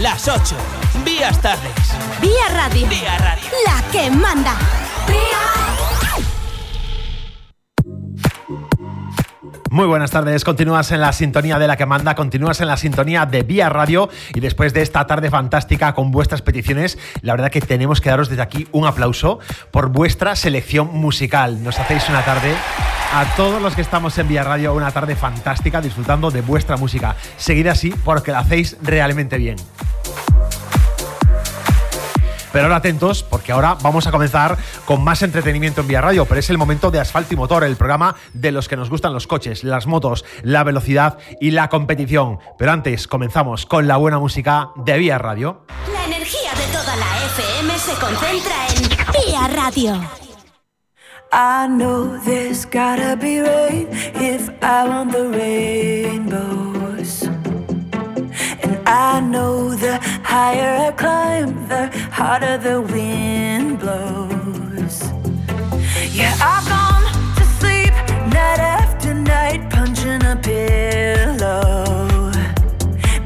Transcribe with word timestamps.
las 0.00 0.28
8. 0.28 0.56
Vías 1.04 1.40
tardes. 1.40 1.72
Vía 2.20 2.48
Radio. 2.54 2.88
Vía 2.88 3.18
Radio. 3.18 3.50
La 3.66 3.82
que 3.90 4.10
manda. 4.10 4.56
Muy 9.70 9.86
buenas 9.86 10.10
tardes, 10.10 10.42
continúas 10.42 10.90
en 10.90 11.00
la 11.00 11.12
sintonía 11.12 11.56
de 11.60 11.68
la 11.68 11.76
que 11.76 11.86
manda, 11.86 12.16
continúas 12.16 12.60
en 12.60 12.66
la 12.66 12.76
sintonía 12.76 13.24
de 13.24 13.44
Vía 13.44 13.68
Radio 13.68 14.08
y 14.34 14.40
después 14.40 14.74
de 14.74 14.82
esta 14.82 15.06
tarde 15.06 15.30
fantástica 15.30 15.94
con 15.94 16.10
vuestras 16.10 16.42
peticiones, 16.42 16.98
la 17.22 17.34
verdad 17.34 17.52
que 17.52 17.60
tenemos 17.60 18.00
que 18.00 18.10
daros 18.10 18.28
desde 18.28 18.42
aquí 18.42 18.66
un 18.72 18.84
aplauso 18.84 19.38
por 19.70 19.90
vuestra 19.90 20.34
selección 20.34 20.88
musical. 20.92 21.62
Nos 21.62 21.78
hacéis 21.78 22.08
una 22.08 22.24
tarde 22.24 22.52
a 23.14 23.24
todos 23.36 23.62
los 23.62 23.76
que 23.76 23.82
estamos 23.82 24.18
en 24.18 24.26
Vía 24.26 24.42
Radio, 24.42 24.74
una 24.74 24.90
tarde 24.90 25.14
fantástica 25.14 25.80
disfrutando 25.80 26.32
de 26.32 26.40
vuestra 26.40 26.76
música. 26.76 27.14
Seguid 27.36 27.68
así 27.68 27.94
porque 28.04 28.32
la 28.32 28.40
hacéis 28.40 28.76
realmente 28.82 29.38
bien. 29.38 29.54
Pero 32.52 32.64
ahora 32.64 32.76
atentos, 32.76 33.22
porque 33.22 33.52
ahora 33.52 33.76
vamos 33.82 34.06
a 34.06 34.10
comenzar 34.10 34.58
con 34.84 35.02
más 35.02 35.22
entretenimiento 35.22 35.80
en 35.80 35.88
Vía 35.88 36.00
Radio, 36.00 36.26
pero 36.26 36.40
es 36.40 36.50
el 36.50 36.58
momento 36.58 36.90
de 36.90 37.00
Asfalto 37.00 37.34
y 37.34 37.36
Motor, 37.36 37.64
el 37.64 37.76
programa 37.76 38.16
de 38.32 38.52
los 38.52 38.68
que 38.68 38.76
nos 38.76 38.90
gustan 38.90 39.12
los 39.12 39.26
coches, 39.26 39.64
las 39.64 39.86
motos, 39.86 40.24
la 40.42 40.64
velocidad 40.64 41.18
y 41.40 41.52
la 41.52 41.68
competición. 41.68 42.38
Pero 42.58 42.72
antes 42.72 43.08
comenzamos 43.08 43.66
con 43.66 43.86
la 43.86 43.96
buena 43.96 44.18
música 44.18 44.70
de 44.76 44.98
Vía 44.98 45.18
Radio. 45.18 45.64
La 45.92 46.04
energía 46.04 46.52
de 46.52 46.66
toda 46.72 46.96
la 46.96 47.26
FM 47.26 47.78
se 47.78 47.94
concentra 47.94 48.66
en 48.68 48.88
Vía 49.12 49.48
Radio. 49.54 50.00
I 51.32 51.68
know 51.68 52.18
there's 52.24 52.64
gotta 52.64 53.16
be 53.16 53.40
rain 53.40 53.86
if 54.16 54.50
I 54.60 54.88
want 54.88 55.12
the 55.12 55.28
rainbows. 55.28 57.30
I 58.92 59.20
know 59.20 59.72
the 59.76 59.98
higher 60.24 60.88
I 60.88 60.90
climb, 60.90 61.68
the 61.68 61.86
harder 62.10 62.58
the 62.58 62.80
wind 62.80 63.78
blows. 63.78 64.96
Yeah, 66.12 66.34
I've 66.42 66.66
gone 66.68 67.06
to 67.36 67.44
sleep 67.60 67.94
night 68.34 68.58
after 68.58 69.14
night, 69.14 69.70
punching 69.70 70.24
a 70.24 70.34
pillow. 70.42 72.32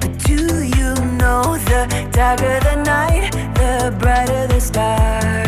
But 0.00 0.18
do 0.28 0.64
you 0.64 0.90
know 1.16 1.56
the 1.56 1.80
darker 2.12 2.60
the 2.68 2.82
night, 2.84 3.32
the 3.54 3.96
brighter 3.98 4.46
the 4.46 4.60
stars 4.60 5.43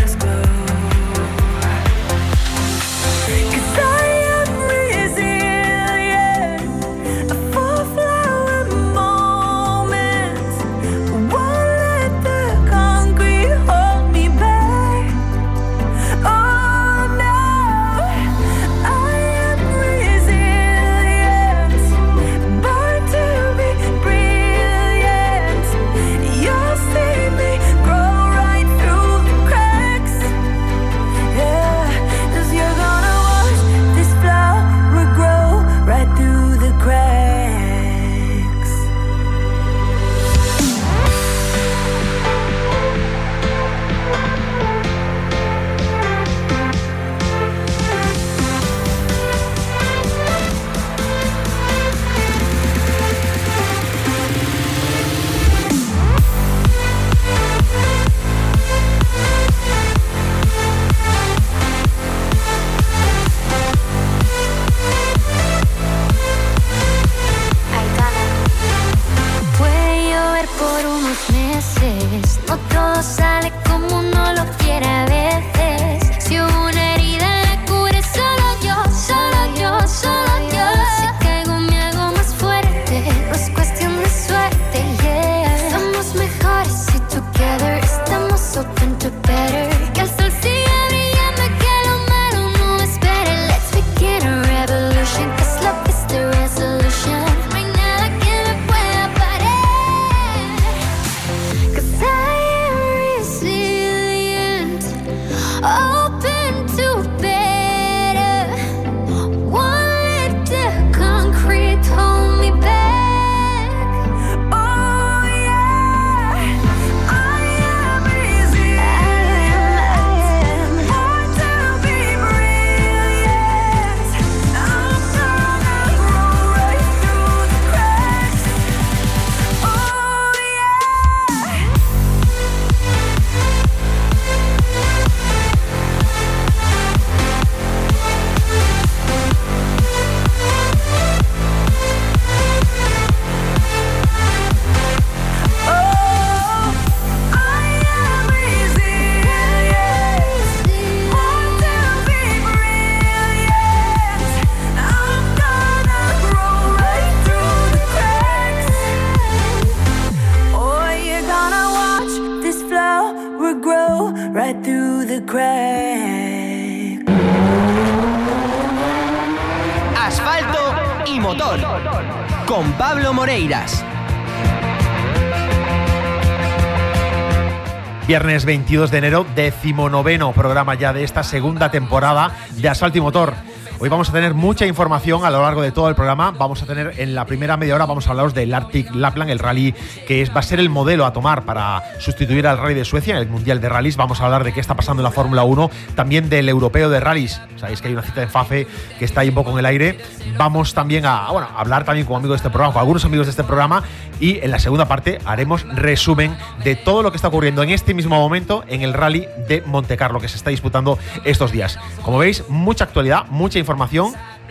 Viernes 178.16 178.46
22 178.46 178.90
de 178.90 178.96
enero, 178.96 179.26
decimonoveno 179.34 180.32
programa 180.32 180.74
ya 180.74 180.94
de 180.94 181.04
esta 181.04 181.22
segunda 181.22 181.70
temporada 181.70 182.34
de 182.52 182.66
Asfalto 182.66 182.96
y 182.96 183.02
Motor. 183.02 183.34
Hoy 183.78 183.90
vamos 183.90 184.08
a 184.08 184.12
tener 184.12 184.32
mucha 184.32 184.64
información 184.64 185.26
a 185.26 185.30
lo 185.30 185.42
largo 185.42 185.60
de 185.60 185.70
todo 185.70 185.90
el 185.90 185.94
programa. 185.94 186.30
Vamos 186.30 186.62
a 186.62 186.66
tener 186.66 186.94
en 186.96 187.14
la 187.14 187.26
primera 187.26 187.58
media 187.58 187.74
hora, 187.74 187.84
vamos 187.84 188.06
a 188.06 188.10
hablaros 188.10 188.32
del 188.32 188.54
Arctic 188.54 188.94
Lapland, 188.94 189.30
el 189.30 189.38
rally 189.38 189.74
que 190.06 190.22
es, 190.22 190.34
va 190.34 190.40
a 190.40 190.42
ser 190.42 190.60
el 190.60 190.70
modelo 190.70 191.04
a 191.04 191.12
tomar 191.12 191.44
para 191.44 191.82
sustituir 192.00 192.46
al 192.46 192.56
rally 192.56 192.72
de 192.72 192.86
Suecia 192.86 193.14
en 193.14 193.20
el 193.20 193.28
Mundial 193.28 193.60
de 193.60 193.68
Rallys. 193.68 193.98
Vamos 193.98 194.22
a 194.22 194.24
hablar 194.24 194.44
de 194.44 194.54
qué 194.54 194.60
está 194.60 194.76
pasando 194.76 195.02
en 195.02 195.04
la 195.04 195.10
Fórmula 195.10 195.44
1, 195.44 195.70
también 195.94 196.30
del 196.30 196.48
Europeo 196.48 196.88
de 196.88 197.00
Rallys. 197.00 197.42
Sabéis 197.56 197.82
que 197.82 197.88
hay 197.88 197.92
una 197.92 198.02
cita 198.02 198.22
en 198.22 198.30
FAFE 198.30 198.66
que 198.98 199.04
está 199.04 199.20
ahí 199.20 199.28
un 199.28 199.34
poco 199.34 199.50
en 199.50 199.58
el 199.58 199.66
aire. 199.66 199.98
Vamos 200.38 200.72
también 200.72 201.04
a, 201.04 201.26
hablar 201.26 201.84
también 201.84 202.06
con 202.06 202.16
amigos 202.16 202.36
de 202.36 202.48
este 202.48 202.50
programa, 202.50 202.72
con 202.72 202.80
algunos 202.80 203.04
amigos 203.04 203.26
de 203.26 203.32
este 203.32 203.44
programa. 203.44 203.82
Y 204.20 204.38
en 204.38 204.50
la 204.50 204.58
segunda 204.58 204.88
parte 204.88 205.18
haremos 205.26 205.66
resumen 205.74 206.34
de 206.64 206.76
todo 206.76 207.02
lo 207.02 207.10
que 207.10 207.16
está 207.16 207.28
ocurriendo 207.28 207.62
en 207.62 207.68
este 207.68 207.92
mismo 207.92 208.16
momento 208.16 208.64
en 208.68 208.80
el 208.80 208.94
rally 208.94 209.26
de 209.48 209.62
Monte 209.66 209.98
Carlo 209.98 210.18
que 210.18 210.28
se 210.28 210.38
está 210.38 210.48
disputando 210.48 210.98
estos 211.26 211.52
días. 211.52 211.78
Como 212.02 212.16
veis, 212.16 212.42
mucha 212.48 212.84
actualidad, 212.84 213.26
mucha 213.28 213.58
información, 213.58 213.65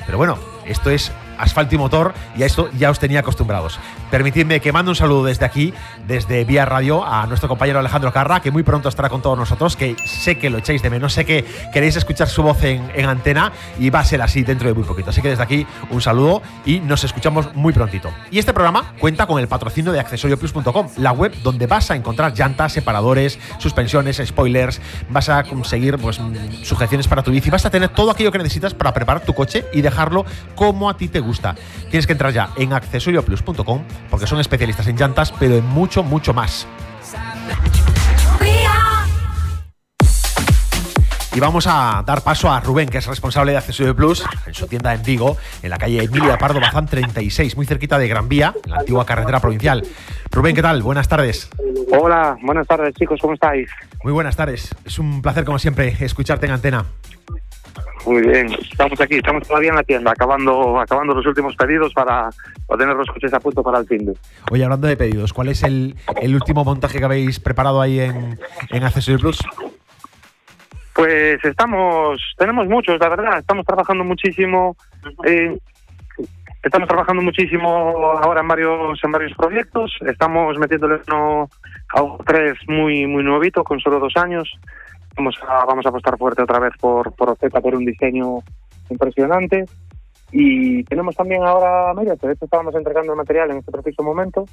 pero 0.06 0.18
bueno, 0.18 0.38
esto 0.66 0.90
es 0.90 1.12
asfalto 1.38 1.76
y 1.76 1.78
motor 1.78 2.14
y 2.38 2.44
a 2.44 2.46
esto 2.46 2.70
ya 2.78 2.90
os 2.90 3.00
tenía 3.00 3.20
acostumbrados. 3.22 3.80
permitidme 4.12 4.60
que 4.60 4.72
mande 4.72 4.90
un 4.90 4.96
saludo 4.96 5.26
desde 5.26 5.46
aquí, 5.46 5.74
desde 6.08 6.44
Vía 6.46 6.66
Radio, 6.66 7.06
a 7.06 7.26
nuestro 7.28 7.50
compañero 7.50 7.80
Alejandro 7.80 8.14
Carra, 8.14 8.40
que 8.40 8.52
muy 8.52 8.64
pronto 8.64 8.88
estará 8.88 9.10
con 9.10 9.22
todos 9.22 9.38
nosotros, 9.38 9.76
que 9.76 9.96
sé 10.06 10.38
que 10.38 10.50
lo 10.50 10.60
echáis 10.60 10.82
de 10.82 10.90
menos, 10.90 11.14
sé 11.14 11.26
que 11.26 11.44
queréis 11.74 11.96
escuchar 11.96 12.28
su 12.28 12.44
voz 12.44 12.64
en, 12.64 12.90
en 12.96 13.06
antena 13.08 13.52
y 13.80 13.90
va 13.90 14.00
a 14.00 14.06
ser 14.06 14.22
así 14.22 14.44
dentro 14.44 14.68
de 14.68 14.74
muy 14.74 14.84
poquito. 14.84 15.10
Así 15.10 15.22
que 15.22 15.30
desde 15.30 15.44
aquí 15.44 15.68
un 15.90 16.02
saludo 16.02 16.42
y 16.66 16.80
nos 16.80 17.04
escuchamos 17.04 17.54
muy 17.56 17.74
prontito. 17.74 18.12
Y 18.32 18.40
este 18.40 18.54
programa 18.54 18.94
cuenta 19.00 19.26
con 19.28 19.40
el 19.40 19.48
patrocinio 19.48 19.92
de 19.92 20.00
accesorioplus.com, 20.00 20.88
la 20.98 21.12
web 21.12 21.34
donde 21.44 21.68
vas 21.68 21.92
a 21.92 21.96
encontrar 21.96 22.34
llantas, 22.34 22.74
separadores, 22.74 23.40
suspensiones, 23.60 24.22
spoilers, 24.24 24.82
vas 25.10 25.30
a 25.30 25.44
conseguir 25.44 25.98
pues, 25.98 26.20
mm, 26.20 26.64
sujeciones 26.64 27.08
para 27.08 27.24
tu 27.24 27.32
bici, 27.32 27.50
vas 27.50 27.66
a 27.66 27.70
tener 27.70 27.90
todo 27.90 28.12
aquello 28.12 28.32
que 28.32 28.38
necesitas 28.38 28.74
para 28.74 28.94
preparar 28.94 29.22
tu 29.22 29.34
coche 29.34 29.66
y 29.74 29.82
dejarlo 29.82 30.26
como 30.56 30.90
a 30.90 30.98
ti 30.98 31.08
te 31.08 31.20
gusta. 31.20 31.25
Tienes 31.90 32.08
que 32.08 32.14
entrar 32.14 32.32
ya 32.32 32.50
en 32.56 32.74
accesorioplus.com 32.74 33.84
porque 34.10 34.28
son 34.28 34.40
especialistas 34.40 34.88
en 34.88 34.98
llantas, 34.98 35.34
pero 35.40 35.56
en 35.56 35.66
mucho, 35.66 36.04
mucho 36.04 36.34
más. 36.34 36.68
Y 41.36 41.40
vamos 41.42 41.68
a 41.68 42.02
dar 42.08 42.22
paso 42.22 42.50
a 42.50 42.62
Rubén, 42.62 42.88
que 42.88 43.00
es 43.00 43.08
responsable 43.08 43.52
de 43.52 43.58
Accesorio 43.58 43.94
Plus 43.94 44.24
en 44.48 44.54
su 44.54 44.68
tienda 44.68 44.94
en 44.94 45.04
Vigo, 45.04 45.36
en 45.62 45.70
la 45.70 45.78
calle 45.78 46.02
Emilia 46.02 46.38
Pardo 46.38 46.62
Bazán 46.62 46.86
36, 46.86 47.58
muy 47.58 47.66
cerquita 47.66 47.98
de 48.00 48.08
Gran 48.08 48.30
Vía, 48.30 48.54
en 48.64 48.72
la 48.72 48.78
antigua 48.78 49.06
carretera 49.06 49.42
provincial. 49.42 49.86
Rubén, 50.32 50.56
¿qué 50.56 50.62
tal? 50.62 50.82
Buenas 50.82 51.10
tardes. 51.10 51.50
Hola, 51.92 52.38
buenas 52.42 52.66
tardes 52.66 52.96
chicos, 52.96 53.20
¿cómo 53.22 53.34
estáis? 53.34 53.70
Muy 54.02 54.14
buenas 54.14 54.38
tardes. 54.38 54.74
Es 54.86 54.98
un 54.98 55.22
placer, 55.22 55.44
como 55.44 55.60
siempre, 55.60 55.94
escucharte 56.00 56.46
en 56.46 56.54
antena. 56.54 56.86
Muy 58.06 58.22
bien, 58.22 58.48
estamos 58.54 59.00
aquí, 59.02 59.16
estamos 59.16 59.48
todavía 59.48 59.70
en 59.70 59.76
la 59.76 59.84
tienda, 59.84 60.12
acabando, 60.12 60.80
acabando 60.80 61.16
los 61.16 61.26
últimos 61.26 61.56
pedidos 61.56 61.92
para, 61.94 62.30
para 62.68 62.78
tener 62.78 62.96
los 62.96 63.08
coches 63.08 63.34
a 63.34 63.40
punto 63.40 63.64
para 63.64 63.80
el 63.80 63.88
fin 63.88 64.06
de. 64.06 64.14
Oye, 64.52 64.64
hablando 64.64 64.88
de 64.88 64.96
pedidos, 64.96 65.34
¿cuál 65.34 65.48
es 65.50 65.64
el, 65.64 65.96
el 66.22 66.36
último 66.36 66.64
montaje 66.64 67.00
que 67.00 67.06
habéis 67.06 67.40
preparado 67.40 67.82
ahí 67.82 68.00
en, 68.00 68.40
en 68.70 68.84
Accesorio 68.84 69.20
Plus? 69.20 69.40
Pues 70.94 71.44
estamos, 71.44 72.22
tenemos 72.38 72.68
muchos, 72.68 73.00
la 73.00 73.10
verdad, 73.10 73.40
estamos 73.40 73.66
trabajando 73.66 74.04
muchísimo, 74.04 74.78
eh, 75.26 75.58
estamos 76.64 76.88
trabajando 76.88 77.22
muchísimo 77.22 77.68
ahora 78.24 78.42
en 78.42 78.48
varios, 78.48 79.04
en 79.04 79.12
varios 79.12 79.34
proyectos, 79.36 79.92
estamos 80.08 80.58
metiéndole 80.58 81.02
uno 81.08 81.50
a 81.90 82.02
un 82.02 82.18
tres 82.24 82.54
muy, 82.68 83.08
muy 83.08 83.24
nuevito, 83.24 83.64
con 83.64 83.80
solo 83.80 84.00
dos 84.00 84.14
años, 84.16 84.50
vamos 85.16 85.36
a, 85.48 85.66
vamos 85.66 85.86
a 85.86 85.90
apostar 85.90 86.18
fuerte 86.18 86.44
otra 86.44 86.60
vez 86.60 86.74
por, 86.80 87.14
por 87.14 87.30
Oceta, 87.32 87.62
por 87.62 87.76
un 87.76 87.86
diseño 87.86 88.40
impresionante, 88.90 89.66
y 90.32 90.84
tenemos 90.84 91.16
también 91.16 91.44
ahora, 91.44 91.94
mira, 91.94 92.16
de 92.16 92.32
hecho 92.34 92.46
estábamos 92.46 92.76
entregando 92.76 93.14
el 93.14 93.18
material 93.18 93.52
en 93.52 93.58
este 93.58 93.72
preciso 93.72 94.04
momento, 94.04 94.46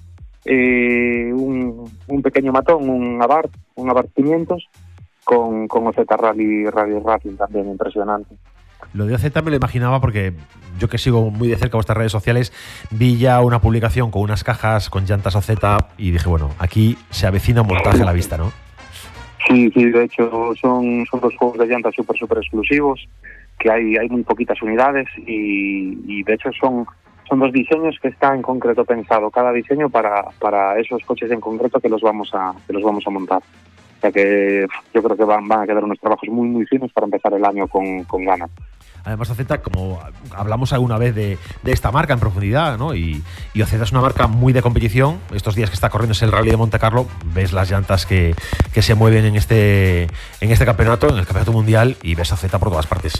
eh, 0.44 1.32
un, 1.32 1.90
un 2.08 2.22
pequeño 2.22 2.52
matón, 2.52 2.88
un 2.88 3.22
Abarth, 3.22 3.54
un 3.76 3.90
Abarth 3.90 4.12
500, 4.14 4.68
con, 5.24 5.68
con 5.68 5.86
OZ 5.86 5.96
Rally, 6.06 6.66
Rally 6.66 6.98
Racing 6.98 7.36
también 7.36 7.68
impresionante. 7.68 8.36
Lo 8.94 9.06
de 9.06 9.14
OZ 9.14 9.24
me 9.42 9.50
lo 9.50 9.56
imaginaba 9.56 10.00
porque 10.00 10.34
yo 10.78 10.88
que 10.88 10.98
sigo 10.98 11.30
muy 11.30 11.48
de 11.48 11.56
cerca 11.56 11.76
vuestras 11.76 11.96
redes 11.96 12.12
sociales, 12.12 12.52
vi 12.90 13.16
ya 13.16 13.40
una 13.40 13.60
publicación 13.60 14.10
con 14.10 14.22
unas 14.22 14.44
cajas 14.44 14.90
con 14.90 15.06
llantas 15.06 15.34
OZ 15.36 15.50
y 15.96 16.10
dije, 16.10 16.28
bueno, 16.28 16.50
aquí 16.58 16.98
se 17.10 17.26
avecina 17.26 17.62
un 17.62 17.68
montaje 17.68 18.02
a 18.02 18.04
la 18.04 18.12
vista, 18.12 18.36
¿no? 18.36 18.52
Sí, 19.46 19.70
sí, 19.70 19.90
de 19.90 20.04
hecho 20.04 20.52
son, 20.60 21.04
son 21.10 21.20
dos 21.20 21.36
juegos 21.36 21.58
de 21.58 21.66
llantas 21.66 21.94
súper, 21.94 22.16
súper 22.16 22.38
exclusivos, 22.38 23.08
que 23.58 23.70
hay, 23.70 23.96
hay 23.96 24.08
muy 24.08 24.22
poquitas 24.22 24.60
unidades 24.62 25.08
y, 25.26 25.98
y 26.06 26.22
de 26.22 26.34
hecho 26.34 26.50
son, 26.52 26.86
son 27.28 27.40
dos 27.40 27.52
diseños 27.52 27.98
que 28.00 28.08
está 28.08 28.34
en 28.34 28.42
concreto 28.42 28.84
pensado, 28.84 29.30
cada 29.30 29.52
diseño 29.52 29.88
para, 29.90 30.24
para 30.38 30.78
esos 30.78 31.02
coches 31.04 31.30
en 31.30 31.40
concreto 31.40 31.80
que 31.80 31.88
los 31.88 32.02
vamos 32.02 32.30
a, 32.34 32.54
que 32.66 32.72
los 32.72 32.82
vamos 32.82 33.04
a 33.06 33.10
montar. 33.10 33.42
O 33.98 34.00
sea 34.00 34.12
que 34.12 34.66
yo 34.92 35.02
creo 35.02 35.16
que 35.16 35.24
van, 35.24 35.46
van 35.46 35.60
a 35.60 35.66
quedar 35.66 35.84
unos 35.84 36.00
trabajos 36.00 36.28
muy, 36.28 36.48
muy 36.48 36.66
finos 36.66 36.92
para 36.92 37.06
empezar 37.06 37.32
el 37.34 37.44
año 37.44 37.66
con, 37.68 38.04
con 38.04 38.24
ganas. 38.24 38.50
Además, 39.04 39.30
OZ, 39.30 39.40
como 39.62 40.00
hablamos 40.34 40.72
alguna 40.72 40.98
vez 40.98 41.14
de, 41.14 41.38
de 41.62 41.72
esta 41.72 41.90
marca 41.90 42.12
en 42.12 42.20
profundidad, 42.20 42.78
¿no? 42.78 42.94
Y, 42.94 43.22
y 43.54 43.62
es 43.62 43.92
una 43.92 44.00
marca 44.00 44.26
muy 44.26 44.52
de 44.52 44.62
competición. 44.62 45.18
Estos 45.34 45.54
días 45.54 45.70
que 45.70 45.74
está 45.74 45.90
corriendo 45.90 46.12
es 46.12 46.22
el 46.22 46.30
Rally 46.30 46.50
de 46.50 46.56
Monte 46.56 46.78
Carlo, 46.78 47.08
ves 47.34 47.52
las 47.52 47.70
llantas 47.70 48.06
que, 48.06 48.34
que 48.72 48.82
se 48.82 48.94
mueven 48.94 49.24
en 49.24 49.36
este, 49.36 50.04
en 50.40 50.50
este 50.50 50.64
campeonato, 50.64 51.08
en 51.08 51.18
el 51.18 51.26
campeonato 51.26 51.52
mundial, 51.52 51.96
y 52.02 52.14
ves 52.14 52.32
OZ 52.32 52.44
por 52.50 52.70
todas 52.70 52.86
partes. 52.86 53.18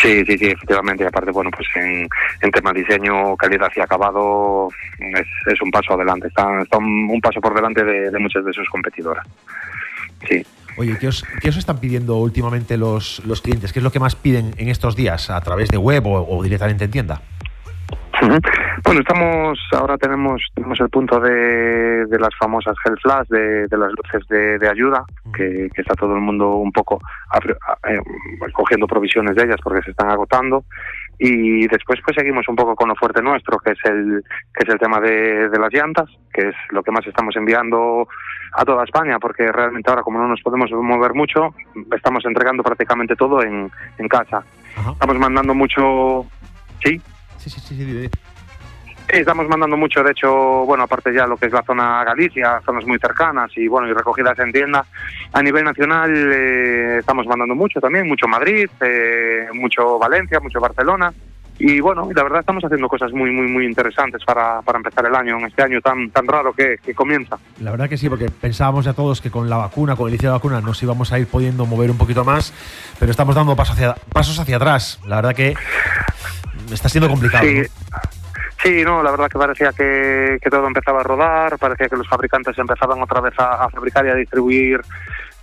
Sí, 0.00 0.24
sí, 0.26 0.36
sí, 0.38 0.46
efectivamente. 0.46 1.06
Aparte, 1.06 1.30
bueno, 1.30 1.50
pues 1.50 1.68
en, 1.76 2.08
en 2.40 2.50
tema 2.50 2.72
diseño, 2.72 3.36
calidad 3.36 3.70
y 3.76 3.80
acabado 3.80 4.68
es, 4.98 5.62
un 5.62 5.70
paso 5.70 5.94
adelante. 5.94 6.28
Está, 6.28 6.62
está 6.62 6.78
un, 6.78 7.08
un 7.10 7.20
paso 7.20 7.40
por 7.40 7.54
delante 7.54 7.84
de, 7.84 8.10
de 8.10 8.18
muchas 8.18 8.44
de 8.44 8.52
sus 8.52 8.68
competidoras. 8.68 9.24
Sí. 10.28 10.44
Oye, 10.76 10.96
¿qué 10.98 11.08
os, 11.08 11.24
qué 11.40 11.48
os 11.50 11.56
están 11.56 11.78
pidiendo 11.78 12.16
últimamente 12.16 12.76
los, 12.76 13.22
los 13.26 13.40
clientes? 13.40 13.72
¿Qué 13.72 13.78
es 13.78 13.82
lo 13.84 13.90
que 13.92 14.00
más 14.00 14.16
piden 14.16 14.54
en 14.58 14.68
estos 14.68 14.96
días? 14.96 15.30
¿A 15.30 15.40
través 15.40 15.68
de 15.68 15.76
web 15.78 16.06
o, 16.06 16.26
o 16.36 16.42
directamente 16.42 16.84
en 16.84 16.90
tienda? 16.90 17.20
Bueno, 18.84 19.00
estamos 19.00 19.58
ahora 19.72 19.98
tenemos 19.98 20.40
tenemos 20.54 20.80
el 20.80 20.88
punto 20.88 21.20
de, 21.20 22.06
de 22.06 22.18
las 22.18 22.30
famosas 22.38 22.74
gel 22.82 22.96
flash 23.02 23.26
de, 23.28 23.66
de 23.68 23.76
las 23.76 23.90
luces 23.92 24.26
de, 24.28 24.58
de 24.58 24.68
ayuda 24.68 25.04
que, 25.34 25.68
que 25.74 25.82
está 25.82 25.94
todo 25.94 26.14
el 26.14 26.20
mundo 26.22 26.52
un 26.56 26.72
poco 26.72 27.00
a- 27.30 27.38
eh, 27.90 27.98
cogiendo 28.52 28.86
provisiones 28.86 29.34
de 29.36 29.44
ellas 29.44 29.56
porque 29.62 29.82
se 29.82 29.90
están 29.90 30.08
agotando 30.10 30.64
y 31.18 31.66
después 31.68 32.00
pues 32.04 32.16
seguimos 32.16 32.48
un 32.48 32.56
poco 32.56 32.74
con 32.74 32.88
lo 32.88 32.96
fuerte 32.96 33.22
nuestro 33.22 33.58
que 33.58 33.72
es 33.72 33.78
el 33.84 34.22
que 34.52 34.64
es 34.66 34.68
el 34.68 34.78
tema 34.78 35.00
de, 35.00 35.48
de 35.48 35.58
las 35.58 35.72
llantas 35.72 36.10
que 36.32 36.48
es 36.48 36.54
lo 36.70 36.82
que 36.82 36.90
más 36.90 37.06
estamos 37.06 37.36
enviando 37.36 38.08
a 38.52 38.64
toda 38.64 38.84
España 38.84 39.18
porque 39.18 39.50
realmente 39.52 39.90
ahora 39.90 40.02
como 40.02 40.18
no 40.18 40.28
nos 40.28 40.42
podemos 40.42 40.70
mover 40.72 41.14
mucho 41.14 41.54
estamos 41.96 42.24
entregando 42.24 42.62
prácticamente 42.62 43.16
todo 43.16 43.42
en, 43.42 43.70
en 43.98 44.08
casa 44.08 44.44
Ajá. 44.76 44.92
estamos 44.92 45.18
mandando 45.18 45.54
mucho 45.54 46.26
sí 46.84 47.00
Sí, 47.44 47.50
sí, 47.50 47.60
sí, 47.60 47.74
sí. 47.76 48.10
Sí. 49.08 49.16
Estamos 49.18 49.48
mandando 49.48 49.76
mucho, 49.76 50.02
de 50.02 50.12
hecho, 50.12 50.30
bueno, 50.64 50.84
aparte 50.84 51.12
ya 51.12 51.26
lo 51.26 51.36
que 51.36 51.46
es 51.46 51.52
la 51.52 51.62
zona 51.62 52.04
Galicia, 52.04 52.60
zonas 52.64 52.86
muy 52.86 52.98
cercanas 52.98 53.50
y 53.56 53.68
bueno, 53.68 53.88
y 53.88 53.92
recogidas 53.92 54.38
en 54.38 54.52
tienda. 54.52 54.84
A 55.32 55.42
nivel 55.42 55.64
nacional 55.64 56.10
eh, 56.32 56.98
estamos 56.98 57.26
mandando 57.26 57.54
mucho 57.54 57.80
también, 57.80 58.06
mucho 58.08 58.26
Madrid, 58.26 58.68
eh, 58.80 59.48
mucho 59.52 59.98
Valencia, 59.98 60.40
mucho 60.40 60.60
Barcelona. 60.60 61.12
Y 61.58 61.78
bueno, 61.78 62.08
la 62.12 62.22
verdad 62.24 62.40
estamos 62.40 62.64
haciendo 62.64 62.88
cosas 62.88 63.12
muy, 63.12 63.30
muy, 63.30 63.46
muy 63.46 63.64
interesantes 63.64 64.22
para, 64.24 64.60
para 64.62 64.78
empezar 64.78 65.06
el 65.06 65.14
año, 65.14 65.38
en 65.38 65.46
este 65.46 65.62
año 65.62 65.80
tan, 65.80 66.10
tan 66.10 66.26
raro 66.26 66.52
que, 66.52 66.78
que 66.82 66.94
comienza. 66.94 67.38
La 67.60 67.70
verdad 67.70 67.88
que 67.88 67.96
sí, 67.96 68.08
porque 68.08 68.28
pensábamos 68.28 68.84
ya 68.84 68.92
todos 68.92 69.20
que 69.20 69.30
con 69.30 69.48
la 69.48 69.56
vacuna, 69.56 69.94
con 69.94 70.08
el 70.08 70.14
inicio 70.14 70.30
de 70.30 70.32
la 70.32 70.38
vacuna, 70.38 70.60
nos 70.60 70.82
íbamos 70.82 71.12
a 71.12 71.18
ir 71.18 71.28
pudiendo 71.28 71.64
mover 71.64 71.92
un 71.92 71.98
poquito 71.98 72.24
más, 72.24 72.52
pero 72.98 73.12
estamos 73.12 73.36
dando 73.36 73.54
pasos 73.54 73.76
hacia, 73.76 73.94
pasos 74.12 74.38
hacia 74.40 74.56
atrás. 74.56 74.98
La 75.06 75.16
verdad 75.16 75.34
que 75.34 75.54
está 76.72 76.88
siendo 76.88 77.08
complicado. 77.08 77.44
Sí. 77.44 77.62
¿no? 77.62 78.23
Sí, 78.64 78.82
no, 78.82 79.02
la 79.02 79.10
verdad 79.10 79.28
que 79.28 79.38
parecía 79.38 79.72
que, 79.72 80.38
que 80.42 80.48
todo 80.50 80.66
empezaba 80.66 81.00
a 81.00 81.04
rodar, 81.04 81.58
parecía 81.58 81.86
que 81.88 81.96
los 81.96 82.08
fabricantes 82.08 82.56
empezaban 82.58 83.00
otra 83.02 83.20
vez 83.20 83.34
a, 83.38 83.64
a 83.64 83.68
fabricar 83.68 84.06
y 84.06 84.08
a 84.10 84.14
distribuir 84.14 84.80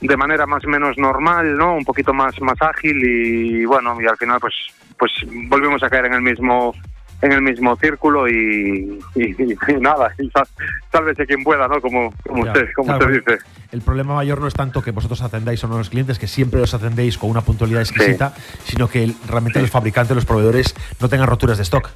de 0.02 0.18
manera 0.18 0.48
más 0.48 0.66
o 0.66 0.68
menos 0.68 0.98
normal, 0.98 1.56
¿no? 1.56 1.76
Un 1.76 1.86
poquito 1.86 2.14
más 2.14 2.34
más 2.42 2.60
ágil 2.62 2.98
y 3.06 3.64
bueno, 3.66 3.96
y 4.02 4.08
al 4.08 4.18
final 4.18 4.40
pues 4.40 4.56
pues 4.98 5.12
volvimos 5.50 5.84
a 5.84 5.90
caer 5.92 6.06
en 6.08 6.16
el 6.16 6.22
mismo 6.24 6.74
en 7.22 7.32
el 7.34 7.42
mismo 7.44 7.76
círculo 7.76 8.28
y, 8.28 9.00
y, 9.14 9.24
y 9.54 9.56
nada, 9.80 10.12
y 10.18 10.28
sal- 10.32 10.48
sálvese 10.92 11.28
quien 11.28 11.44
pueda, 11.44 11.68
¿no? 11.68 11.80
Como 11.80 12.12
como 12.28 12.46
Ya, 12.46 12.52
usted 12.54 12.70
como 12.76 12.88
claro, 12.98 13.16
usted 13.16 13.34
dice. 13.36 13.46
El 13.72 13.82
problema 13.82 14.16
mayor 14.16 14.42
no 14.42 14.48
es 14.48 14.56
tanto 14.56 14.82
que 14.82 14.90
vosotros 14.90 15.22
atendáis 15.22 15.64
o 15.64 15.68
no 15.68 15.76
a 15.76 15.78
los 15.78 15.92
clientes, 15.92 16.18
que 16.18 16.26
siempre 16.28 16.60
los 16.60 16.74
atendéis 16.74 17.20
con 17.20 17.30
una 17.30 17.42
puntualidad 17.42 17.82
exquisita, 17.82 18.34
sino 18.64 18.88
que 18.90 19.14
realmente 19.30 19.62
los 19.62 19.70
fabricantes, 19.70 20.16
los 20.16 20.26
proveedores, 20.26 20.74
no 21.00 21.08
tengan 21.08 21.28
roturas 21.28 21.58
de 21.58 21.64
stock. 21.64 21.88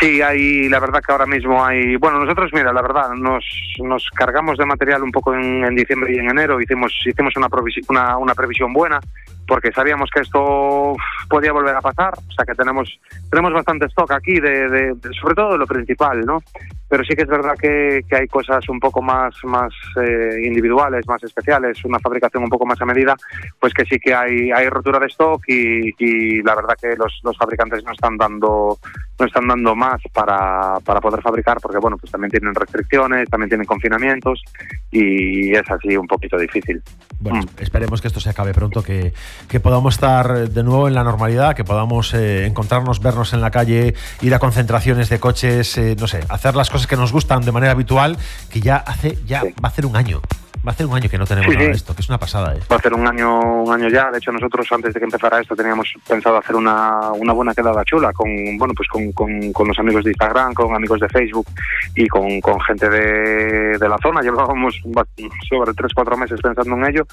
Sí, 0.00 0.20
hay, 0.20 0.68
la 0.68 0.80
verdad 0.80 1.00
que 1.04 1.12
ahora 1.12 1.26
mismo 1.26 1.64
hay, 1.64 1.96
bueno, 1.96 2.18
nosotros, 2.18 2.50
mira, 2.52 2.72
la 2.72 2.82
verdad, 2.82 3.10
nos, 3.14 3.44
nos 3.78 4.08
cargamos 4.10 4.58
de 4.58 4.66
material 4.66 5.02
un 5.02 5.12
poco 5.12 5.34
en, 5.34 5.64
en 5.64 5.74
diciembre 5.74 6.12
y 6.14 6.18
en 6.18 6.30
enero, 6.30 6.60
hicimos, 6.60 6.92
hicimos 7.06 7.34
una, 7.36 7.48
una, 7.88 8.18
una 8.18 8.34
previsión 8.34 8.72
buena, 8.72 8.98
porque 9.46 9.72
sabíamos 9.72 10.10
que 10.10 10.20
esto 10.20 10.94
podía 11.28 11.52
volver 11.52 11.74
a 11.76 11.80
pasar, 11.80 12.14
o 12.14 12.32
sea 12.32 12.44
que 12.44 12.54
tenemos, 12.54 12.88
tenemos 13.30 13.52
bastante 13.52 13.86
stock 13.86 14.10
aquí, 14.12 14.40
de, 14.40 14.68
de- 14.68 14.94
de- 14.94 15.14
sobre 15.20 15.34
todo 15.34 15.52
de 15.52 15.58
lo 15.58 15.66
principal, 15.66 16.20
¿no? 16.24 16.42
Pero 16.88 17.02
sí 17.04 17.14
que 17.16 17.22
es 17.22 17.28
verdad 17.28 17.54
que, 17.60 18.02
que 18.08 18.16
hay 18.16 18.28
cosas 18.28 18.68
un 18.68 18.78
poco 18.78 19.02
más, 19.02 19.34
más 19.44 19.72
eh, 20.00 20.40
individuales, 20.44 21.06
más 21.08 21.22
especiales, 21.24 21.84
una 21.84 21.98
fabricación 21.98 22.44
un 22.44 22.50
poco 22.50 22.66
más 22.66 22.80
a 22.80 22.84
medida, 22.84 23.16
pues 23.58 23.74
que 23.74 23.84
sí 23.84 23.98
que 23.98 24.14
hay, 24.14 24.50
hay 24.52 24.68
rotura 24.68 24.98
de 25.00 25.06
stock 25.06 25.42
y, 25.48 25.92
y 25.98 26.42
la 26.42 26.54
verdad 26.54 26.76
que 26.80 26.94
los, 26.96 27.20
los 27.24 27.36
fabricantes 27.36 27.82
no 27.84 27.92
están 27.92 28.16
dando 28.16 28.78
no 29.18 29.26
están 29.26 29.46
dando 29.46 29.76
más 29.76 30.00
para, 30.12 30.74
para 30.84 31.00
poder 31.00 31.22
fabricar 31.22 31.58
porque 31.62 31.78
bueno 31.78 31.96
pues 31.96 32.10
también 32.10 32.32
tienen 32.32 32.52
restricciones 32.54 33.28
también 33.30 33.48
tienen 33.48 33.64
confinamientos 33.66 34.42
y 34.90 35.52
es 35.52 35.62
así 35.70 35.96
un 35.96 36.06
poquito 36.06 36.36
difícil 36.36 36.82
Bueno, 37.20 37.40
Mm. 37.42 37.62
esperemos 37.62 38.00
que 38.02 38.08
esto 38.08 38.20
se 38.20 38.30
acabe 38.30 38.52
pronto, 38.52 38.82
que, 38.82 39.12
que 39.48 39.58
podamos 39.58 39.94
estar 39.94 40.50
de 40.50 40.62
nuevo 40.62 40.86
en 40.86 40.94
la 40.94 41.02
normalidad, 41.02 41.56
que 41.56 41.64
podamos 41.64 42.12
eh, 42.12 42.44
encontrarnos, 42.46 43.00
vernos 43.00 43.32
en 43.32 43.40
la 43.40 43.50
calle, 43.50 43.94
ir 44.20 44.34
a 44.34 44.38
concentraciones 44.38 45.08
de 45.08 45.18
coches, 45.18 45.78
eh, 45.78 45.96
no 45.98 46.06
sé, 46.06 46.20
hacer 46.28 46.54
las 46.54 46.68
cosas 46.68 46.74
cosas 46.74 46.88
que 46.88 46.96
nos 46.96 47.12
gustan 47.12 47.44
de 47.44 47.52
manera 47.52 47.70
habitual, 47.70 48.18
que 48.50 48.60
ya 48.60 48.76
hace, 48.76 49.16
ya 49.26 49.44
va 49.44 49.52
a 49.62 49.68
hacer 49.68 49.86
un 49.86 49.94
año. 49.94 50.20
Va 50.66 50.70
a 50.70 50.74
hacer 50.74 50.86
un 50.86 50.94
año 50.96 51.08
que 51.10 51.18
no 51.18 51.26
tenemos 51.26 51.50
Sí, 51.50 51.56
nada 51.56 51.68
de 51.68 51.74
sí. 51.74 51.76
esto, 51.78 51.94
que 51.94 52.00
es 52.02 52.08
una 52.08 52.18
pasada. 52.18 52.54
¿eh? 52.54 52.60
Va 52.72 52.76
a 52.76 52.80
ser 52.80 52.94
un 52.94 53.06
año, 53.06 53.62
un 53.64 53.72
año 53.72 53.88
ya. 53.88 54.10
De 54.10 54.18
hecho, 54.18 54.32
nosotros 54.32 54.66
antes 54.72 54.94
de 54.94 55.00
que 55.00 55.04
empezara 55.04 55.40
esto 55.40 55.54
teníamos 55.54 55.92
pensado 56.08 56.38
hacer 56.38 56.56
una, 56.56 57.10
una 57.12 57.32
buena 57.34 57.52
quedada 57.54 57.84
chula 57.84 58.12
con, 58.12 58.28
bueno, 58.56 58.72
pues 58.74 58.88
con, 58.88 59.12
con, 59.12 59.52
con 59.52 59.68
los 59.68 59.78
amigos 59.78 60.04
de 60.04 60.10
Instagram, 60.12 60.54
con 60.54 60.74
amigos 60.74 61.00
de 61.00 61.08
Facebook 61.10 61.46
y 61.94 62.06
con, 62.08 62.40
con 62.40 62.58
gente 62.62 62.88
de, 62.88 63.78
de 63.78 63.88
la 63.88 63.98
zona. 64.02 64.20
Llevábamos 64.22 64.80
ba- 64.86 65.06
sobre 65.48 65.74
tres, 65.74 65.92
cuatro 65.94 66.16
meses 66.16 66.40
pensando 66.40 66.74
en 66.76 66.86
ello 66.86 67.06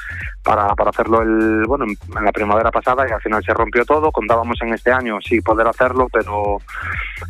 para, 0.44 0.68
para 0.76 0.92
hacerlo 0.92 1.22
el, 1.22 1.64
bueno, 1.68 1.86
en 1.86 1.92
en 2.18 2.26
la 2.26 2.32
primavera 2.32 2.72
pasada 2.72 3.06
y 3.10 3.12
al 3.12 3.22
final 3.22 3.44
se 3.44 3.54
rompió 3.54 3.84
todo. 3.86 4.12
Contábamos 4.12 4.58
en 4.62 4.74
este 4.74 4.92
año 4.92 5.18
sí 5.22 5.42
poder 5.42 5.68
hacerlo, 5.68 6.08
pero 6.12 6.58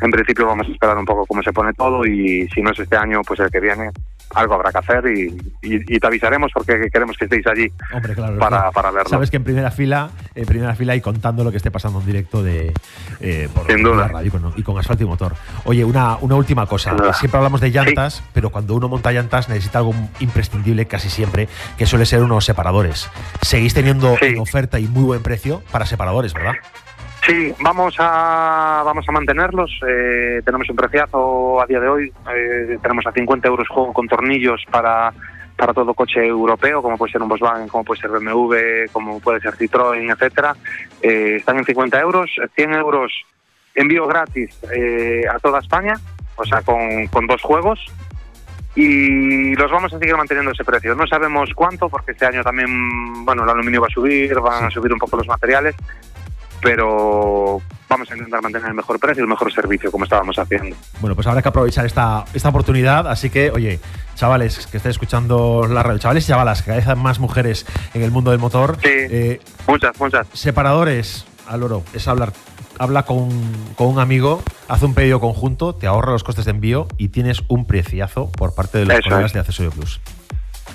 en 0.00 0.10
principio 0.10 0.46
vamos 0.46 0.66
a 0.68 0.72
esperar 0.72 0.96
un 0.98 1.04
poco 1.04 1.26
cómo 1.26 1.42
se 1.42 1.52
pone 1.52 1.72
todo 1.74 2.04
y 2.06 2.48
si 2.54 2.60
no 2.62 2.70
es 2.70 2.78
este 2.78 2.96
año, 2.96 3.22
pues 3.26 3.40
el 3.40 3.50
que 3.50 3.60
viene 3.60 3.90
algo 4.34 4.54
habrá 4.54 4.70
que 4.72 4.78
hacer 4.78 5.04
y, 5.16 5.28
y- 5.62 5.96
y 5.96 5.98
te 6.00 6.06
avisaremos 6.06 6.50
porque 6.52 6.88
queremos 6.92 7.16
que 7.16 7.24
estéis 7.24 7.46
allí 7.46 7.66
Hombre, 7.92 8.14
claro. 8.14 8.38
para, 8.38 8.56
claro. 8.58 8.72
para 8.72 8.90
verlo. 8.90 9.08
Sabes 9.10 9.30
que 9.30 9.36
en 9.36 9.44
primera 9.44 9.70
fila, 9.70 10.10
en 10.34 10.46
primera 10.46 10.74
fila 10.74 10.94
y 10.96 11.00
contando 11.00 11.44
lo 11.44 11.50
que 11.50 11.56
esté 11.58 11.70
pasando 11.70 12.00
en 12.00 12.06
directo 12.06 12.42
de 12.42 12.72
eh, 13.20 13.48
por 13.54 13.66
Sin 13.66 13.82
por 13.82 13.92
duda. 13.92 14.02
la 14.02 14.08
radio 14.08 14.28
y 14.28 14.30
con, 14.30 14.52
y 14.56 14.62
con 14.62 14.78
asfalto 14.78 15.04
y 15.04 15.06
motor. 15.06 15.34
Oye, 15.64 15.84
una, 15.84 16.16
una 16.20 16.34
última 16.34 16.66
cosa. 16.66 16.94
Siempre 17.14 17.38
hablamos 17.38 17.60
de 17.60 17.70
llantas, 17.70 18.22
pero 18.32 18.50
cuando 18.50 18.74
uno 18.74 18.88
monta 18.88 19.12
llantas 19.12 19.48
necesita 19.48 19.78
algo 19.78 19.94
imprescindible 20.20 20.86
casi 20.86 21.10
siempre, 21.10 21.48
que 21.78 21.86
suele 21.86 22.06
ser 22.06 22.22
unos 22.22 22.44
separadores. 22.44 23.08
Seguís 23.42 23.74
teniendo 23.74 24.16
Sí. 24.18 24.26
en 24.26 24.38
oferta 24.38 24.78
y 24.78 24.86
muy 24.88 25.04
buen 25.04 25.22
precio 25.22 25.62
para 25.72 25.86
separadores, 25.86 26.32
¿verdad? 26.34 26.54
Sí, 27.26 27.54
vamos 27.60 27.94
a 27.98 28.82
vamos 28.84 29.04
a 29.08 29.12
mantenerlos. 29.12 29.70
eh, 29.86 30.42
tenemos 30.44 30.68
un 30.68 30.76
preciazo 30.76 31.60
a 31.62 31.66
día 31.66 31.78
de 31.78 31.88
hoy. 31.88 32.12
eh, 32.34 32.78
tenemos 32.82 33.06
a 33.06 33.12
50 33.12 33.48
euros 33.48 33.68
juego 33.68 33.92
con 33.92 34.08
tornillos 34.08 34.60
para 34.70 35.12
para 35.56 35.72
todo 35.74 35.94
coche 35.94 36.26
europeo, 36.26 36.82
como 36.82 36.98
puede 36.98 37.12
ser 37.12 37.22
un 37.22 37.28
Volkswagen, 37.28 37.68
como 37.68 37.84
puede 37.84 38.00
ser 38.00 38.10
BMW, 38.10 38.90
como 38.90 39.20
puede 39.20 39.38
ser 39.40 39.54
Citroën, 39.54 40.10
etcétera. 40.10 40.56
Eh, 41.00 41.36
están 41.36 41.58
en 41.58 41.64
50 41.64 42.00
euros, 42.00 42.30
100 42.56 42.72
euros 42.74 43.12
envío 43.74 44.06
gratis 44.08 44.58
eh, 44.74 45.22
a 45.32 45.38
toda 45.38 45.60
España, 45.60 45.94
o 46.34 46.44
sea, 46.44 46.62
con, 46.62 47.06
con 47.08 47.28
dos 47.28 47.40
juegos. 47.42 47.78
Y 48.74 49.54
los 49.54 49.70
vamos 49.70 49.92
a 49.92 49.98
seguir 49.98 50.16
manteniendo 50.16 50.50
ese 50.50 50.64
precio. 50.64 50.94
No 50.94 51.06
sabemos 51.06 51.50
cuánto, 51.54 51.88
porque 51.90 52.12
este 52.12 52.24
año 52.24 52.42
también, 52.42 53.24
bueno, 53.24 53.44
el 53.44 53.50
aluminio 53.50 53.82
va 53.82 53.86
a 53.86 53.90
subir, 53.90 54.34
van 54.40 54.64
a 54.64 54.70
subir 54.70 54.92
un 54.92 54.98
poco 54.98 55.18
los 55.18 55.28
materiales, 55.28 55.76
pero 56.62 57.60
vamos 57.88 58.10
a 58.10 58.14
intentar 58.14 58.40
mantener 58.40 58.68
el 58.68 58.74
mejor 58.74 58.98
precio 58.98 59.20
y 59.22 59.24
el 59.24 59.28
mejor 59.28 59.52
servicio, 59.52 59.90
como 59.90 60.04
estábamos 60.04 60.38
haciendo. 60.38 60.74
Bueno, 61.00 61.14
pues 61.14 61.26
habrá 61.26 61.42
que 61.42 61.48
aprovechar 61.48 61.84
esta, 61.84 62.24
esta 62.32 62.48
oportunidad. 62.48 63.06
Así 63.08 63.28
que, 63.28 63.50
oye, 63.50 63.80
chavales 64.14 64.66
que 64.68 64.78
estén 64.78 64.90
escuchando 64.90 65.66
la 65.68 65.82
radio, 65.82 65.98
chavales 65.98 66.24
y 66.24 66.28
chavalas, 66.28 66.62
que 66.62 66.66
cada 66.66 66.78
vez 66.78 66.88
hay 66.88 66.96
más 66.96 67.18
mujeres 67.18 67.66
en 67.92 68.02
el 68.02 68.10
mundo 68.10 68.30
del 68.30 68.40
motor. 68.40 68.76
Sí. 68.82 68.88
eh, 68.90 69.40
Muchas, 69.66 69.98
muchas. 70.00 70.26
separadores 70.32 71.26
al 71.48 71.62
oro 71.62 71.82
es 71.92 72.06
hablar. 72.08 72.32
Habla 72.78 73.02
con, 73.04 73.28
con 73.76 73.88
un 73.88 73.98
amigo, 73.98 74.42
haz 74.66 74.82
un 74.82 74.94
pedido 74.94 75.20
conjunto, 75.20 75.74
te 75.74 75.86
ahorra 75.86 76.12
los 76.12 76.24
costes 76.24 76.46
de 76.46 76.52
envío 76.52 76.88
y 76.96 77.08
tienes 77.08 77.42
un 77.48 77.66
preciazo 77.66 78.30
por 78.32 78.54
parte 78.54 78.78
de 78.78 78.86
los 78.86 78.94
Eso 78.98 79.10
colegas 79.10 79.26
es. 79.26 79.32
de 79.34 79.40
Accesorio 79.40 79.70
Plus. 79.72 80.00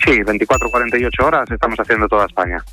Sí, 0.06 0.22
24, 0.22 0.70
48 0.70 1.26
horas 1.26 1.50
estamos 1.50 1.78
haciendo 1.80 2.08
toda 2.08 2.28
España. 2.28 2.64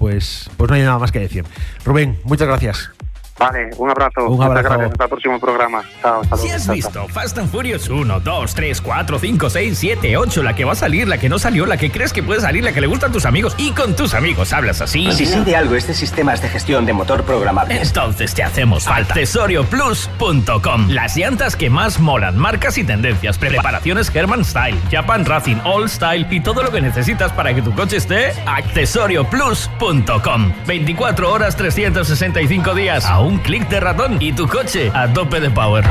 Pues, 0.00 0.48
pues 0.56 0.70
no 0.70 0.76
hay 0.76 0.82
nada 0.82 0.98
más 0.98 1.12
que 1.12 1.20
decir. 1.20 1.44
Rubén, 1.84 2.18
muchas 2.24 2.48
gracias. 2.48 2.90
Vale, 3.38 3.70
un 3.78 3.88
abrazo. 3.90 4.26
Un 4.26 4.32
Muchas 4.36 4.46
abrazo. 4.46 4.68
gracias. 4.68 4.90
Hasta 4.92 5.04
el 5.04 5.10
próximo 5.10 5.40
programa. 5.40 5.82
Chao, 6.02 6.20
hasta 6.20 6.36
Si 6.36 6.50
has 6.50 6.66
Chao, 6.66 6.66
chao. 6.66 6.74
visto 6.74 7.08
Fast 7.08 7.38
and 7.38 7.50
Furious 7.50 7.88
1, 7.88 8.20
2, 8.20 8.54
3, 8.54 8.80
4, 8.82 9.18
5, 9.18 9.50
6, 9.50 9.78
7, 9.78 10.16
8, 10.18 10.42
la 10.42 10.54
que 10.54 10.64
va 10.66 10.72
a 10.72 10.76
salir, 10.76 11.08
la 11.08 11.16
que 11.18 11.30
no 11.30 11.38
salió, 11.38 11.64
la 11.64 11.78
que 11.78 11.90
crees 11.90 12.12
que 12.12 12.22
puede 12.22 12.42
salir, 12.42 12.62
la 12.64 12.72
que 12.72 12.82
le 12.82 12.86
gusta 12.86 13.06
a 13.06 13.10
tus 13.10 13.24
amigos 13.24 13.54
y 13.56 13.70
con 13.72 13.96
tus 13.96 14.12
amigos 14.12 14.52
hablas 14.52 14.82
así. 14.82 15.10
Si 15.12 15.24
sí 15.24 15.40
de 15.40 15.56
algo 15.56 15.74
este 15.74 15.94
sistemas 15.94 16.42
de 16.42 16.50
gestión 16.50 16.84
de 16.84 16.92
motor 16.92 17.22
programables. 17.24 17.80
Entonces 17.88 18.34
te 18.34 18.42
hacemos 18.42 18.84
falta. 18.84 19.14
Accesorioplus.com. 19.14 20.88
Las 20.90 21.16
llantas 21.16 21.56
que 21.56 21.70
más 21.70 21.98
molan, 21.98 22.36
marcas 22.36 22.76
y 22.78 22.84
tendencias, 22.84 23.38
preparaciones 23.38 24.14
Herman 24.14 24.44
Style, 24.44 24.76
Japan 24.90 25.24
Racing, 25.24 25.56
All 25.64 25.88
Style 25.88 26.26
y 26.30 26.40
todo 26.40 26.62
lo 26.62 26.70
que 26.70 26.80
necesitas 26.82 27.32
para 27.32 27.54
que 27.54 27.62
tu 27.62 27.72
coche 27.74 27.96
esté. 27.96 28.32
Accesorioplus.com. 28.46 30.52
24 30.66 31.32
horas, 31.32 31.56
365 31.56 32.74
días. 32.74 33.06
A 33.06 33.20
un 33.30 33.38
clic 33.38 33.68
de 33.68 33.78
ratón 33.78 34.16
y 34.20 34.32
tu 34.32 34.48
coche 34.48 34.90
a 34.92 35.06
tope 35.12 35.38
de 35.38 35.50
power. 35.50 35.84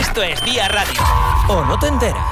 Esto 0.00 0.22
es 0.22 0.42
Día 0.44 0.66
Radio. 0.68 1.00
¿O 1.48 1.62
no 1.62 1.78
te 1.78 1.88
enteras? 1.88 2.24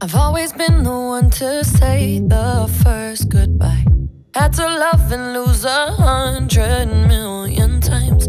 I've 0.00 0.14
always 0.14 0.52
been 0.54 0.82
the 0.82 0.90
one 0.90 1.28
to 1.30 1.62
say 1.62 2.20
the 2.20 2.68
first 2.82 3.28
goodbye. 3.28 3.84
Had 4.34 4.54
to 4.54 4.64
love 4.66 5.12
and 5.12 5.34
lose 5.34 5.66
a 5.66 5.92
hundred 5.92 6.86
million 7.06 7.82
times. 7.82 8.28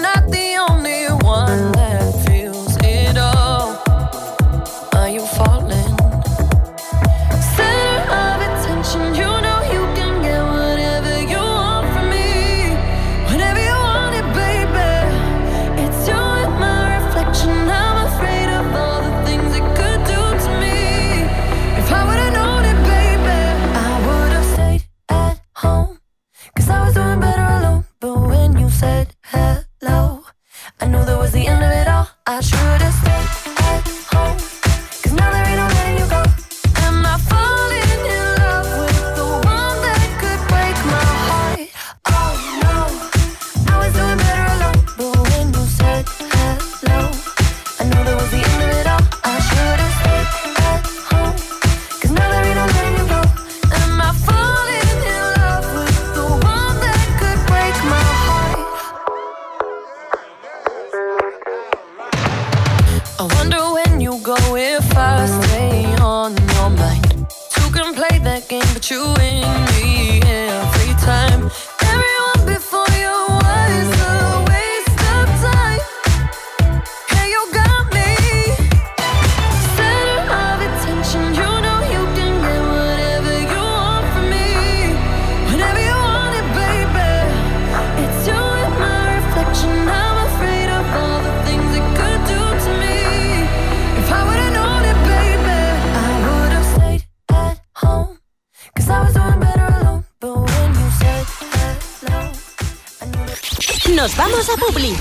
Nos 103.95 104.15
vamos 104.15 104.49
a 104.49 104.53
Publi. 104.55 104.95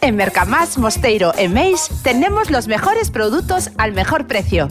En 0.00 0.16
Mercamás, 0.16 0.78
Mosteiro 0.78 1.34
e 1.36 1.48
Meis 1.48 1.90
tenemos 2.02 2.50
los 2.50 2.68
mejores 2.68 3.10
productos 3.10 3.70
al 3.76 3.92
mejor 3.92 4.26
precio. 4.26 4.68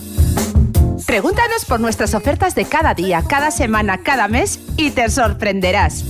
Pregúntanos 1.06 1.66
por 1.66 1.80
nuestras 1.80 2.16
ofertas 2.16 2.56
de 2.56 2.66
cada 2.66 2.96
día, 2.96 3.24
cada 3.28 3.52
semana, 3.52 4.00
cada 4.00 4.28
mes 4.28 4.60
y 4.76 4.90
te 4.92 5.08
sorprenderás. 5.10 6.04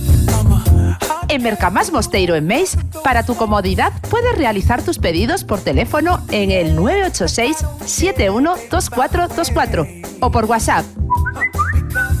En 1.28 1.42
Mercamás 1.42 1.92
Mosteiro 1.92 2.34
en 2.34 2.46
Meis, 2.46 2.78
para 3.02 3.24
tu 3.24 3.36
comodidad, 3.36 3.92
puedes 4.08 4.38
realizar 4.38 4.82
tus 4.82 4.98
pedidos 4.98 5.44
por 5.44 5.60
teléfono 5.60 6.24
en 6.30 6.50
el 6.50 6.76
986 6.76 7.58
712424 7.84 9.86
o 10.20 10.30
por 10.30 10.46
WhatsApp 10.46 10.86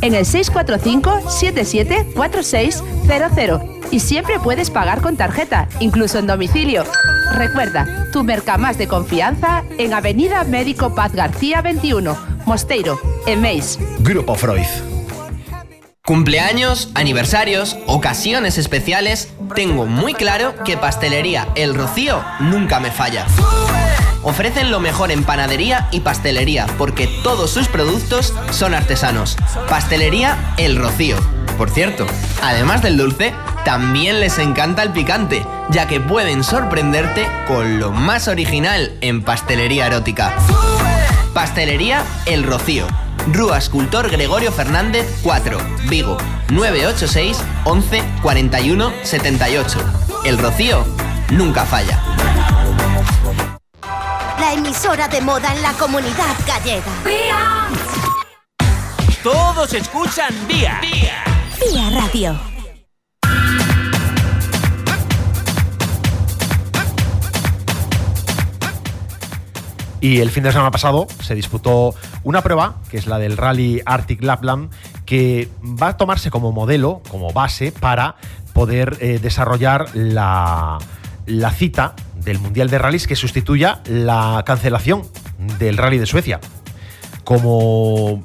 en 0.04 0.14
el 0.14 0.24
645 0.26 1.30
774600 1.30 3.62
y 3.90 4.00
siempre 4.00 4.38
puedes 4.38 4.68
pagar 4.70 5.00
con 5.00 5.16
tarjeta, 5.16 5.66
incluso 5.80 6.18
en 6.18 6.26
domicilio. 6.26 6.84
Recuerda, 7.32 8.10
tu 8.12 8.22
Mercamás 8.22 8.76
de 8.76 8.86
confianza 8.86 9.64
en 9.78 9.94
Avenida 9.94 10.44
Médico 10.44 10.94
Paz 10.94 11.14
García 11.14 11.62
21, 11.62 12.14
Mosteiro, 12.44 13.00
en 13.26 13.40
Meis. 13.40 13.78
Grupo 14.00 14.34
Freud. 14.34 14.66
Cumpleaños, 16.04 16.90
aniversarios, 16.94 17.78
ocasiones 17.86 18.58
especiales, 18.58 19.32
tengo 19.54 19.86
muy 19.86 20.12
claro 20.12 20.52
que 20.64 20.76
Pastelería 20.76 21.48
El 21.54 21.74
Rocío 21.74 22.22
nunca 22.40 22.78
me 22.78 22.90
falla. 22.90 23.24
Ofrecen 24.24 24.70
lo 24.70 24.80
mejor 24.80 25.10
en 25.10 25.22
panadería 25.22 25.88
y 25.90 26.00
pastelería 26.00 26.66
porque 26.78 27.06
todos 27.22 27.50
sus 27.50 27.68
productos 27.68 28.32
son 28.50 28.74
artesanos. 28.74 29.36
Pastelería 29.68 30.54
El 30.56 30.76
Rocío. 30.76 31.16
Por 31.58 31.70
cierto, 31.70 32.06
además 32.42 32.82
del 32.82 32.96
dulce, 32.96 33.34
también 33.64 34.20
les 34.20 34.38
encanta 34.38 34.82
el 34.82 34.90
picante, 34.90 35.44
ya 35.70 35.86
que 35.86 36.00
pueden 36.00 36.42
sorprenderte 36.42 37.28
con 37.46 37.78
lo 37.78 37.92
más 37.92 38.26
original 38.26 38.92
en 39.02 39.22
pastelería 39.22 39.86
erótica. 39.86 40.34
Pastelería 41.34 42.02
El 42.26 42.44
Rocío. 42.44 42.86
Rúa 43.32 43.58
Escultor 43.58 44.10
Gregorio 44.10 44.52
Fernández 44.52 45.06
4, 45.22 45.58
Vigo, 45.88 46.18
986 46.50 47.42
11 47.64 48.02
41 48.22 48.92
78. 49.02 49.78
El 50.24 50.38
Rocío 50.38 50.84
nunca 51.30 51.64
falla. 51.64 52.00
La 54.44 54.52
emisora 54.52 55.08
de 55.08 55.22
moda 55.22 55.54
en 55.54 55.62
la 55.62 55.72
comunidad 55.72 56.36
gallega. 56.46 56.92
Todos 59.22 59.72
escuchan 59.72 60.34
Vía. 60.46 60.78
Vía 61.58 61.88
Radio. 61.88 62.38
Y 70.02 70.20
el 70.20 70.30
fin 70.30 70.42
de 70.42 70.52
semana 70.52 70.70
pasado 70.70 71.06
se 71.22 71.34
disputó 71.34 71.94
una 72.22 72.42
prueba, 72.42 72.82
que 72.90 72.98
es 72.98 73.06
la 73.06 73.18
del 73.18 73.38
Rally 73.38 73.80
Arctic 73.86 74.22
Lapland, 74.22 74.70
que 75.06 75.48
va 75.62 75.88
a 75.88 75.96
tomarse 75.96 76.30
como 76.30 76.52
modelo, 76.52 77.00
como 77.08 77.32
base, 77.32 77.72
para 77.72 78.16
poder 78.52 78.98
eh, 79.00 79.18
desarrollar 79.22 79.86
la, 79.94 80.76
la 81.24 81.50
cita 81.50 81.94
del 82.24 82.38
Mundial 82.38 82.70
de 82.70 82.78
Rallys 82.78 83.06
que 83.06 83.16
sustituya 83.16 83.80
la 83.86 84.42
cancelación 84.46 85.02
del 85.58 85.76
Rally 85.76 85.98
de 85.98 86.06
Suecia. 86.06 86.40
Como 87.24 88.24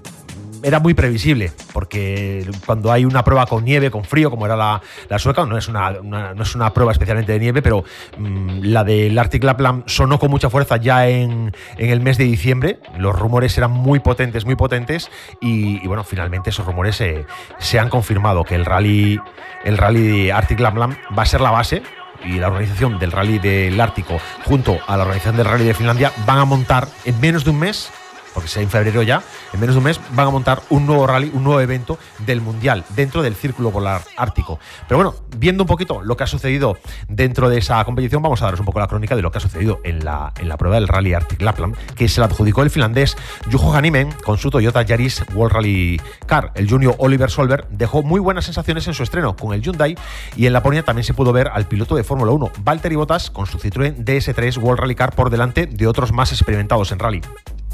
era 0.64 0.80
muy 0.80 0.94
previsible, 0.94 1.52
porque 1.74 2.50
cuando 2.66 2.92
hay 2.92 3.06
una 3.06 3.24
prueba 3.24 3.46
con 3.46 3.64
nieve, 3.64 3.92
con 3.92 4.04
frío, 4.04 4.30
como 4.30 4.46
era 4.46 4.56
la, 4.56 5.20
sueca, 5.20 5.46
no 5.46 5.58
es 5.58 5.68
una, 5.68 5.92
no 5.92 6.44
es 6.44 6.56
una 6.56 6.74
prueba 6.74 6.92
especialmente 6.92 7.32
de 7.32 7.40
nieve, 7.40 7.62
pero 7.62 7.84
mm, 8.18 8.60
la 8.64 8.84
del 8.84 9.18
Arctic 9.18 9.44
Lapland 9.44 9.84
sonó 9.88 10.20
con 10.20 10.30
mucha 10.30 10.50
fuerza 10.50 10.78
ya 10.78 11.08
en, 11.08 11.54
en 11.78 11.90
el 11.90 12.02
mes 12.02 12.18
de 12.18 12.26
diciembre. 12.26 12.80
Los 12.98 13.18
rumores 13.18 13.58
eran 13.58 13.72
muy 13.72 14.00
potentes, 14.00 14.46
muy 14.46 14.56
potentes, 14.56 15.10
y, 15.42 15.84
y 15.84 15.88
bueno, 15.88 16.04
finalmente 16.04 16.50
esos 16.50 16.66
rumores 16.66 16.96
se, 16.96 17.26
se 17.58 17.80
han 17.80 17.90
confirmado, 17.90 18.44
que 18.44 18.56
el 18.56 18.66
rally, 18.66 19.20
el 19.64 19.78
rally 19.78 20.02
de 20.02 20.34
Arctic 20.34 20.60
Lapland 20.60 20.98
va 21.18 21.24
a 21.24 21.26
ser 21.26 21.42
la 21.42 21.52
base. 21.52 21.84
Y 22.24 22.40
la 22.40 22.48
organización 22.48 23.00
del 23.00 23.12
Rally 23.12 23.40
del 23.40 23.80
Ártico, 23.80 24.20
junto 24.46 24.80
a 24.88 24.98
la 24.98 25.04
organización 25.04 25.38
del 25.38 25.46
Rally 25.46 25.66
de 25.66 25.74
Finlandia, 25.74 26.12
van 26.26 26.40
a 26.40 26.46
montar 26.46 26.88
en 27.06 27.20
menos 27.20 27.44
de 27.44 27.52
un 27.52 27.60
mes 27.60 27.92
porque 28.34 28.50
sea 28.50 28.62
en 28.62 28.70
febrero 28.70 29.02
ya, 29.04 29.24
en 29.54 29.60
menos 29.60 29.76
de 29.76 29.80
un 29.80 29.86
mes 29.86 30.00
van 30.12 30.28
a 30.28 30.30
montar 30.30 30.62
un 30.70 30.86
nuevo 30.86 31.08
rally, 31.08 31.32
un 31.34 31.44
nuevo 31.44 31.62
evento 31.62 31.98
del 32.20 32.42
Mundial 32.42 32.84
dentro 32.96 33.22
del 33.22 33.36
Círculo 33.36 33.72
Polar 33.72 34.02
Ártico. 34.18 34.60
Pero 34.88 34.98
bueno, 34.98 35.16
viendo 35.38 35.64
un 35.64 35.68
poquito 35.68 36.02
lo 36.02 36.18
que 36.18 36.24
ha 36.24 36.28
sucedido 36.28 36.78
dentro 37.08 37.50
de 37.50 37.58
esa 37.58 37.84
competición, 37.86 38.22
vamos 38.22 38.42
a 38.42 38.46
daros 38.46 38.60
un 38.60 38.66
poco 38.66 38.80
la 38.80 38.88
crónica 38.88 39.16
de 39.16 39.22
lo 39.22 39.32
que 39.32 39.38
ha 39.38 39.42
sucedido 39.42 39.80
en 39.84 40.04
la, 40.04 40.34
en 40.40 40.50
la 40.50 40.58
prueba 40.58 40.76
del 40.76 40.88
Rally 40.88 41.14
Arctic 41.14 41.42
Lapland, 41.42 41.76
que 41.96 42.08
se 42.08 42.20
la 42.20 42.28
adjudicó 42.28 42.64
el 42.64 42.70
finlandés 42.70 43.16
Juho 43.52 43.74
Hanimen 43.74 44.12
con 44.24 44.38
su 44.38 44.50
Toyota 44.50 44.82
Yaris 44.82 45.24
World 45.34 45.54
Rally 45.54 46.02
Car. 46.26 46.52
El 46.56 46.70
junior 46.70 46.96
Oliver 46.98 47.30
Solberg 47.30 47.68
dejó 47.70 48.04
muy 48.04 48.20
buenas 48.20 48.46
sensaciones 48.46 48.88
en 48.88 48.94
su 48.94 49.04
estreno 49.04 49.36
con 49.36 49.54
el 49.54 49.62
Hyundai 49.62 49.98
y 50.36 50.46
en 50.46 50.54
Laponia 50.54 50.84
también 50.84 51.04
se 51.04 51.14
pudo 51.14 51.34
ver 51.34 51.50
al 51.50 51.66
piloto 51.66 51.96
de 51.96 52.04
Fórmula 52.04 52.32
1, 52.32 52.52
Valtteri 52.64 52.96
Bottas, 52.96 53.30
con 53.30 53.46
su 53.46 53.60
Citroën 53.60 53.96
DS3 54.04 54.58
World 54.58 54.82
Rally 54.82 54.96
Car 54.96 55.16
por 55.16 55.30
delante 55.30 55.66
de 55.66 55.88
otros 55.88 56.12
más 56.12 56.32
experimentados 56.32 56.92
en 56.92 57.00
rally. 57.00 57.22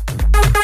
Bye. 0.06 0.62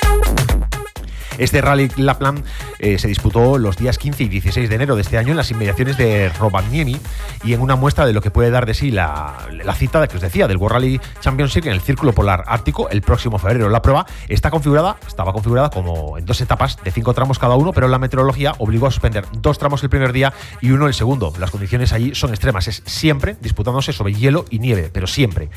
Este 1.38 1.62
Rally 1.62 1.90
Lapland 1.98 2.44
eh, 2.80 2.98
se 3.00 3.08
disputó 3.08 3.58
los 3.58 3.78
días 3.78 3.98
15 3.98 4.24
y 4.24 4.28
16 4.28 4.70
de 4.70 4.76
enero 4.76 4.96
de 4.96 5.02
este 5.02 5.18
año 5.18 5.32
en 5.32 5.38
las 5.38 5.52
inmediaciones 5.52 5.98
de 5.98 6.30
Rovaniemi 6.30 6.98
y 7.44 7.54
en 7.54 7.62
una 7.62 7.76
muestra 7.76 8.06
de 8.06 8.14
lo 8.14 8.22
que 8.22 8.32
puede 8.32 8.52
dar 8.52 8.66
de 8.66 8.74
sí 8.74 8.92
la, 8.92 9.48
cita 9.76 10.08
que 10.08 10.18
os 10.18 10.22
decía 10.22 10.48
del 10.48 10.58
World 10.58 10.74
Rally 10.74 11.02
Championship 11.20 11.66
en 11.66 11.74
el 11.74 11.82
Círculo 11.82 12.14
Polar 12.14 12.44
Ártico 12.48 12.90
el 12.90 13.02
próximo 13.02 13.38
febrero. 13.38 13.70
La 13.70 13.82
prueba 13.82 14.06
está 14.28 14.52
configurada, 14.52 14.98
estaba 15.08 15.34
configurada 15.34 15.70
como 15.70 16.18
en 16.18 16.26
dos 16.26 16.42
etapas 16.42 16.78
de 16.84 16.92
cinco 16.92 17.14
tramos 17.14 17.40
cada 17.40 17.56
uno, 17.56 17.74
pero 17.74 17.88
la 17.88 18.00
meteorología 18.00 18.54
obligó 18.60 18.88
a 18.88 18.92
suspender 18.92 19.26
dos 19.34 19.58
tramos 19.58 19.82
el 19.84 19.90
primer 19.90 20.14
día 20.14 20.34
y 20.62 20.72
uno 20.72 20.88
el 20.88 20.94
segundo. 20.94 21.34
Las 21.40 21.52
condiciones 21.52 21.94
allí 21.94 22.14
son 22.16 22.32
extremas, 22.32 22.68
es 22.68 22.84
siempre 22.86 23.36
disputándose 23.42 23.94
sobre 23.94 24.14
hielo 24.14 24.46
y 24.50 24.60
nieve, 24.60 24.90
pero 24.92 25.08
siempre. 25.08 25.50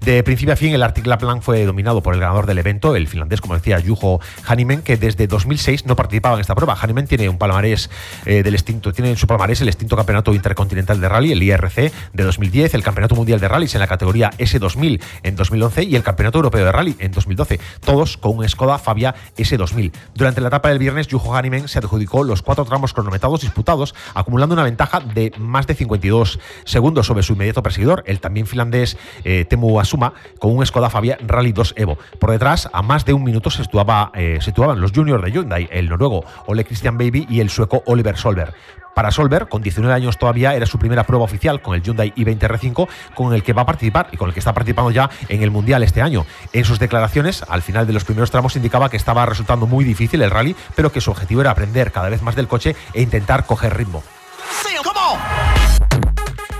De 0.00 0.22
principio 0.22 0.54
a 0.54 0.56
fin, 0.56 0.74
el 0.74 0.82
Arctic 0.82 1.06
Lapland 1.06 1.42
fue 1.42 1.64
dominado 1.64 2.02
por 2.02 2.14
el 2.14 2.20
ganador 2.20 2.46
del 2.46 2.58
evento, 2.58 2.96
el 2.96 3.08
finlandés, 3.08 3.40
como 3.40 3.54
decía, 3.54 3.80
Juho 3.84 4.20
Hanimen, 4.46 4.82
que 4.82 4.96
desde 4.96 5.21
2006 5.26 5.86
no 5.86 5.96
participaba 5.96 6.36
en 6.36 6.40
esta 6.40 6.54
prueba. 6.54 6.76
Hanimen 6.80 7.06
tiene 7.06 7.28
un 7.28 7.38
palmarés 7.38 7.90
eh, 8.26 8.42
del 8.42 8.54
extinto, 8.54 8.92
tiene 8.92 9.10
en 9.10 9.16
su 9.16 9.26
palmarés 9.26 9.60
el 9.60 9.68
extinto 9.68 9.96
Campeonato 9.96 10.34
Intercontinental 10.34 11.00
de 11.00 11.08
Rally, 11.08 11.32
el 11.32 11.42
IRC, 11.42 11.92
de 12.12 12.24
2010, 12.24 12.74
el 12.74 12.82
Campeonato 12.82 13.14
Mundial 13.14 13.40
de 13.40 13.48
Rallys 13.48 13.74
en 13.74 13.80
la 13.80 13.86
categoría 13.86 14.30
S2000 14.38 15.00
en 15.22 15.36
2011 15.36 15.84
y 15.84 15.96
el 15.96 16.02
Campeonato 16.02 16.38
Europeo 16.38 16.64
de 16.64 16.72
Rally 16.72 16.96
en 16.98 17.12
2012, 17.12 17.60
todos 17.80 18.16
con 18.16 18.38
un 18.38 18.48
Skoda 18.48 18.78
Fabia 18.78 19.14
S2000. 19.36 19.92
Durante 20.14 20.40
la 20.40 20.48
etapa 20.48 20.68
del 20.68 20.78
viernes, 20.78 21.08
Juho 21.10 21.34
Hanimen 21.34 21.68
se 21.68 21.78
adjudicó 21.78 22.24
los 22.24 22.42
cuatro 22.42 22.64
tramos 22.64 22.92
cronometrados 22.92 23.42
disputados, 23.42 23.94
acumulando 24.14 24.54
una 24.54 24.64
ventaja 24.64 25.00
de 25.00 25.32
más 25.38 25.66
de 25.66 25.74
52 25.74 26.38
segundos 26.64 27.06
sobre 27.06 27.22
su 27.22 27.34
inmediato 27.34 27.62
perseguidor, 27.62 28.02
el 28.06 28.20
también 28.20 28.46
finlandés 28.46 28.96
eh, 29.24 29.44
Temu 29.44 29.80
Asuma, 29.80 30.14
con 30.38 30.56
un 30.56 30.64
Skoda 30.64 30.90
Fabia 30.90 31.18
Rally 31.20 31.52
2 31.52 31.74
Evo. 31.76 31.98
Por 32.18 32.30
detrás, 32.30 32.68
a 32.72 32.82
más 32.82 33.04
de 33.04 33.12
un 33.12 33.24
minuto 33.24 33.50
se, 33.50 33.62
situaba, 33.62 34.10
eh, 34.14 34.38
situaban 34.40 34.80
los 34.80 34.92
juniors 34.92 35.11
de 35.20 35.32
Hyundai, 35.32 35.68
el 35.70 35.88
noruego 35.88 36.24
Ole 36.46 36.64
Christian 36.64 36.96
Baby 36.96 37.26
y 37.28 37.40
el 37.40 37.50
sueco 37.50 37.82
Oliver 37.86 38.16
Solberg. 38.16 38.54
Para 38.94 39.10
Solberg, 39.10 39.48
con 39.48 39.62
19 39.62 39.94
años 39.94 40.18
todavía, 40.18 40.54
era 40.54 40.66
su 40.66 40.78
primera 40.78 41.04
prueba 41.04 41.24
oficial 41.24 41.62
con 41.62 41.74
el 41.74 41.82
Hyundai 41.82 42.12
i20 42.14 42.40
R5, 42.40 42.88
con 43.14 43.34
el 43.34 43.42
que 43.42 43.52
va 43.52 43.62
a 43.62 43.66
participar 43.66 44.08
y 44.12 44.16
con 44.16 44.28
el 44.28 44.34
que 44.34 44.40
está 44.40 44.52
participando 44.52 44.90
ya 44.90 45.10
en 45.28 45.42
el 45.42 45.50
Mundial 45.50 45.82
este 45.82 46.02
año. 46.02 46.26
En 46.52 46.64
sus 46.64 46.78
declaraciones, 46.78 47.42
al 47.48 47.62
final 47.62 47.86
de 47.86 47.94
los 47.94 48.04
primeros 48.04 48.30
tramos, 48.30 48.56
indicaba 48.56 48.90
que 48.90 48.96
estaba 48.96 49.24
resultando 49.24 49.66
muy 49.66 49.84
difícil 49.84 50.20
el 50.22 50.30
rally, 50.30 50.54
pero 50.74 50.92
que 50.92 51.00
su 51.00 51.10
objetivo 51.10 51.40
era 51.40 51.50
aprender 51.50 51.90
cada 51.90 52.10
vez 52.10 52.22
más 52.22 52.36
del 52.36 52.48
coche 52.48 52.76
e 52.92 53.02
intentar 53.02 53.46
coger 53.46 53.76
ritmo. 53.76 54.02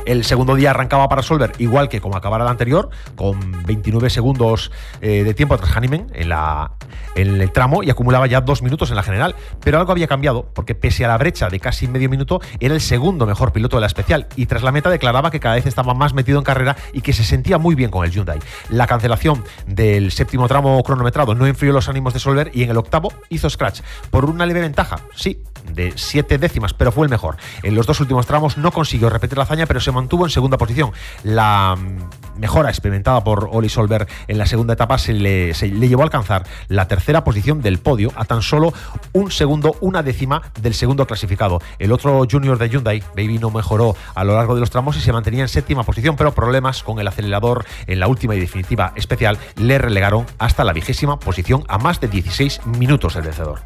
El 0.05 0.25
segundo 0.25 0.57
día 0.57 0.71
arrancaba 0.71 1.09
para 1.09 1.23
Solver 1.23 1.53
igual 1.59 1.88
que 1.88 2.01
como 2.01 2.17
acabara 2.17 2.45
el 2.45 2.51
anterior, 2.51 2.91
con 3.15 3.62
29 3.65 4.11
segundos 4.11 4.73
eh, 5.01 5.23
de 5.23 5.35
tiempo 5.35 5.57
tras 5.57 5.77
Hanimen 5.77 6.09
en, 6.12 6.29
la, 6.29 6.73
en 7.15 7.41
el 7.41 7.53
tramo 7.53 7.83
y 7.83 7.91
acumulaba 7.91 8.27
ya 8.27 8.41
dos 8.41 8.63
minutos 8.63 8.91
en 8.91 8.97
la 8.97 9.03
general. 9.03 9.35
Pero 9.65 9.79
algo 9.79 9.93
había 9.93 10.07
cambiado, 10.07 10.49
porque 10.55 10.75
pese 10.75 11.05
a 11.05 11.09
la 11.09 11.19
brecha 11.19 11.49
de 11.49 11.61
casi 11.61 11.89
medio 11.89 12.09
minuto, 12.09 12.41
era 12.61 12.75
el 12.75 12.81
segundo 12.81 13.27
mejor 13.27 13.53
piloto 13.53 13.77
de 13.77 13.83
la 13.83 13.87
especial 13.87 14.27
y 14.37 14.47
tras 14.47 14.63
la 14.63 14.73
meta 14.73 14.91
declaraba 14.91 15.31
que 15.31 15.41
cada 15.41 15.55
vez 15.55 15.67
estaba 15.67 15.95
más 15.95 16.15
metido 16.15 16.39
en 16.39 16.45
carrera 16.45 16.77
y 16.93 17.01
que 17.01 17.13
se 17.13 17.25
sentía 17.25 17.59
muy 17.59 17.75
bien 17.75 17.91
con 17.91 18.05
el 18.05 18.11
Hyundai. 18.11 18.39
La 18.69 18.87
cancelación 18.87 19.45
del 19.67 20.13
séptimo 20.13 20.49
tramo 20.49 20.83
cronometrado 20.83 21.35
no 21.35 21.47
enfrió 21.47 21.73
los 21.73 21.89
ánimos 21.89 22.15
de 22.15 22.21
Solver 22.21 22.51
y 22.55 22.63
en 22.63 22.71
el 22.71 22.77
octavo 22.77 23.13
hizo 23.29 23.49
scratch 23.49 23.81
por 24.11 24.25
una 24.25 24.47
leve 24.47 24.61
ventaja, 24.61 25.01
sí, 25.15 25.43
de 25.75 25.93
siete 25.97 26.39
décimas, 26.39 26.75
pero 26.75 26.93
fue 26.93 27.07
el 27.07 27.11
mejor. 27.11 27.37
En 27.63 27.75
los 27.75 27.87
dos 27.87 28.01
últimos 28.01 28.27
tramos 28.27 28.59
no 28.59 28.73
consiguió 28.73 29.11
repetir 29.11 29.39
la 29.39 29.45
hazaña, 29.45 29.67
pero 29.67 29.81
se 29.81 29.93
mantuvo 29.93 30.25
en 30.25 30.31
segunda 30.31 30.59
posición. 30.59 30.93
La 31.23 31.77
mm, 31.77 32.41
mejora 32.41 32.69
experimentada 32.69 33.23
por 33.25 33.49
Oli 33.53 33.69
Solberg 33.69 34.07
en 34.29 34.39
la 34.39 34.47
segunda 34.47 34.75
etapa 34.75 34.99
se 34.99 35.13
le, 35.13 35.55
se 35.55 35.69
le 35.69 35.89
llevó 35.89 36.03
a 36.03 36.05
alcanzar 36.05 36.45
la 36.69 36.82
la 36.83 36.88
tercera 36.88 37.23
posición 37.23 37.62
del 37.62 37.79
podio 37.79 38.11
a 38.16 38.25
tan 38.25 38.42
solo 38.42 38.75
un 39.12 39.31
segundo, 39.31 39.77
una 39.81 40.03
décima 40.03 40.42
del 40.61 40.75
segundo 40.75 41.07
clasificado. 41.07 41.61
El 41.79 41.92
otro 41.92 42.27
junior 42.29 42.59
de 42.59 42.68
Hyundai, 42.68 43.05
Baby, 43.16 43.38
no 43.38 43.51
mejoró 43.51 43.95
a 44.16 44.25
lo 44.25 44.35
largo 44.35 44.57
de 44.57 44.61
los 44.61 44.71
tramos 44.71 44.97
y 44.97 45.01
se 45.01 45.12
mantenía 45.12 45.42
en 45.42 45.49
séptima 45.49 45.85
posición, 45.85 46.16
pero 46.16 46.35
problemas 46.35 46.83
con 46.83 46.99
el 46.99 47.07
acelerador 47.07 47.64
en 47.87 48.01
la 48.01 48.09
última 48.09 48.35
y 48.35 48.40
definitiva 48.40 48.92
especial 48.97 49.38
le 49.55 49.79
relegaron 49.79 50.27
hasta 50.40 50.64
la 50.64 50.73
vigésima 50.73 51.21
posición 51.21 51.62
a 51.68 51.79
más 51.79 52.01
de 52.01 52.09
16 52.09 52.66
minutos 52.66 53.14
el 53.14 53.23
vencedor. 53.23 53.61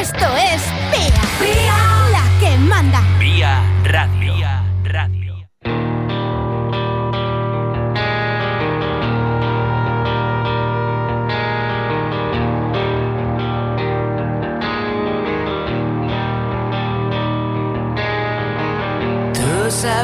Esto 0.00 0.26
es 0.36 0.83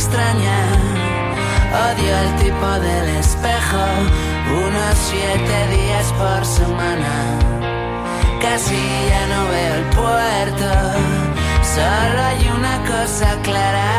Extraña. 0.00 0.58
Odio 1.86 2.12
el 2.24 2.30
tipo 2.42 2.68
del 2.86 3.06
espejo. 3.22 3.84
Unos 4.66 4.94
siete 5.10 5.56
días 5.76 6.06
por 6.20 6.40
semana. 6.46 7.12
Casi 8.40 8.80
ya 9.10 9.24
no 9.32 9.40
veo 9.52 9.74
el 9.80 9.86
puerto. 10.00 10.70
Solo 11.76 12.18
hay 12.28 12.42
una 12.58 12.76
cosa 12.92 13.28
clara. 13.42 13.92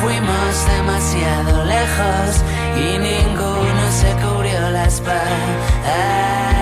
Fuimos 0.00 0.52
demasiado 0.76 1.64
lejos 1.64 2.28
y 2.84 2.98
ninguno 3.08 3.82
se 4.00 4.10
cubrió 4.22 4.60
la 4.70 4.84
espalda. 4.86 6.53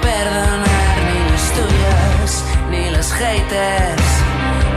Perdonar, 0.00 0.96
ni 1.08 1.30
los 1.30 1.44
tuyos, 1.58 2.44
ni 2.70 2.90
los 2.90 3.12
haters. 3.12 4.08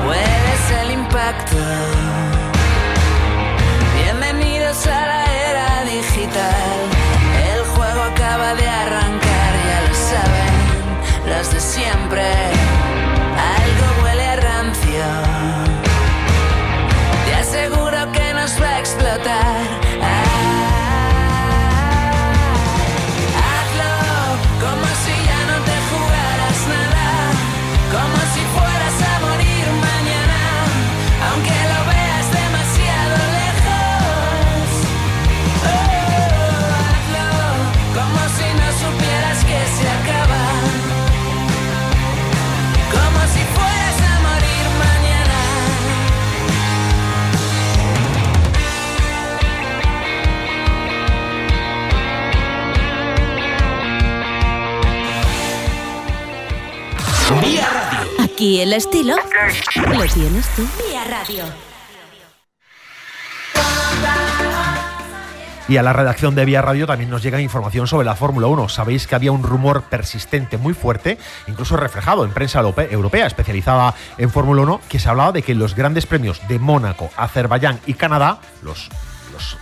Puedes 0.04 0.64
el 0.82 0.92
impacto. 0.92 1.58
Bienvenidos 4.04 4.86
a 4.88 5.06
la 5.12 5.26
era 5.50 5.84
digital. 5.86 6.80
El 7.54 7.64
juego 7.74 8.02
acaba 8.02 8.56
de 8.56 8.68
arrancar, 8.68 9.52
ya 9.68 9.80
lo 9.88 9.96
saben 9.96 10.56
los 11.28 11.52
de 11.54 11.60
siempre. 11.60 12.55
Estilo 58.76 59.16
lo 59.88 60.06
tienes 60.06 60.48
tú. 60.56 60.68
Vía 60.90 61.04
Radio. 61.06 61.44
Y 65.68 65.78
a 65.78 65.84
la 65.84 65.94
redacción 65.94 66.36
de 66.36 66.46
Vía 66.46 66.62
Radio 66.62 66.86
también 66.86 67.10
nos 67.10 67.24
llega 67.24 67.42
información 67.42 67.88
sobre 67.88 68.06
la 68.06 68.16
Fórmula 68.16 68.46
1. 68.48 68.70
Sabéis 68.70 69.08
que 69.08 69.16
había 69.16 69.32
un 69.32 69.42
rumor 69.42 69.82
persistente 69.84 70.58
muy 70.60 70.76
fuerte, 70.76 71.18
incluso 71.48 71.76
reflejado 71.76 72.24
en 72.24 72.32
prensa 72.32 72.60
europe- 72.60 72.88
europea 72.92 73.26
especializada 73.26 73.96
en 74.20 74.30
Fórmula 74.30 74.62
1, 74.62 74.82
que 74.88 75.00
se 75.00 75.10
hablaba 75.10 75.32
de 75.32 75.42
que 75.42 75.56
los 75.56 75.74
grandes 75.76 76.06
premios 76.06 76.40
de 76.48 76.60
Mónaco, 76.60 77.10
Azerbaiyán 77.18 77.80
y 77.88 77.96
Canadá, 77.96 78.38
los, 78.62 78.90
los, 79.34 79.58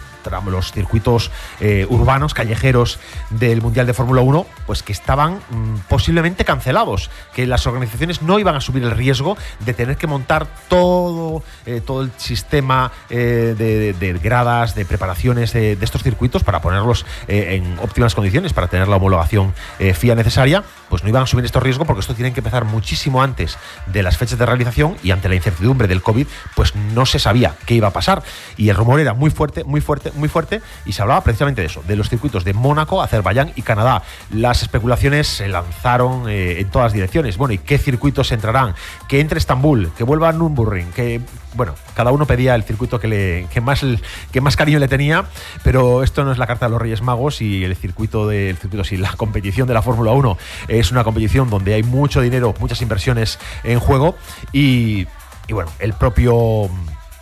los 0.51 0.71
circuitos 0.71 1.31
eh, 1.59 1.85
urbanos, 1.89 2.33
callejeros 2.33 2.99
del 3.29 3.61
Mundial 3.61 3.87
de 3.87 3.93
Fórmula 3.93 4.21
1, 4.21 4.45
pues 4.65 4.83
que 4.83 4.91
estaban 4.91 5.39
mm, 5.49 5.75
posiblemente 5.89 6.45
cancelados, 6.45 7.09
que 7.33 7.47
las 7.47 7.65
organizaciones 7.67 8.21
no 8.21 8.39
iban 8.39 8.55
a 8.55 8.61
subir 8.61 8.83
el 8.83 8.91
riesgo 8.91 9.37
de 9.59 9.73
tener 9.73 9.97
que 9.97 10.07
montar 10.07 10.47
todo, 10.67 11.43
eh, 11.65 11.81
todo 11.85 12.01
el 12.01 12.11
sistema 12.17 12.91
eh, 13.09 13.55
de, 13.57 13.93
de 13.93 14.13
gradas, 14.13 14.75
de 14.75 14.85
preparaciones 14.85 15.53
de, 15.53 15.77
estos 15.81 16.03
circuitos 16.03 16.43
para 16.43 16.61
ponerlos 16.61 17.05
en 17.27 17.77
óptimas 17.79 18.15
condiciones, 18.15 18.53
para 18.53 18.67
tener 18.67 18.87
la 18.87 18.95
homologación 18.95 19.53
FIA 19.79 20.15
necesaria, 20.15 20.63
pues 20.89 21.03
no 21.03 21.09
iban 21.09 21.23
a 21.23 21.27
subir 21.27 21.43
estos 21.43 21.61
riesgos 21.61 21.85
porque 21.85 21.99
esto 21.99 22.13
tienen 22.13 22.33
que 22.33 22.39
empezar 22.39 22.63
muchísimo 22.63 23.21
antes 23.21 23.57
de 23.87 24.01
las 24.01 24.17
fechas 24.17 24.39
de 24.39 24.45
realización 24.45 24.95
y 25.03 25.11
ante 25.11 25.27
la 25.27 25.35
incertidumbre 25.35 25.87
del 25.87 26.01
COVID, 26.01 26.27
pues 26.55 26.75
no 26.75 27.05
se 27.05 27.19
sabía 27.19 27.55
qué 27.65 27.75
iba 27.75 27.89
a 27.89 27.93
pasar. 27.93 28.23
Y 28.57 28.69
el 28.69 28.75
rumor 28.75 28.99
era 28.99 29.13
muy 29.13 29.29
fuerte, 29.29 29.63
muy 29.63 29.81
fuerte, 29.81 30.11
muy 30.15 30.29
fuerte, 30.29 30.61
y 30.85 30.93
se 30.93 31.01
hablaba 31.01 31.23
precisamente 31.23 31.61
de 31.61 31.67
eso, 31.67 31.83
de 31.87 31.95
los 31.95 32.09
circuitos 32.09 32.43
de 32.43 32.53
Mónaco, 32.53 33.01
Azerbaiyán 33.01 33.51
y 33.55 33.61
Canadá. 33.61 34.03
Las 34.31 34.61
especulaciones 34.61 35.27
se 35.27 35.47
lanzaron 35.47 36.29
eh, 36.29 36.59
en 36.59 36.69
todas 36.69 36.93
direcciones. 36.93 37.37
Bueno, 37.37 37.53
¿y 37.53 37.57
qué 37.57 37.77
circuitos 37.77 38.31
entrarán? 38.31 38.75
Que 39.07 39.19
entre 39.19 39.39
Estambul, 39.39 39.91
que 39.97 40.03
vuelva 40.03 40.29
a 40.29 40.33
Nürburgring, 40.33 40.91
que 40.91 41.21
bueno, 41.55 41.75
cada 41.95 42.11
uno 42.11 42.25
pedía 42.25 42.55
el 42.55 42.63
circuito 42.63 42.99
que, 42.99 43.07
le, 43.07 43.47
que, 43.51 43.61
más, 43.61 43.85
que 44.31 44.41
más 44.41 44.55
cariño 44.55 44.79
le 44.79 44.87
tenía, 44.87 45.25
pero 45.63 46.03
esto 46.03 46.23
no 46.23 46.31
es 46.31 46.37
la 46.37 46.47
carta 46.47 46.65
de 46.65 46.71
los 46.71 46.81
Reyes 46.81 47.01
Magos 47.01 47.41
y 47.41 47.63
el 47.63 47.75
circuito 47.75 48.27
de 48.27 48.55
circuito, 48.59 48.83
sí, 48.83 48.97
la 48.97 49.13
competición 49.13 49.67
de 49.67 49.73
la 49.73 49.81
Fórmula 49.81 50.11
1 50.11 50.37
es 50.67 50.91
una 50.91 51.03
competición 51.03 51.49
donde 51.49 51.73
hay 51.73 51.83
mucho 51.83 52.21
dinero, 52.21 52.53
muchas 52.59 52.81
inversiones 52.81 53.39
en 53.63 53.79
juego 53.79 54.15
y, 54.51 55.07
y 55.47 55.53
bueno, 55.53 55.71
el 55.79 55.93
propio, 55.93 56.69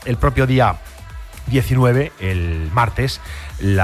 el 0.05 0.17
propio 0.17 0.47
día 0.47 0.75
19, 1.51 2.11
el 2.19 2.71
martes, 2.73 3.21
el 3.59 3.79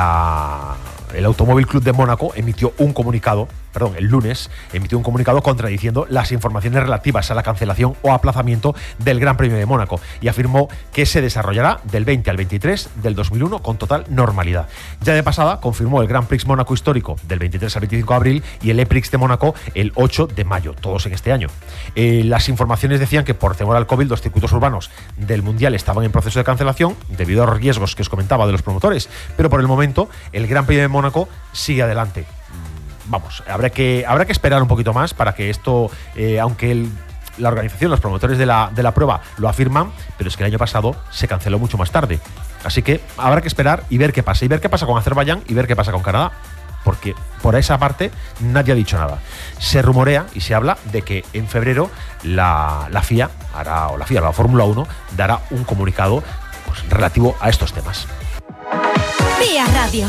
Automóvil 1.25 1.67
Club 1.67 1.83
de 1.83 1.93
Mónaco 1.93 2.31
emitió 2.35 2.73
un 2.79 2.93
comunicado 2.93 3.47
perdón, 3.77 3.95
el 3.95 4.05
lunes, 4.05 4.49
emitió 4.73 4.97
un 4.97 5.03
comunicado 5.03 5.43
contradiciendo 5.43 6.07
las 6.09 6.31
informaciones 6.31 6.81
relativas 6.81 7.29
a 7.29 7.35
la 7.35 7.43
cancelación 7.43 7.95
o 8.01 8.11
aplazamiento 8.11 8.73
del 8.97 9.19
Gran 9.19 9.37
Premio 9.37 9.55
de 9.55 9.67
Mónaco 9.67 10.01
y 10.19 10.29
afirmó 10.29 10.67
que 10.91 11.05
se 11.05 11.21
desarrollará 11.21 11.79
del 11.83 12.03
20 12.03 12.27
al 12.31 12.37
23 12.37 12.89
del 13.03 13.13
2001 13.13 13.61
con 13.61 13.77
total 13.77 14.05
normalidad. 14.09 14.67
Ya 15.03 15.13
de 15.13 15.21
pasada 15.21 15.59
confirmó 15.59 16.01
el 16.01 16.07
Gran 16.07 16.25
Prix 16.25 16.47
Mónaco 16.47 16.73
histórico 16.73 17.17
del 17.27 17.37
23 17.37 17.75
al 17.75 17.81
25 17.81 18.13
de 18.13 18.17
abril 18.17 18.43
y 18.63 18.71
el 18.71 18.79
EPRIX 18.79 19.11
de 19.11 19.17
Mónaco 19.19 19.53
el 19.75 19.91
8 19.93 20.25
de 20.25 20.43
mayo, 20.43 20.73
todos 20.73 21.05
en 21.05 21.13
este 21.13 21.31
año. 21.31 21.49
Eh, 21.93 22.23
las 22.25 22.49
informaciones 22.49 22.99
decían 22.99 23.25
que 23.25 23.35
por 23.35 23.55
temor 23.55 23.77
al 23.77 23.85
COVID 23.85 24.07
los 24.07 24.23
circuitos 24.23 24.53
urbanos 24.53 24.89
del 25.17 25.43
Mundial 25.43 25.75
estaban 25.75 26.03
en 26.03 26.11
proceso 26.11 26.39
de 26.39 26.45
cancelación 26.45 26.95
debido 27.09 27.43
a 27.43 27.45
los 27.45 27.59
riesgos 27.59 27.95
que 27.95 28.01
os 28.01 28.09
comentaba 28.09 28.47
de 28.47 28.53
los 28.53 28.63
promotores, 28.63 29.07
pero 29.35 29.51
por 29.51 29.59
el 29.59 29.67
momento 29.67 30.09
el 30.31 30.47
Gran 30.47 30.65
Premio 30.65 30.81
de 30.81 30.87
Mónaco 30.87 31.29
sigue 31.51 31.83
adelante. 31.83 32.25
Vamos, 33.07 33.43
habrá 33.47 33.69
que, 33.69 34.05
habrá 34.07 34.25
que 34.25 34.31
esperar 34.31 34.61
un 34.61 34.67
poquito 34.67 34.93
más 34.93 35.13
para 35.13 35.33
que 35.33 35.49
esto, 35.49 35.89
eh, 36.15 36.39
aunque 36.39 36.87
la 37.37 37.49
organización, 37.49 37.91
los 37.91 37.99
promotores 37.99 38.37
de 38.37 38.45
la, 38.45 38.71
de 38.73 38.83
la 38.83 38.93
prueba 38.93 39.21
lo 39.37 39.47
afirman, 39.47 39.91
pero 40.17 40.29
es 40.29 40.37
que 40.37 40.43
el 40.43 40.47
año 40.47 40.57
pasado 40.57 40.95
se 41.11 41.27
canceló 41.27 41.59
mucho 41.59 41.77
más 41.77 41.91
tarde. 41.91 42.19
Así 42.63 42.81
que 42.81 43.01
habrá 43.17 43.41
que 43.41 43.47
esperar 43.47 43.83
y 43.89 43.97
ver 43.97 44.11
qué 44.11 44.23
pasa. 44.23 44.43
Y 44.43 44.47
ver 44.47 44.59
qué 44.59 44.69
pasa 44.69 44.85
con 44.85 44.97
Azerbaiyán 44.97 45.43
y 45.47 45.53
ver 45.53 45.67
qué 45.67 45.75
pasa 45.75 45.91
con 45.91 46.01
Canadá 46.01 46.31
porque 46.87 47.15
por 47.41 47.57
esa 47.57 47.77
parte 47.77 48.11
nadie 48.39 48.71
ha 48.71 48.75
dicho 48.75 48.97
nada. 48.97 49.19
Se 49.59 49.81
rumorea 49.81 50.25
y 50.33 50.39
se 50.39 50.55
habla 50.55 50.77
de 50.85 51.01
que 51.01 51.25
en 51.33 51.45
febrero 51.49 51.91
la, 52.23 52.87
FIA 53.03 53.29
hará, 53.53 53.89
o 53.89 53.97
la 53.97 54.05
FIA, 54.05 54.21
la 54.21 54.31
Fórmula 54.31 54.63
1, 54.63 54.87
dará 55.17 55.41
un 55.51 55.65
comunicado 55.65 56.23
pues, 56.65 56.89
relativo 56.89 57.35
a 57.41 57.49
estos 57.49 57.73
temas. 57.73 58.07
Vía 59.37 59.65
Radio. 59.73 60.07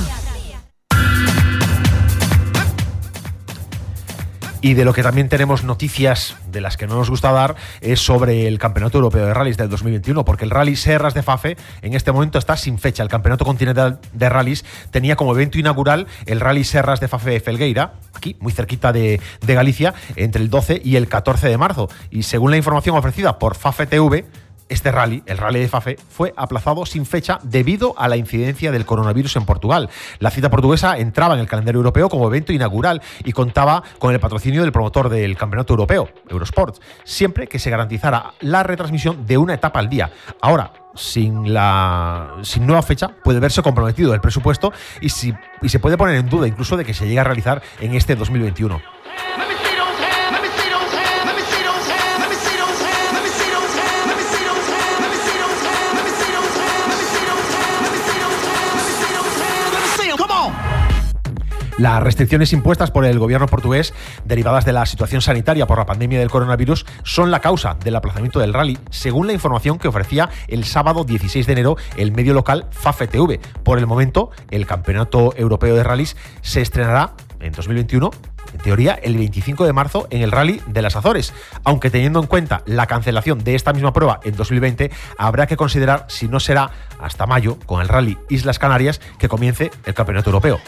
Y 4.61 4.75
de 4.75 4.85
lo 4.85 4.93
que 4.93 5.05
también 5.05 5.29
tenemos 5.29 5.63
noticias 5.63 6.37
de 6.51 6.61
las 6.61 6.77
que 6.77 6.89
no 6.89 6.97
nos 6.97 7.09
gusta 7.09 7.31
dar 7.31 7.55
es 7.81 8.01
sobre 8.01 8.49
el 8.49 8.59
Campeonato 8.59 8.99
Europeo 8.99 9.27
de 9.27 9.33
Rallys 9.33 9.57
del 9.57 9.69
2021, 9.69 10.25
porque 10.25 10.45
el 10.45 10.51
Rally 10.51 10.75
Serras 10.75 11.15
de 11.15 11.23
Fafe 11.23 11.57
en 11.81 11.95
este 11.95 12.11
momento 12.11 12.39
está 12.39 12.57
sin 12.57 12.79
fecha. 12.79 13.05
El 13.05 13.09
Campeonato 13.09 13.45
Continental 13.45 14.01
de 14.13 14.29
Rallys 14.29 14.65
tenía 14.91 15.15
como 15.15 15.33
evento 15.33 15.59
inaugural 15.59 16.09
el 16.27 16.41
Rally 16.41 16.65
Serras 16.65 16.99
de 16.99 17.07
Fafe 17.07 17.31
de 17.31 17.41
Felgueira, 17.41 17.93
aquí, 18.15 18.37
muy 18.41 18.53
cerquita 18.53 18.93
de, 18.93 19.21
de 19.47 19.55
Galicia, 19.55 19.95
entre 20.17 20.43
el 20.43 20.51
12 20.51 20.83
y 20.85 20.97
el 20.97 21.07
14 21.07 21.49
de 21.49 21.57
marzo. 21.57 21.89
Y 22.11 22.25
según 22.25 22.51
la 22.51 22.57
información 22.57 22.97
ofrecida 22.97 23.39
por 23.39 23.55
Fafe 23.55 23.87
TV, 23.87 24.25
este 24.69 24.93
rally, 24.93 25.23
el 25.27 25.39
rally 25.39 25.61
de 25.61 25.69
Fafe, 25.69 25.97
fue 26.09 26.33
aplazado 26.37 26.87
sin 26.87 27.07
fecha 27.07 27.39
debido 27.43 27.95
a 27.99 28.09
la 28.09 28.17
incidencia 28.17 28.71
del 28.73 28.87
coronavirus 28.87 29.37
en 29.37 29.45
Portugal. 29.45 29.89
La 30.19 30.31
cita 30.31 30.51
portuguesa 30.51 30.99
entraba 30.99 31.35
en 31.35 31.41
el 31.41 31.47
calendario 31.47 31.79
europeo 31.79 32.09
como 32.09 32.27
evento 32.27 32.53
inaugural 32.53 33.03
y 33.25 33.33
contaba 33.33 33.83
con 33.99 34.13
el 34.13 34.21
patrocinio 34.21 34.63
del 34.63 34.73
promotor 34.73 35.09
del 35.09 35.37
campeonato 35.37 35.73
europeo, 35.73 36.09
Eurosport, 36.29 36.77
siempre 37.05 37.47
que 37.47 37.59
se 37.59 37.71
garantizara 37.71 38.35
la 38.41 38.63
retransmisión 38.63 39.27
de 39.27 39.39
una 39.39 39.55
etapa 39.55 39.79
al 39.79 39.89
día. 39.89 40.11
Ahora, 40.41 40.73
sin 40.95 41.53
la 41.53 42.35
sin 42.43 42.67
nueva 42.67 42.83
fecha 42.83 43.09
puede 43.23 43.41
verse 43.41 43.63
comprometido 43.63 44.15
el 44.15 44.21
presupuesto 44.21 44.73
y, 45.01 45.07
y 45.07 45.69
se 45.69 45.79
puede 45.79 45.97
poner 45.97 46.17
en 46.17 46.29
duda 46.29 46.49
incluso 46.49 46.77
de 46.77 46.85
que 46.85 46.95
se 46.95 47.07
llegue 47.07 47.21
a 47.21 47.25
realizar 47.25 47.63
en 47.81 47.95
este 47.95 48.17
2021. 48.17 48.81
Las 61.79 62.03
restricciones 62.03 62.53
impuestas 62.53 62.91
por 62.91 63.05
el 63.05 63.21
gobierno 63.21 63.47
portugués, 63.47 63.95
derivadas 64.25 64.65
de 64.65 64.73
la 64.73 64.85
situación 64.85 65.23
sanitaria 65.23 65.67
por 65.69 65.79
la 65.79 65.87
pandemia 65.87 66.19
del 66.19 66.29
coronavirus, 66.29 66.85
son 67.05 67.31
la 67.31 67.39
causa 67.39 67.77
del 67.85 67.95
aplazamiento 67.95 68.41
del 68.41 68.53
rally, 68.53 68.77
según 68.91 69.29
la 69.29 69.33
información 69.33 69.79
que 69.79 69.87
ofrecía 69.87 70.29
el 70.49 70.65
sábado 70.65 71.05
16 71.05 71.47
de 71.47 71.53
enero 71.53 71.77
el 71.97 72.11
medio 72.11 72.35
local 72.35 72.67
FAFETV. 72.73 73.39
Por 73.63 73.79
el 73.79 73.87
momento, 73.87 74.33
el 74.51 74.67
Campeonato 74.67 75.33
Europeo 75.37 75.77
de 75.77 75.85
Rallys 75.85 76.17
se 76.43 76.63
estrenará 76.63 77.15
en 77.39 77.53
2021 77.53 78.11
en 78.53 78.59
teoría, 78.59 78.95
el 78.95 79.17
25 79.17 79.65
de 79.65 79.73
marzo 79.73 80.09
en 80.11 80.23
el 80.23 80.33
Rally 80.33 80.61
de 80.67 80.83
las 80.83 80.97
Azores. 80.97 81.33
Aunque 81.65 81.91
teniendo 81.91 82.19
en 82.19 82.27
cuenta 82.27 82.63
la 82.67 82.87
cancelación 82.87 83.45
de 83.45 83.55
esta 83.55 83.73
misma 83.73 83.93
prueba 83.93 84.21
en 84.25 84.35
2020, 84.35 84.91
habrá 85.17 85.47
que 85.47 85.57
considerar 85.57 86.07
si 86.09 86.29
no 86.29 86.41
será 86.41 86.71
hasta 86.99 87.27
mayo, 87.27 87.59
con 87.67 87.81
el 87.83 87.89
Rally 87.89 88.19
Islas 88.31 88.59
Canarias, 88.59 89.01
que 89.19 89.29
comience 89.29 89.71
el 89.85 89.95
Campeonato 89.95 90.31
Europeo. 90.31 90.59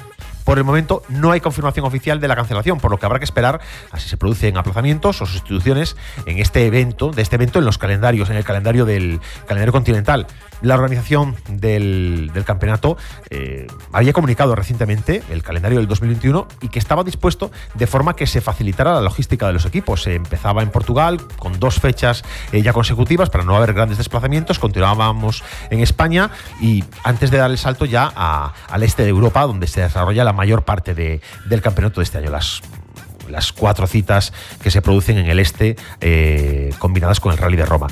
Por 0.51 0.59
el 0.59 0.65
momento 0.65 1.05
no 1.09 1.31
hay 1.31 1.41
confirmación 1.41 1.87
oficial 1.87 2.19
de 2.19 2.27
la 2.27 2.35
cancelación, 2.35 2.81
por 2.81 2.91
lo 2.91 2.99
que 2.99 3.07
habrá 3.07 3.21
que 3.21 3.25
esperar 3.25 3.61
a 3.93 4.01
si 4.01 4.09
se 4.09 4.17
producen 4.17 4.57
aplazamientos 4.57 5.23
o 5.23 5.27
sustituciones 5.27 5.95
en 6.27 6.41
este 6.41 6.67
evento, 6.67 7.13
de 7.13 7.23
este 7.23 7.37
evento 7.37 7.61
en 7.61 7.65
los 7.65 7.79
calendarios, 7.79 8.31
en 8.31 8.37
el 8.37 8.43
calendario 8.43 8.85
del 8.85 9.21
calendario 9.47 9.71
continental. 9.71 10.27
La 10.63 10.75
organización 10.75 11.37
del, 11.49 12.31
campeonato 12.45 12.97
eh, 13.31 13.67
había 13.93 14.13
comunicado 14.13 14.55
recientemente 14.55 15.23
el 15.31 15.43
calendario 15.43 15.79
del 15.79 15.89
2021 15.89 16.49
y 16.61 16.69
que 16.69 16.79
estaba 16.79 17.05
dispuesto 17.05 17.51
de 17.75 17.87
forma 17.87 18.15
que 18.17 18.27
se 18.27 18.41
facilitara 18.41 18.95
la 18.95 19.01
logística 19.01 19.47
de 19.47 19.53
los 19.53 19.65
equipos. 19.65 20.03
Se 20.03 20.15
empezaba 20.15 20.63
en 20.63 20.71
Portugal 20.71 21.21
con 21.39 21.59
dos 21.59 21.81
fechas 21.81 22.25
eh, 22.53 22.63
ya 22.63 22.73
consecutivas 22.73 23.31
para 23.31 23.45
no 23.45 23.57
haber 23.57 23.73
grandes 23.73 23.99
desplazamientos. 23.99 24.59
Continuábamos 24.59 25.43
en 25.71 25.81
España 25.81 26.31
y 26.61 26.85
antes 27.05 27.31
de 27.31 27.39
dar 27.39 27.51
el 27.51 27.59
salto 27.59 27.85
ya 27.85 28.07
al 28.07 28.83
este 28.83 29.03
de 29.05 29.09
Europa, 29.09 29.43
donde 29.43 29.67
se 29.67 29.81
desarrolla 29.81 30.25
la 30.25 30.33
mayor 30.33 30.63
parte 30.63 30.95
del 30.95 31.63
campeonato 31.63 32.01
de 32.01 32.05
este 32.05 32.19
año. 32.19 32.31
Las 32.31 33.53
cuatro 33.53 33.87
citas 33.87 34.33
que 34.63 34.71
se 34.71 34.83
producen 34.83 35.19
en 35.19 35.27
el 35.27 35.39
este 35.39 35.77
eh, 36.01 36.75
combinadas 36.79 37.21
con 37.21 37.33
el 37.33 37.39
Rally 37.39 37.57
de 37.57 37.65
Roma. 37.65 37.87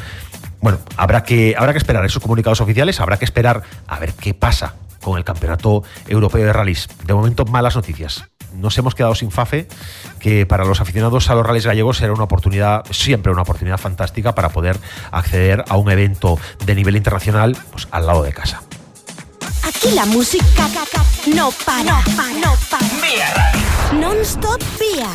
Bueno, 0.60 0.78
habrá 0.96 1.22
que, 1.22 1.54
habrá 1.56 1.72
que 1.72 1.78
esperar 1.78 2.04
esos 2.04 2.22
comunicados 2.22 2.60
oficiales, 2.60 3.00
habrá 3.00 3.16
que 3.18 3.24
esperar 3.24 3.62
a 3.86 3.98
ver 3.98 4.12
qué 4.14 4.34
pasa 4.34 4.74
con 5.02 5.16
el 5.16 5.24
Campeonato 5.24 5.84
Europeo 6.08 6.44
de 6.44 6.52
Rallys. 6.52 6.88
De 7.04 7.14
momento, 7.14 7.44
malas 7.44 7.76
noticias. 7.76 8.24
Nos 8.54 8.76
hemos 8.78 8.94
quedado 8.94 9.14
sin 9.14 9.30
FAFE, 9.30 9.68
que 10.18 10.46
para 10.46 10.64
los 10.64 10.80
aficionados 10.80 11.28
a 11.30 11.34
los 11.34 11.46
rallies 11.46 11.66
gallegos 11.66 11.98
será 11.98 12.12
una 12.12 12.24
oportunidad, 12.24 12.84
siempre 12.90 13.30
una 13.30 13.42
oportunidad 13.42 13.78
fantástica 13.78 14.34
para 14.34 14.48
poder 14.48 14.78
acceder 15.12 15.64
a 15.68 15.76
un 15.76 15.90
evento 15.90 16.38
de 16.64 16.74
nivel 16.74 16.96
internacional 16.96 17.56
pues, 17.70 17.88
al 17.90 18.06
lado 18.06 18.22
de 18.22 18.32
casa. 18.32 18.62
Aquí 19.62 19.90
la 19.94 20.06
música 20.06 20.66
no 21.34 21.50
para, 21.64 22.00
no 22.40 22.54
para. 22.70 23.52
Non-stop 23.92 24.62
vía. 24.80 25.12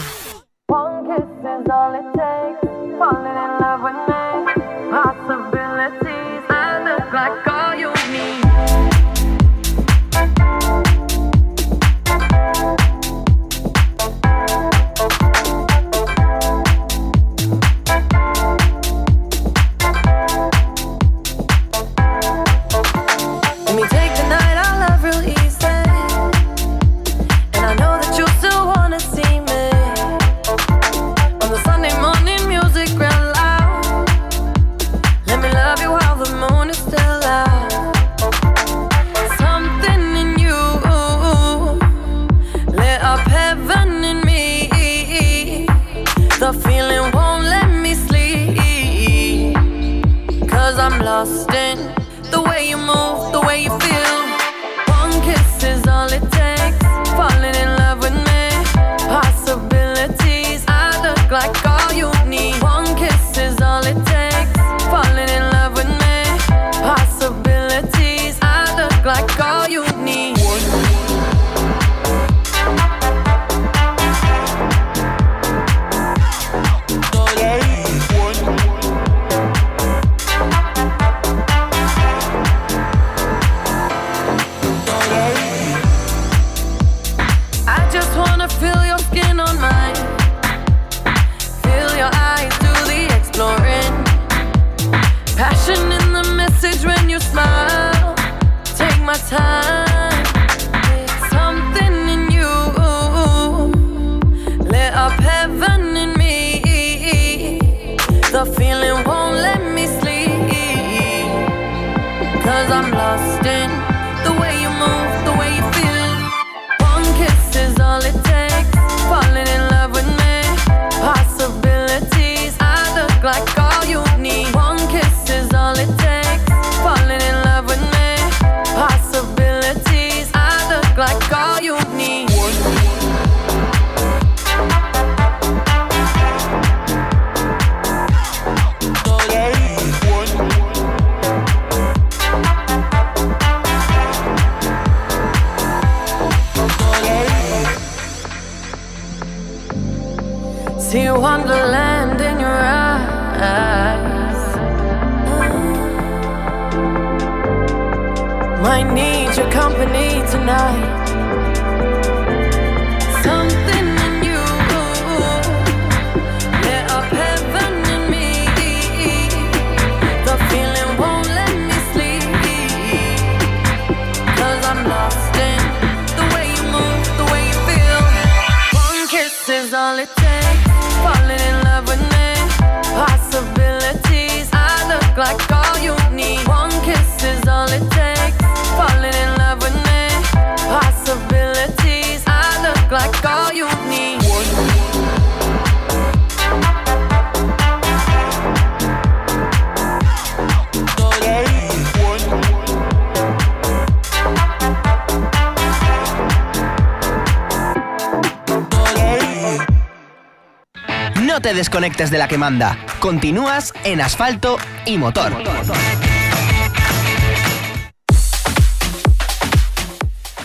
Desconectes 211.73 212.11
de 212.11 212.19
la 212.19 212.27
que 212.27 212.37
manda. 212.37 212.77
Continúas 212.99 213.73
en 213.83 213.99
asfalto 213.99 214.57
y 214.85 214.99
motor. 214.99 215.31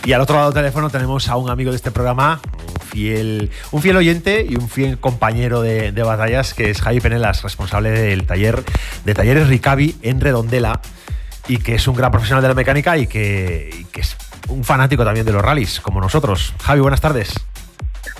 Y 0.06 0.12
al 0.14 0.22
otro 0.22 0.36
lado 0.36 0.52
del 0.52 0.62
teléfono 0.62 0.88
tenemos 0.88 1.28
a 1.28 1.36
un 1.36 1.50
amigo 1.50 1.70
de 1.70 1.76
este 1.76 1.90
programa, 1.90 2.40
un 2.66 2.80
fiel, 2.80 3.50
un 3.72 3.82
fiel 3.82 3.98
oyente 3.98 4.46
y 4.48 4.56
un 4.56 4.70
fiel 4.70 4.98
compañero 4.98 5.60
de, 5.60 5.92
de 5.92 6.02
batallas, 6.02 6.54
que 6.54 6.70
es 6.70 6.80
Javi 6.80 6.98
Penelas, 6.98 7.42
responsable 7.42 7.90
del 7.90 8.26
taller 8.26 8.64
de 9.04 9.12
talleres 9.12 9.48
Ricavi 9.48 9.98
en 10.00 10.22
Redondela, 10.22 10.80
y 11.46 11.58
que 11.58 11.74
es 11.74 11.86
un 11.88 11.94
gran 11.94 12.10
profesional 12.10 12.40
de 12.40 12.48
la 12.48 12.54
mecánica 12.54 12.96
y 12.96 13.06
que, 13.06 13.68
y 13.80 13.84
que 13.84 14.00
es 14.00 14.16
un 14.48 14.64
fanático 14.64 15.04
también 15.04 15.26
de 15.26 15.32
los 15.32 15.42
rallies, 15.42 15.80
como 15.80 16.00
nosotros. 16.00 16.54
Javi, 16.62 16.80
buenas 16.80 17.02
tardes. 17.02 17.34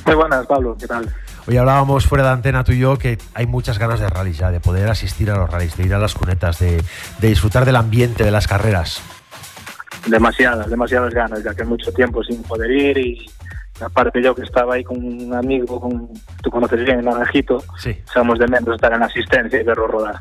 Muy 0.05 0.15
buenas, 0.15 0.47
Pablo, 0.47 0.77
¿qué 0.79 0.87
tal? 0.87 1.11
Hoy 1.49 1.57
hablábamos 1.57 2.07
fuera 2.07 2.25
de 2.25 2.31
antena 2.31 2.63
tú 2.63 2.73
y 2.73 2.79
yo 2.79 2.99
que 2.99 3.17
hay 3.33 3.47
muchas 3.47 3.79
ganas 3.79 4.01
de 4.01 4.11
rallies 4.11 4.37
ya, 4.37 4.51
de 4.51 4.61
poder 4.61 4.87
asistir 4.91 5.31
a 5.31 5.37
los 5.39 5.49
rallies, 5.51 5.79
de 5.79 5.85
ir 5.85 5.95
a 5.95 5.99
las 5.99 6.13
cunetas, 6.13 6.59
de, 6.59 6.83
de 7.21 7.29
disfrutar 7.29 7.65
del 7.65 7.77
ambiente 7.77 8.23
de 8.23 8.31
las 8.31 8.47
carreras. 8.47 9.01
Demasiadas, 10.07 10.69
demasiadas 10.69 11.15
ganas, 11.15 11.43
ya 11.43 11.55
que 11.55 11.65
mucho 11.65 11.91
tiempo 11.93 12.23
sin 12.23 12.43
poder 12.43 12.71
ir 12.71 12.99
y 12.99 13.31
aparte 13.81 14.23
yo 14.23 14.35
que 14.35 14.43
estaba 14.43 14.75
ahí 14.75 14.85
con 14.85 14.99
un 15.03 15.33
amigo, 15.35 15.81
con, 15.81 16.11
tú 16.43 16.51
conoces 16.51 16.85
bien, 16.85 17.03
Naranjito, 17.03 17.65
Sí. 17.79 17.97
echamos 18.07 18.39
de 18.39 18.47
menos 18.47 18.75
estar 18.75 18.93
en 18.93 19.03
asistencia 19.03 19.59
y 19.59 19.65
verlo 19.65 19.87
rodar. 19.87 20.21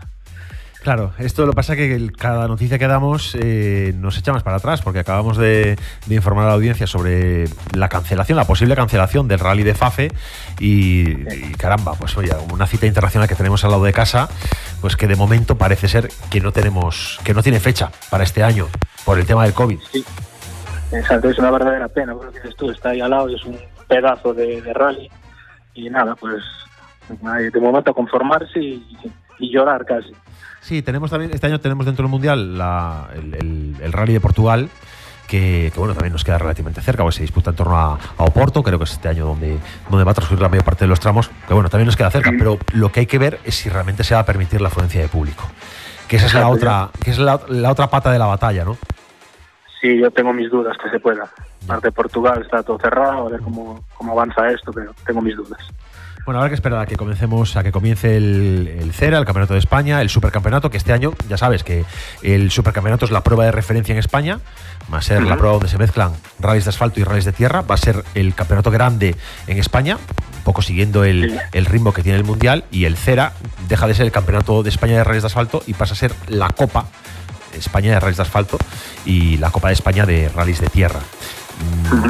Claro, 0.87 1.11
esto 1.17 1.45
lo 1.45 1.51
pasa 1.51 1.75
que 1.75 2.13
cada 2.17 2.47
noticia 2.47 2.79
que 2.79 2.87
damos 2.87 3.35
eh, 3.35 3.93
nos 3.97 4.17
echamos 4.17 4.41
para 4.41 4.55
atrás 4.55 4.81
porque 4.81 4.99
acabamos 4.99 5.35
de, 5.35 5.77
informar 6.09 6.45
a 6.45 6.47
la 6.47 6.53
audiencia 6.53 6.87
sobre 6.87 7.43
la 7.75 7.89
cancelación, 7.89 8.37
la 8.37 8.45
posible 8.45 8.73
cancelación 8.73 9.27
del 9.27 9.39
rally 9.39 9.63
de 9.63 9.73
Fafe 9.73 10.13
y, 10.61 11.25
caramba, 11.55 11.95
pues 11.99 12.15
oye, 12.15 12.31
una 12.53 12.67
cita 12.67 12.85
internacional 12.85 13.27
que 13.27 13.35
tenemos 13.35 13.65
al 13.65 13.71
lado 13.71 13.83
de 13.83 13.91
casa, 13.91 14.29
pues 14.79 14.95
que 14.95 15.07
de 15.07 15.17
momento 15.17 15.57
parece 15.57 15.89
ser 15.89 16.07
que 16.29 16.39
no 16.39 16.53
tenemos, 16.53 17.19
que 17.25 17.33
no 17.33 17.43
tiene 17.43 17.59
fecha 17.59 17.91
para 18.09 18.23
este 18.23 18.41
año 18.41 18.69
por 19.03 19.19
el 19.19 19.25
tema 19.25 19.43
del 19.43 19.51
COVID. 19.51 19.79
Exacto, 20.93 21.29
es 21.29 21.37
una 21.37 21.51
verdadera 21.51 21.89
pena, 21.89 22.13
porque 22.13 22.39
dices 22.39 22.55
tú, 22.55 22.71
está 22.71 22.91
ahí 22.91 23.01
al 23.01 23.09
lado 23.09 23.29
y 23.29 23.35
es 23.35 23.43
un 23.43 23.59
pedazo 23.89 24.33
de, 24.33 24.61
rally 24.73 25.11
y 25.73 25.89
nada, 25.89 26.15
pues 26.15 26.41
de 27.09 27.59
momento 27.59 27.93
conformarse 27.93 28.61
y 28.61 29.51
llorar 29.51 29.83
casi. 29.83 30.13
Sí, 30.67 30.81
tenemos 30.81 31.09
también, 31.09 31.31
este 31.33 31.47
año 31.47 31.61
tenemos 31.61 31.85
dentro 31.85 32.03
del 32.03 32.11
Mundial 32.11 32.57
la- 32.57 33.07
el, 33.15 33.33
el- 33.35 33.75
el 33.81 33.93
Rally 33.93 34.11
de 34.11 34.19
Portugal, 34.19 34.69
que, 35.25 35.71
que, 35.73 35.79
bueno, 35.79 35.93
también 35.93 36.11
nos 36.11 36.25
queda 36.25 36.37
relativamente 36.37 36.81
cerca, 36.81 37.03
pues 37.03 37.15
se 37.15 37.21
disputa 37.21 37.51
en 37.51 37.55
torno 37.55 37.77
a, 37.77 37.93
a 38.17 38.23
Oporto, 38.25 38.63
creo 38.63 38.77
que 38.77 38.83
es 38.83 38.91
este 38.91 39.07
año 39.07 39.25
donde, 39.25 39.57
donde 39.89 40.03
va 40.03 40.11
a 40.11 40.13
transcurrir 40.13 40.41
la 40.41 40.49
mayor 40.49 40.65
parte 40.65 40.83
de 40.83 40.89
los 40.89 40.99
tramos, 40.99 41.29
que 41.47 41.53
bueno, 41.53 41.69
también 41.69 41.85
nos 41.85 41.95
queda 41.95 42.11
cerca, 42.11 42.31
pero 42.37 42.57
lo 42.73 42.91
que 42.91 42.99
hay 43.01 43.05
que 43.05 43.17
ver 43.17 43.39
es 43.45 43.55
si 43.55 43.69
realmente 43.69 44.03
se 44.03 44.13
va 44.13 44.21
a 44.21 44.25
permitir 44.25 44.59
la 44.59 44.67
afluencia 44.67 44.99
de 45.01 45.07
público. 45.07 45.43
Que 46.09 46.17
esa 46.17 46.25
es 46.27 46.33
la 46.33 46.47
otra, 46.49 46.89
que 47.01 47.11
es 47.11 47.17
la, 47.19 47.39
la 47.47 47.71
otra 47.71 47.89
pata 47.89 48.11
de 48.11 48.19
la 48.19 48.25
batalla, 48.25 48.65
¿no? 48.65 48.77
Sí, 49.81 49.97
yo 49.99 50.09
tengo 50.11 50.33
mis 50.33 50.49
dudas 50.49 50.75
que 50.83 50.89
se 50.89 50.99
pueda. 50.99 51.29
Parte 51.65 51.87
de 51.87 51.91
Portugal 51.91 52.41
está 52.41 52.63
todo 52.63 52.77
cerrado, 52.79 53.27
a 53.27 53.29
ver 53.29 53.41
cómo, 53.41 53.83
cómo 53.95 54.13
avanza 54.13 54.49
esto, 54.49 54.71
pero 54.73 54.93
tengo 55.05 55.21
mis 55.21 55.35
dudas. 55.35 55.59
Bueno, 56.27 56.39
habrá 56.39 56.49
que 56.49 56.55
esperar 56.55 56.81
a 56.81 56.85
que 56.85 56.97
comencemos, 56.97 57.55
a 57.55 57.63
que 57.63 57.71
comience 57.71 58.17
el, 58.17 58.67
el 58.81 58.91
CERA, 58.91 59.17
el 59.17 59.23
Campeonato 59.23 59.53
de 59.53 59.59
España, 59.59 60.01
el 60.01 60.09
Supercampeonato, 60.09 60.69
que 60.69 60.75
este 60.75 60.91
año, 60.91 61.13
ya 61.29 61.37
sabes 61.37 61.63
que 61.63 61.85
el 62.21 62.51
Supercampeonato 62.51 63.05
es 63.05 63.11
la 63.11 63.23
prueba 63.23 63.45
de 63.45 63.53
referencia 63.53 63.93
en 63.93 63.99
España, 63.99 64.41
va 64.93 64.97
a 64.97 65.01
ser 65.01 65.23
la 65.23 65.37
prueba 65.37 65.53
donde 65.53 65.69
se 65.69 65.77
mezclan 65.77 66.11
rallies 66.37 66.65
de 66.65 66.71
asfalto 66.71 66.99
y 66.99 67.05
rallies 67.05 67.23
de 67.23 67.31
tierra, 67.31 67.61
va 67.61 67.75
a 67.75 67.77
ser 67.77 68.03
el 68.13 68.35
campeonato 68.35 68.71
grande 68.71 69.15
en 69.47 69.57
España, 69.57 69.95
un 69.95 70.43
poco 70.43 70.61
siguiendo 70.61 71.05
el, 71.05 71.39
el 71.53 71.65
ritmo 71.65 71.93
que 71.93 72.03
tiene 72.03 72.17
el 72.17 72.25
Mundial, 72.25 72.65
y 72.71 72.83
el 72.83 72.97
CERA 72.97 73.31
deja 73.69 73.87
de 73.87 73.93
ser 73.93 74.05
el 74.05 74.11
Campeonato 74.11 74.63
de 74.63 74.69
España 74.69 74.97
de 74.97 75.05
rallies 75.05 75.23
de 75.23 75.27
asfalto 75.27 75.63
y 75.65 75.75
pasa 75.75 75.93
a 75.93 75.95
ser 75.95 76.13
la 76.27 76.49
Copa 76.49 76.87
España 77.57 77.93
de 77.93 78.01
rallies 78.01 78.17
de 78.17 78.23
asfalto 78.23 78.57
y 79.05 79.37
la 79.37 79.49
Copa 79.51 79.69
de 79.69 79.75
España 79.75 80.05
de 80.05 80.27
rallies 80.27 80.59
de 80.59 80.67
tierra. 80.67 80.99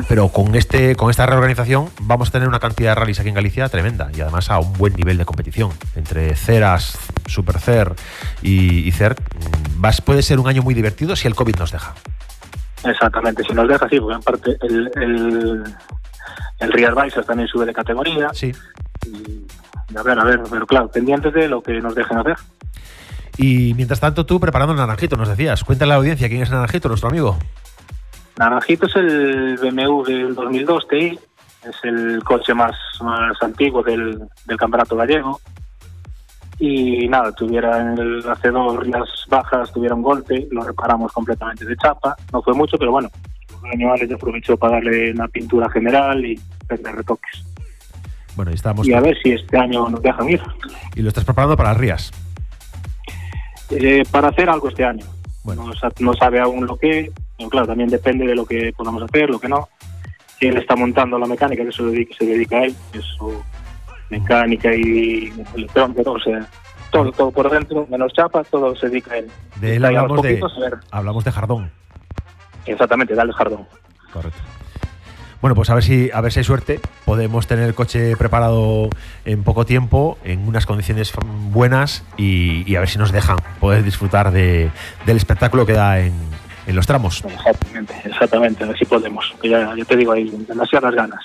Pero 0.07 0.29
con 0.29 0.55
este 0.55 0.95
con 0.95 1.09
esta 1.09 1.25
reorganización 1.25 1.89
vamos 2.01 2.29
a 2.29 2.31
tener 2.31 2.47
una 2.47 2.59
cantidad 2.59 2.91
de 2.91 2.95
rallies 2.95 3.19
aquí 3.19 3.29
en 3.29 3.35
Galicia 3.35 3.69
tremenda 3.69 4.09
y 4.15 4.21
además 4.21 4.49
a 4.49 4.59
un 4.59 4.73
buen 4.73 4.93
nivel 4.93 5.17
de 5.17 5.25
competición. 5.25 5.71
Entre 5.95 6.35
Ceras, 6.35 6.97
Super 7.27 7.59
Cer 7.59 7.93
y, 8.41 8.87
y 8.87 8.91
Cer, 8.91 9.15
mm, 9.77 10.03
puede 10.03 10.21
ser 10.23 10.39
un 10.39 10.47
año 10.47 10.63
muy 10.63 10.73
divertido 10.73 11.15
si 11.15 11.27
el 11.27 11.35
COVID 11.35 11.57
nos 11.57 11.71
deja. 11.71 11.93
Exactamente, 12.83 13.43
si 13.43 13.53
nos 13.53 13.67
deja 13.67 13.85
así, 13.85 13.99
porque 13.99 14.15
aparte 14.15 14.57
el, 14.61 14.91
el, 14.95 15.63
el 16.59 16.73
Rías 16.73 16.93
Baixas 16.93 17.25
también 17.25 17.47
sube 17.47 17.65
de 17.65 17.73
categoría. 17.73 18.29
Sí. 18.33 18.53
Y 19.05 19.45
a 19.97 20.03
ver, 20.03 20.19
a 20.19 20.23
ver, 20.23 20.41
pero 20.49 20.65
claro, 20.65 20.89
pendientes 20.89 21.33
de 21.33 21.47
lo 21.47 21.61
que 21.61 21.73
nos 21.81 21.95
dejen 21.95 22.17
hacer. 22.17 22.35
Y 23.37 23.73
mientras 23.75 23.99
tanto 23.99 24.25
tú 24.25 24.39
preparando 24.39 24.73
el 24.73 24.79
Naranjito, 24.79 25.15
nos 25.15 25.29
decías. 25.29 25.63
Cuéntale 25.63 25.91
a 25.91 25.95
la 25.95 25.99
audiencia 25.99 26.27
quién 26.27 26.41
es 26.41 26.49
Naranjito, 26.49 26.87
nuestro 26.87 27.09
amigo. 27.09 27.37
Naranjito 28.37 28.85
es 28.85 28.95
el 28.95 29.57
BMW 29.57 30.03
del 30.03 30.35
2002 30.35 30.87
TI, 30.87 31.19
es 31.67 31.75
el 31.83 32.23
coche 32.23 32.53
más, 32.53 32.75
más 33.01 33.35
antiguo 33.41 33.81
del, 33.83 34.19
del 34.45 34.57
campeonato 34.57 34.95
gallego. 34.95 35.39
Y 36.59 37.07
nada, 37.07 37.31
tuviera 37.33 37.79
en 37.79 37.97
el 37.99 38.23
hace 38.29 38.49
dos 38.49 38.77
rías 38.79 39.07
bajas, 39.29 39.71
tuviera 39.71 39.93
un 39.95 40.01
golpe, 40.01 40.47
lo 40.51 40.61
reparamos 40.63 41.11
completamente 41.13 41.65
de 41.65 41.75
chapa. 41.77 42.15
No 42.33 42.41
fue 42.41 42.53
mucho, 42.53 42.77
pero 42.77 42.91
bueno, 42.91 43.09
los 43.51 43.63
animales 43.73 44.11
aprovechó 44.11 44.57
para 44.57 44.73
darle 44.73 45.11
una 45.11 45.27
pintura 45.27 45.69
general 45.69 46.23
y 46.25 46.39
hacerle 46.63 46.91
retoques. 46.93 47.43
Bueno, 48.35 48.51
y 48.51 48.55
estamos 48.55 48.87
Y 48.87 48.93
a 48.93 49.01
ver 49.01 49.17
si 49.21 49.31
este 49.33 49.57
año 49.57 49.87
nos 49.89 50.01
dejan 50.01 50.29
ir. 50.29 50.41
y 50.95 51.01
lo 51.01 51.09
estás 51.09 51.25
preparando 51.25 51.57
para 51.57 51.69
las 51.69 51.77
Rías. 51.79 52.11
Eh, 53.71 54.03
para 54.11 54.29
hacer 54.29 54.49
algo 54.49 54.69
este 54.69 54.85
año. 54.85 55.05
No, 55.43 55.73
sa- 55.73 55.91
no 55.99 56.13
sabe 56.13 56.39
aún 56.39 56.65
lo 56.65 56.77
que, 56.77 57.11
Pero 57.37 57.49
claro, 57.49 57.67
también 57.67 57.89
depende 57.89 58.25
de 58.25 58.35
lo 58.35 58.45
que 58.45 58.73
podamos 58.75 59.03
hacer, 59.03 59.29
lo 59.29 59.39
que 59.39 59.47
no. 59.47 59.69
Él 60.39 60.57
está 60.57 60.75
montando 60.75 61.17
la 61.17 61.25
mecánica, 61.27 61.63
que 61.63 61.69
eso 61.69 61.83
se 61.85 61.91
dedica, 61.91 62.15
se 62.17 62.25
dedica 62.25 62.57
a 62.57 62.63
él, 62.65 62.75
eso 62.93 63.43
mecánica 64.09 64.73
y 64.73 65.33
electrónica, 65.55 66.09
o 66.11 66.19
sea, 66.19 66.47
todo, 66.91 67.11
todo 67.11 67.31
por 67.31 67.49
dentro, 67.49 67.85
menos 67.89 68.13
chapa, 68.13 68.43
todo 68.43 68.75
se 68.75 68.87
dedica 68.89 69.13
a 69.13 69.17
él. 69.17 69.27
De 69.59 69.75
él 69.75 69.85
hablamos 69.85 70.21
de, 70.21 70.37
poquitos, 70.37 70.53
hablamos 70.91 71.23
de 71.25 71.31
Jardón. 71.31 71.71
Exactamente, 72.65 73.15
dale 73.15 73.33
jardón. 73.33 73.65
Correcto. 74.11 74.39
Bueno, 75.41 75.55
pues 75.55 75.69
a 75.69 75.75
ver 75.75 75.83
si 75.83 76.09
a 76.13 76.19
ver 76.21 76.31
si 76.31 76.39
hay 76.39 76.43
suerte. 76.43 76.79
Podemos 77.05 77.45
tener 77.47 77.65
el 77.65 77.75
coche 77.75 78.17
preparado 78.17 78.89
en 79.23 79.43
poco 79.43 79.65
tiempo, 79.65 80.17
en 80.23 80.47
unas 80.47 80.65
condiciones 80.65 81.13
buenas 81.51 82.03
y, 82.17 82.69
y 82.69 82.75
a 82.75 82.79
ver 82.79 82.89
si 82.89 82.97
nos 82.97 83.11
dejan 83.11 83.37
poder 83.59 83.83
disfrutar 83.83 84.31
de- 84.31 84.69
del 85.05 85.17
espectáculo 85.17 85.65
que 85.65 85.73
da 85.73 85.99
en, 85.99 86.13
en 86.67 86.75
los 86.75 86.85
tramos. 86.85 87.23
Exactamente, 87.25 87.95
exactamente, 88.05 88.63
a 88.63 88.67
ver 88.67 88.77
si 88.77 88.85
podemos. 88.85 89.33
Ya, 89.43 89.73
ya 89.75 89.85
te 89.85 89.95
digo, 89.95 90.11
hay 90.11 90.29
demasiadas 90.47 90.93
ganas. 90.93 91.23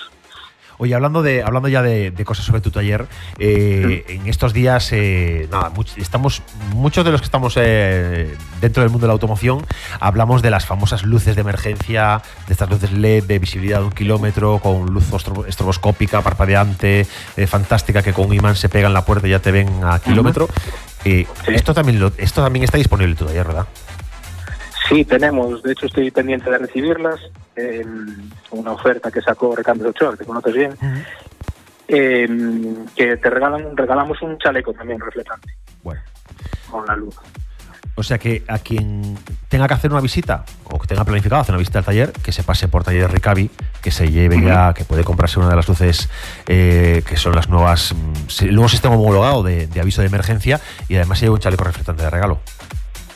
Oye, 0.79 0.95
hablando 0.95 1.21
de 1.21 1.43
hablando 1.43 1.67
ya 1.69 1.83
de, 1.83 2.09
de 2.09 2.25
cosas 2.25 2.45
sobre 2.45 2.59
tu 2.59 2.71
taller, 2.71 3.05
eh, 3.37 4.03
en 4.07 4.27
estos 4.27 4.53
días, 4.53 4.89
eh, 4.91 5.47
nada, 5.51 5.69
much- 5.69 5.95
estamos 5.97 6.41
muchos 6.73 7.05
de 7.05 7.11
los 7.11 7.21
que 7.21 7.25
estamos 7.25 7.53
eh, 7.57 8.35
dentro 8.59 8.81
del 8.81 8.89
mundo 8.89 9.05
de 9.05 9.09
la 9.09 9.13
automoción 9.13 9.63
hablamos 9.99 10.41
de 10.41 10.49
las 10.49 10.65
famosas 10.65 11.03
luces 11.03 11.35
de 11.35 11.41
emergencia, 11.41 12.23
de 12.47 12.53
estas 12.53 12.69
luces 12.71 12.91
LED 12.91 13.25
de 13.25 13.37
visibilidad 13.37 13.79
de 13.79 13.85
un 13.85 13.91
kilómetro 13.91 14.57
con 14.57 14.87
luz 14.87 15.05
estro- 15.13 15.45
estroboscópica, 15.47 16.21
parpadeante, 16.21 17.05
eh, 17.37 17.47
fantástica 17.47 18.01
que 18.01 18.11
con 18.11 18.25
un 18.25 18.33
imán 18.33 18.55
se 18.55 18.67
pega 18.67 18.87
en 18.87 18.93
la 18.95 19.05
puerta 19.05 19.27
y 19.27 19.29
ya 19.31 19.39
te 19.39 19.51
ven 19.51 19.69
a 19.83 19.99
kilómetro. 19.99 20.47
Eh, 21.05 21.27
esto 21.47 21.73
también 21.75 21.99
lo- 21.99 22.13
esto 22.17 22.41
también 22.43 22.63
está 22.63 22.77
disponible 22.79 23.11
en 23.11 23.17
tu 23.17 23.25
taller, 23.25 23.45
¿verdad? 23.45 23.67
Sí, 24.89 25.05
tenemos, 25.05 25.63
de 25.63 25.71
hecho 25.71 25.85
estoy 25.85 26.11
pendiente 26.11 26.49
de 26.49 26.57
recibirlas. 26.57 27.19
eh, 27.55 27.85
una 28.51 28.71
oferta 28.71 29.11
que 29.11 29.21
sacó 29.21 29.55
Recambio 29.55 29.89
Ochoa, 29.89 30.11
que 30.11 30.17
te 30.17 30.25
conoces 30.25 30.53
bien, 30.53 30.73
eh, 31.87 32.27
que 32.95 33.17
te 33.17 33.29
regalan, 33.29 33.75
regalamos 33.77 34.21
un 34.21 34.37
chaleco 34.37 34.73
también 34.73 34.99
reflectante. 34.99 35.53
Bueno. 35.83 36.01
Con 36.69 36.85
la 36.85 36.95
luz. 36.95 37.15
O 37.95 38.01
sea 38.01 38.17
que 38.17 38.43
a 38.47 38.57
quien 38.57 39.15
tenga 39.49 39.67
que 39.67 39.75
hacer 39.75 39.91
una 39.91 40.01
visita 40.01 40.45
o 40.63 40.79
que 40.79 40.87
tenga 40.87 41.03
planificado 41.03 41.41
hacer 41.41 41.53
una 41.53 41.59
visita 41.59 41.79
al 41.79 41.85
taller, 41.85 42.11
que 42.11 42.31
se 42.31 42.41
pase 42.41 42.67
por 42.67 42.83
taller 42.83 43.11
Ricavi, 43.11 43.51
que 43.83 43.91
se 43.91 44.09
lleve 44.09 44.41
ya, 44.41 44.73
que 44.73 44.83
puede 44.83 45.03
comprarse 45.03 45.37
una 45.39 45.49
de 45.49 45.55
las 45.55 45.67
luces 45.67 46.09
eh, 46.47 47.03
que 47.07 47.17
son 47.17 47.35
las 47.35 47.49
nuevas, 47.49 47.93
mm, 47.93 48.45
el 48.45 48.55
nuevo 48.55 48.69
sistema 48.69 48.95
homologado 48.95 49.43
de, 49.43 49.67
de 49.67 49.79
aviso 49.79 50.01
de 50.01 50.07
emergencia 50.07 50.59
y 50.87 50.95
además 50.95 51.19
se 51.19 51.25
lleva 51.25 51.35
un 51.35 51.41
chaleco 51.41 51.63
reflectante 51.65 52.01
de 52.01 52.09
regalo. 52.09 52.39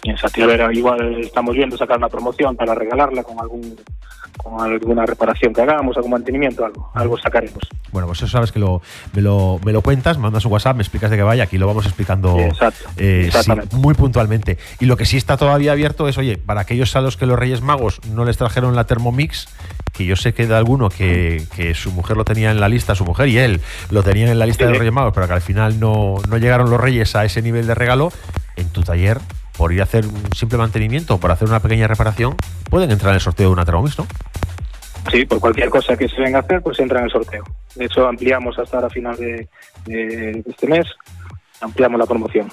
En 0.09 0.17
Sativera 0.17 0.71
igual 0.73 1.19
estamos 1.19 1.55
viendo 1.55 1.77
sacar 1.77 1.97
una 1.97 2.09
promoción 2.09 2.55
para 2.55 2.73
regalarla 2.73 3.23
con 3.23 3.39
algún 3.39 3.75
con 4.37 4.61
alguna 4.61 5.05
reparación 5.05 5.53
que 5.53 5.61
hagamos, 5.61 5.97
algún 5.97 6.11
mantenimiento, 6.11 6.63
algo, 6.63 6.91
algo 6.93 7.17
sacaremos. 7.17 7.59
Bueno, 7.91 8.07
pues 8.07 8.19
eso 8.19 8.27
sabes 8.27 8.51
que 8.51 8.59
lo, 8.59 8.81
me, 9.13 9.21
lo, 9.21 9.59
me 9.65 9.73
lo 9.73 9.81
cuentas, 9.81 10.17
mandas 10.17 10.45
un 10.45 10.51
WhatsApp, 10.51 10.75
me 10.75 10.83
explicas 10.83 11.09
de 11.09 11.17
qué 11.17 11.23
vaya, 11.23 11.43
aquí 11.43 11.57
lo 11.57 11.65
vamos 11.65 11.85
explicando 11.85 12.37
exacto, 12.37 12.87
eh, 12.97 13.29
sí, 13.31 13.51
muy 13.73 13.95
puntualmente. 13.95 14.57
Y 14.79 14.85
lo 14.85 14.95
que 14.95 15.05
sí 15.05 15.17
está 15.17 15.37
todavía 15.37 15.71
abierto 15.71 16.07
es, 16.07 16.17
oye, 16.17 16.37
para 16.37 16.61
aquellos 16.61 16.95
a 16.95 17.01
los 17.01 17.17
que 17.17 17.25
los 17.25 17.37
Reyes 17.37 17.61
Magos 17.61 17.99
no 18.13 18.25
les 18.25 18.37
trajeron 18.37 18.75
la 18.75 18.85
Thermomix, 18.85 19.47
que 19.91 20.05
yo 20.05 20.15
sé 20.15 20.33
que 20.33 20.45
de 20.45 20.55
alguno 20.55 20.89
que, 20.89 21.43
que 21.55 21.73
su 21.73 21.91
mujer 21.91 22.15
lo 22.15 22.23
tenía 22.23 22.51
en 22.51 22.59
la 22.59 22.69
lista, 22.69 22.95
su 22.95 23.05
mujer 23.05 23.27
y 23.29 23.39
él 23.39 23.61
lo 23.89 24.03
tenían 24.03 24.29
en 24.29 24.39
la 24.39 24.45
lista 24.45 24.65
de 24.65 24.69
los 24.69 24.79
Reyes 24.79 24.93
Magos, 24.93 25.13
pero 25.13 25.27
que 25.27 25.33
al 25.33 25.41
final 25.41 25.79
no, 25.79 26.15
no 26.29 26.37
llegaron 26.37 26.69
los 26.69 26.79
Reyes 26.79 27.15
a 27.15 27.25
ese 27.25 27.41
nivel 27.41 27.65
de 27.65 27.75
regalo, 27.75 28.11
en 28.55 28.69
tu 28.69 28.83
taller, 28.83 29.19
por 29.57 29.73
ir 29.73 29.81
a 29.81 29.83
hacer 29.83 30.05
un 30.05 30.31
simple 30.33 30.57
mantenimiento 30.57 31.15
o 31.15 31.17
por 31.19 31.31
hacer 31.31 31.47
una 31.47 31.59
pequeña 31.59 31.87
reparación, 31.87 32.35
pueden 32.69 32.91
entrar 32.91 33.11
en 33.11 33.15
el 33.15 33.21
sorteo 33.21 33.47
de 33.47 33.53
una 33.53 33.65
Thermomix, 33.65 33.97
¿no? 33.97 34.07
Sí, 35.11 35.25
por 35.25 35.39
cualquier 35.39 35.69
cosa 35.69 35.95
que 35.95 36.07
se 36.07 36.21
venga 36.21 36.39
a 36.39 36.41
hacer, 36.41 36.61
pues 36.61 36.79
entra 36.79 36.99
en 36.99 37.05
el 37.05 37.11
sorteo. 37.11 37.43
De 37.75 37.85
hecho, 37.85 38.07
ampliamos 38.07 38.59
hasta 38.59 38.81
la 38.81 38.89
final 38.89 39.15
de 39.15 40.43
este 40.45 40.67
mes, 40.67 40.85
ampliamos 41.61 41.99
la 41.99 42.05
promoción. 42.05 42.51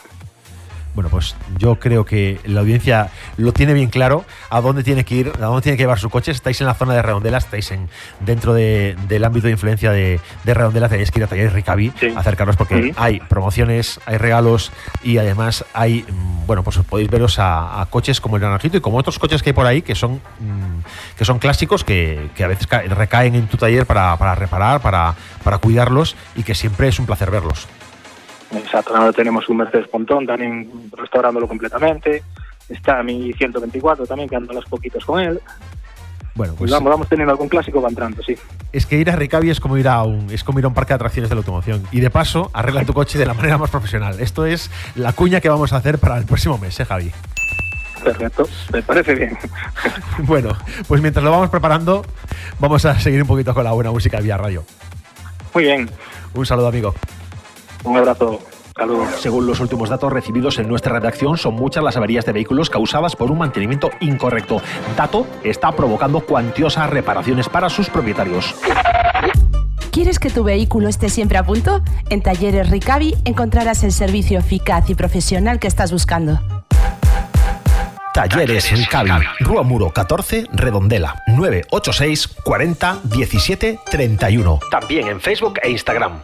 Bueno, 0.95 1.11
pues 1.11 1.35
yo 1.59 1.77
creo 1.81 2.05
que 2.05 2.41
la 2.45 2.61
audiencia 2.61 3.11
lo 3.37 3.53
tiene 3.53 3.75
bien 3.75 3.91
claro 3.91 4.25
a 4.49 4.61
dónde 4.61 4.85
tiene 4.85 5.05
que 5.05 5.15
ir, 5.17 5.33
a 5.37 5.47
dónde 5.47 5.63
tiene 5.63 5.77
que 5.77 5.83
llevar 5.83 5.99
su 5.99 6.09
coche. 6.09 6.31
Estáis 6.31 6.61
en 6.61 6.69
la 6.69 6.75
zona 6.75 6.95
de 6.95 7.03
Redondela, 7.03 7.39
estáis 7.39 7.71
en, 7.73 7.89
dentro 8.21 8.55
de- 8.55 8.97
del 9.09 9.25
ámbito 9.25 9.47
de 9.49 9.53
influencia 9.53 9.91
de, 9.91 10.21
de 10.45 10.55
Redondela, 10.55 10.89
tenéis 10.89 11.11
que 11.11 11.19
ir 11.19 11.25
a 11.25 11.27
Talleres 11.27 11.53
Ricavi, 11.53 11.93
acercaros 12.17 12.57
porque 12.57 12.77
hay 12.97 13.19
promociones, 13.21 13.99
hay 14.07 14.19
regalos 14.19 14.71
y 15.03 15.19
además 15.19 15.65
hay, 15.75 16.05
mm, 16.09 16.47
bueno, 16.47 16.63
pues 16.63 16.79
podéis 16.79 17.11
veros 17.11 17.39
a, 17.41 17.81
a 17.81 17.87
coches 17.87 18.21
como 18.21 18.37
el 18.37 18.43
Naranjito 18.43 18.77
y 18.77 18.81
como 18.81 18.97
otros 18.99 19.19
coches 19.19 19.43
que 19.43 19.51
hay 19.51 19.55
por 19.55 19.67
ahí 19.67 19.83
que 19.83 19.97
son, 19.97 20.15
mm, 20.39 21.17
que 21.19 21.25
son 21.25 21.39
clásicos 21.41 21.83
que, 21.83 22.31
que 22.37 22.45
a 22.45 22.47
veces 22.49 22.67
ca- 22.69 22.83
recaen 22.83 23.35
en 23.35 23.49
tu 23.49 23.57
taller 23.57 23.85
para, 23.85 24.17
para 24.17 24.35
reparar, 24.37 24.81
para, 24.81 25.15
para 25.43 25.59
cuidarlos 25.59 26.15
y 26.37 26.45
que 26.45 26.55
siempre 26.55 26.87
es 26.87 26.99
un 27.01 27.07
placer 27.07 27.31
verlos. 27.33 27.67
Exacto, 28.57 28.97
ahora 28.97 29.13
tenemos 29.13 29.49
un 29.49 29.59
Mercedes 29.59 29.89
Pontón 29.89 30.27
también 30.27 30.71
restaurándolo 30.97 31.49
completamente. 31.49 32.23
Está 32.69 33.03
mi 33.03 33.33
124 33.33 34.07
también, 34.07 34.29
que 34.29 34.37
ando 34.37 34.53
los 34.53 34.65
poquitos 34.65 35.05
con 35.05 35.21
él. 35.21 35.41
Bueno, 36.35 36.55
Pues 36.55 36.71
pues 36.71 36.71
vamos, 36.73 36.91
vamos 36.91 37.09
teniendo 37.09 37.31
algún 37.31 37.49
clásico, 37.49 37.81
va 37.81 37.89
entrando, 37.89 38.23
sí. 38.23 38.37
Es 38.73 38.87
que 38.87 38.97
ir 38.97 39.09
a 39.09 39.15
Ricavi 39.15 39.51
es 39.51 39.61
como 39.61 39.77
ir 39.77 39.87
a 39.87 40.03
un 40.03 40.31
es 40.31 40.43
como 40.43 40.59
ir 40.59 40.65
a 40.65 40.69
un 40.69 40.75
parque 40.75 40.89
de 40.91 40.97
atracciones 40.97 41.31
de 41.31 41.37
la 41.37 41.41
automoción 41.41 41.85
y 41.93 42.01
de 42.01 42.11
paso 42.11 42.51
arregla 42.53 42.85
tu 42.85 42.93
coche 42.93 43.19
de 43.19 43.27
la 43.27 43.35
manera 43.35 43.57
más 43.57 43.71
profesional. 43.71 44.19
Esto 44.19 44.45
es 44.45 44.71
la 44.97 45.13
cuña 45.13 45.41
que 45.41 45.49
vamos 45.49 45.73
a 45.73 45.77
hacer 45.77 45.99
para 45.99 46.19
el 46.19 46.25
próximo 46.25 46.59
mes, 46.59 46.79
¿eh, 46.81 46.85
Javi? 46.85 47.13
Perfecto, 48.03 48.49
me 48.73 48.83
parece 48.83 49.15
bien. 49.15 49.39
Bueno, 50.19 50.57
pues 50.89 51.01
mientras 51.01 51.25
lo 51.25 51.31
vamos 51.31 51.51
preparando, 51.51 52.05
vamos 52.59 52.85
a 52.85 52.99
seguir 52.99 53.21
un 53.23 53.29
poquito 53.29 53.55
con 53.55 53.65
la 53.65 53.73
buena 53.73 53.91
música 53.91 54.21
vía 54.21 54.37
radio. 54.37 54.65
Muy 55.55 55.65
bien. 55.65 55.89
Un 56.35 56.47
saludo, 56.47 56.69
amigo. 56.69 56.95
Un 57.85 57.97
abrazo. 57.97 58.41
Saludos. 58.77 59.09
Según 59.21 59.47
los 59.47 59.61
últimos 59.61 59.89
datos 59.89 60.13
recibidos 60.13 60.59
en 60.59 60.67
nuestra 60.67 60.95
redacción, 60.95 61.39
son 61.39 61.55
muchas 61.55 61.85
las 61.85 61.97
averías 61.97 62.25
de 62.25 62.33
vehículos 62.33 62.71
causadas 62.71 63.15
por 63.15 63.31
un 63.31 63.39
mantenimiento 63.39 63.91
incorrecto. 64.01 64.61
Dato 64.97 65.27
está 65.45 65.71
provocando 65.73 66.21
cuantiosas 66.21 66.91
reparaciones 66.91 67.49
para 67.49 67.69
sus 67.69 67.89
propietarios. 67.89 68.55
¿Quieres 69.93 70.19
que 70.19 70.29
tu 70.29 70.43
vehículo 70.43 70.89
esté 70.89 71.09
siempre 71.09 71.39
a 71.39 71.45
punto? 71.45 71.81
En 72.11 72.21
Talleres 72.21 72.69
Ricavi 72.69 73.15
encontrarás 73.25 73.85
el 73.85 73.93
servicio 73.93 74.41
eficaz 74.41 74.91
y 74.91 74.97
profesional 74.97 75.61
que 75.61 75.69
estás 75.69 75.93
buscando. 75.93 76.41
Talleres 78.13 78.73
Ricavi, 78.73 79.11
Rua 79.39 79.63
Muro 79.63 79.91
14, 79.91 80.47
Redondela, 80.53 81.23
986 81.29 82.27
40 82.43 83.01
17 83.05 83.79
31. 83.89 84.61
También 84.69 85.07
en 85.07 85.21
Facebook 85.21 85.61
e 85.63 85.71
Instagram. 85.71 86.21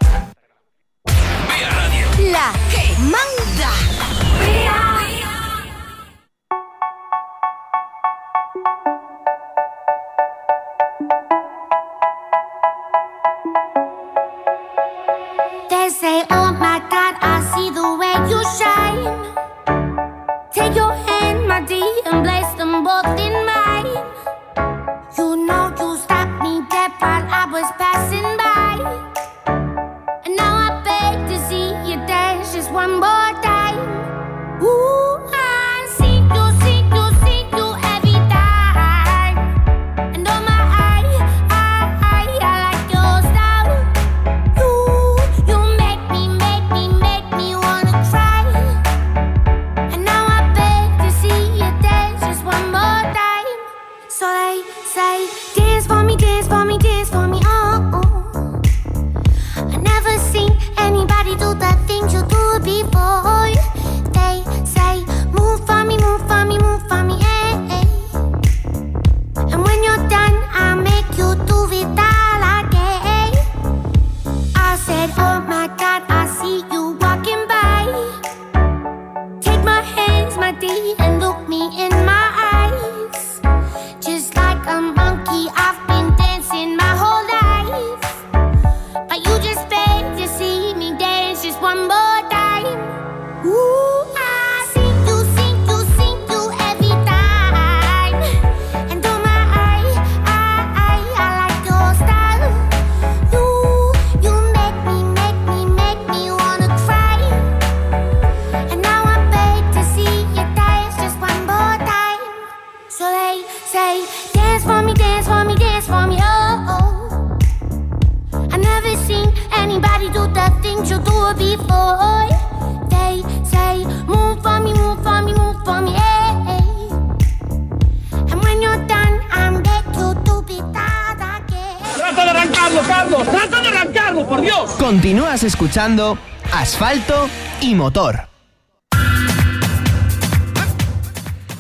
Asfalto 136.52 137.26
y 137.62 137.74
Motor. 137.74 138.28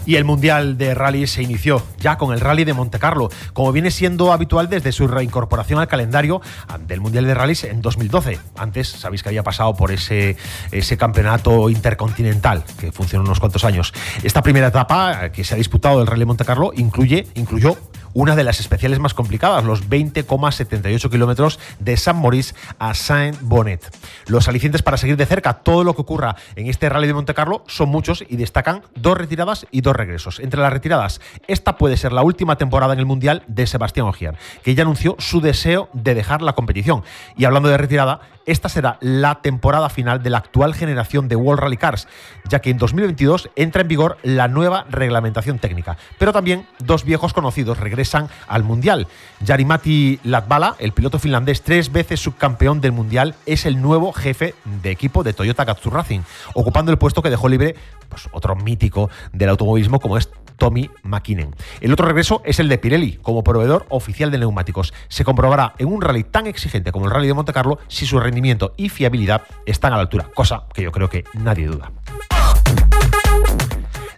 Y 0.04 0.16
el 0.16 0.26
Mundial 0.26 0.76
de 0.76 0.94
Rally 0.94 1.26
se 1.26 1.42
inició 1.42 1.82
ya 1.98 2.18
con 2.18 2.34
el 2.34 2.40
Rally 2.40 2.64
de 2.64 2.74
Monte 2.74 2.98
Carlo, 2.98 3.30
como 3.54 3.72
viene 3.72 3.90
siendo 3.90 4.30
habitual 4.30 4.68
desde 4.68 4.92
su 4.92 5.08
reincorporación 5.08 5.78
al 5.78 5.88
calendario 5.88 6.42
del 6.86 7.00
Mundial 7.00 7.24
de 7.24 7.32
Rallys 7.32 7.64
en 7.64 7.80
2012. 7.80 8.38
Antes 8.58 8.88
sabéis 8.88 9.22
que 9.22 9.30
había 9.30 9.42
pasado 9.42 9.74
por 9.74 9.90
ese, 9.90 10.36
ese 10.70 10.98
campeonato 10.98 11.70
intercontinental 11.70 12.64
que 12.78 12.92
funcionó 12.92 13.24
unos 13.24 13.40
cuantos 13.40 13.64
años. 13.64 13.94
Esta 14.22 14.42
primera 14.42 14.66
etapa 14.66 15.30
que 15.30 15.44
se 15.44 15.54
ha 15.54 15.56
disputado 15.56 15.96
del 15.96 16.06
Rally 16.06 16.20
de 16.20 16.26
Monte 16.26 16.44
Carlo 16.44 16.72
incluye, 16.76 17.26
incluyó 17.36 17.78
una 18.14 18.36
de 18.36 18.44
las 18.44 18.60
especiales 18.60 18.98
más 18.98 19.14
complicadas, 19.14 19.64
los 19.64 19.88
20,78 19.88 21.10
kilómetros 21.10 21.58
de 21.78 21.96
San 21.96 22.20
Maurice 22.20 22.54
a 22.78 22.94
Saint-Bonnet. 22.94 23.82
Los 24.26 24.48
alicientes 24.48 24.82
para 24.82 24.96
seguir 24.96 25.16
de 25.16 25.26
cerca 25.26 25.54
todo 25.54 25.84
lo 25.84 25.94
que 25.94 26.02
ocurra 26.02 26.36
en 26.56 26.68
este 26.68 26.88
Rally 26.88 27.06
de 27.06 27.14
Monte 27.14 27.34
Carlo 27.34 27.64
son 27.66 27.88
muchos 27.88 28.24
y 28.28 28.36
destacan 28.36 28.82
dos 28.94 29.16
retiradas 29.16 29.66
y 29.70 29.80
dos 29.80 29.96
regresos. 29.96 30.40
Entre 30.40 30.60
las 30.60 30.72
retiradas, 30.72 31.20
esta 31.46 31.76
puede 31.76 31.96
ser 31.96 32.12
la 32.12 32.22
última 32.22 32.56
temporada 32.56 32.92
en 32.92 32.98
el 32.98 33.06
Mundial 33.06 33.42
de 33.46 33.66
Sebastián 33.66 34.06
Ogier, 34.06 34.36
que 34.62 34.74
ya 34.74 34.82
anunció 34.82 35.16
su 35.18 35.40
deseo 35.40 35.88
de 35.92 36.14
dejar 36.14 36.42
la 36.42 36.54
competición. 36.54 37.02
Y 37.36 37.44
hablando 37.44 37.68
de 37.68 37.76
retirada, 37.76 38.20
esta 38.50 38.68
será 38.68 38.98
la 39.00 39.42
temporada 39.42 39.88
final 39.88 40.22
de 40.22 40.30
la 40.30 40.38
actual 40.38 40.74
generación 40.74 41.28
de 41.28 41.36
World 41.36 41.62
Rally 41.62 41.76
Cars, 41.76 42.08
ya 42.48 42.60
que 42.60 42.70
en 42.70 42.78
2022 42.78 43.50
entra 43.56 43.82
en 43.82 43.88
vigor 43.88 44.18
la 44.22 44.48
nueva 44.48 44.86
reglamentación 44.90 45.58
técnica. 45.58 45.96
Pero 46.18 46.32
también 46.32 46.66
dos 46.78 47.04
viejos 47.04 47.32
conocidos 47.32 47.78
regresan 47.78 48.28
al 48.48 48.64
Mundial. 48.64 49.06
Jarimati 49.46 50.20
Latvala, 50.24 50.76
el 50.78 50.92
piloto 50.92 51.18
finlandés 51.18 51.62
tres 51.62 51.92
veces 51.92 52.20
subcampeón 52.20 52.80
del 52.80 52.92
Mundial, 52.92 53.34
es 53.46 53.66
el 53.66 53.80
nuevo 53.80 54.12
jefe 54.12 54.54
de 54.82 54.90
equipo 54.90 55.22
de 55.22 55.32
Toyota 55.32 55.64
Gazoo 55.64 55.92
Racing, 55.92 56.20
ocupando 56.54 56.90
el 56.90 56.98
puesto 56.98 57.22
que 57.22 57.30
dejó 57.30 57.48
libre 57.48 57.76
pues, 58.08 58.28
otro 58.32 58.56
mítico 58.56 59.10
del 59.32 59.50
automovilismo 59.50 60.00
como 60.00 60.16
es 60.16 60.28
Tommy 60.60 60.90
McKinnon. 61.02 61.56
El 61.80 61.92
otro 61.92 62.06
regreso 62.06 62.42
es 62.44 62.60
el 62.60 62.68
de 62.68 62.78
Pirelli, 62.78 63.16
como 63.22 63.42
proveedor 63.42 63.86
oficial 63.88 64.30
de 64.30 64.38
neumáticos. 64.38 64.92
Se 65.08 65.24
comprobará 65.24 65.74
en 65.78 65.88
un 65.88 66.02
rally 66.02 66.22
tan 66.22 66.46
exigente 66.46 66.92
como 66.92 67.06
el 67.06 67.10
Rally 67.10 67.26
de 67.26 67.34
Monte 67.34 67.52
Carlo 67.52 67.80
si 67.88 68.06
su 68.06 68.20
rendimiento 68.20 68.74
y 68.76 68.90
fiabilidad 68.90 69.42
están 69.66 69.92
a 69.92 69.96
la 69.96 70.02
altura, 70.02 70.28
cosa 70.34 70.64
que 70.72 70.82
yo 70.82 70.92
creo 70.92 71.08
que 71.08 71.24
nadie 71.34 71.66
duda. 71.66 71.90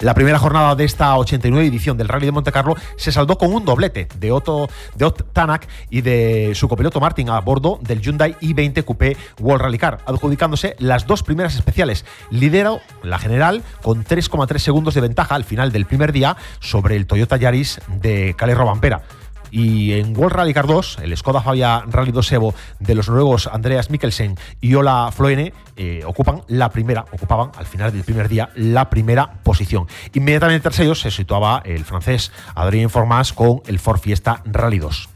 La 0.03 0.15
primera 0.15 0.37
jornada 0.37 0.75
de 0.75 0.83
esta 0.83 1.17
89 1.17 1.65
edición 1.65 1.97
del 1.97 2.09
Rally 2.09 2.27
de 2.27 2.33
Monte 2.33 2.51
Carlo 2.51 2.75
se 2.97 3.13
saldó 3.13 3.39
con 3.39 3.55
un 3.55 3.65
doblete 3.65 4.09
de 4.19 4.33
Otto, 4.33 4.69
de 4.97 5.09
Tanak 5.33 5.69
y 5.91 6.01
de 6.01 6.57
su 6.57 6.69
copiloto 6.69 6.99
Martin 6.99 7.31
a 7.31 7.39
bordo 7.41 7.79
del 7.81 8.01
Hyundai 8.01 8.35
i20 8.41 8.85
Coupé 8.85 9.17
World 9.39 9.63
Rally 9.63 9.79
Car, 9.79 10.01
adjudicándose 10.05 10.75
las 10.81 11.07
dos 11.07 11.23
primeras 11.23 11.55
especiales. 11.55 12.05
Lidero 12.31 12.81
la 13.05 13.21
general 13.21 13.63
con 13.81 14.05
3,3 14.05 14.59
segundos 14.59 14.95
de 14.95 15.03
ventaja 15.03 15.37
al 15.37 15.45
final 15.45 15.71
del 15.71 15.87
primer 15.87 16.11
día 16.11 16.37
sobre 16.59 16.97
el 16.97 17.07
Toyota 17.07 17.37
Yaris 17.37 17.81
de 17.87 18.35
Cale 18.37 18.57
Robampera. 18.57 19.03
Y 19.53 19.93
en 19.93 20.17
World 20.17 20.35
Rally 20.35 20.55
Car 20.55 20.67
2, 20.67 21.01
el 21.03 21.15
Skoda 21.15 21.43
Fabia 21.43 21.85
Rally 21.87 22.11
2 22.11 22.33
Evo 22.33 22.55
de 22.81 22.95
los 22.95 23.07
noruegos 23.07 23.47
Andreas 23.47 23.91
Mikkelsen 23.91 24.37
y 24.63 24.75
Ola 24.75 25.11
Floene 25.15 25.53
eh, 25.77 26.03
ocupan 26.07 26.41
la 26.49 26.71
primera, 26.71 27.05
ocupaban 27.13 27.51
al 27.59 27.67
final 27.67 27.93
del 27.93 28.03
primer 28.03 28.31
día 28.31 28.49
la 28.57 28.89
primera 28.89 29.43
posición. 29.43 29.87
Inmediatamente 30.15 30.63
tras 30.63 30.81
ellos 30.81 31.01
se 31.01 31.11
situaba 31.11 31.63
el 31.67 31.85
francés 31.85 32.33
Adrien 32.55 32.89
Formas 32.89 33.35
con 33.35 33.61
el 33.67 33.79
Ford 33.79 34.01
Fiesta 34.01 34.41
Rally 34.47 34.79
2. 34.79 35.11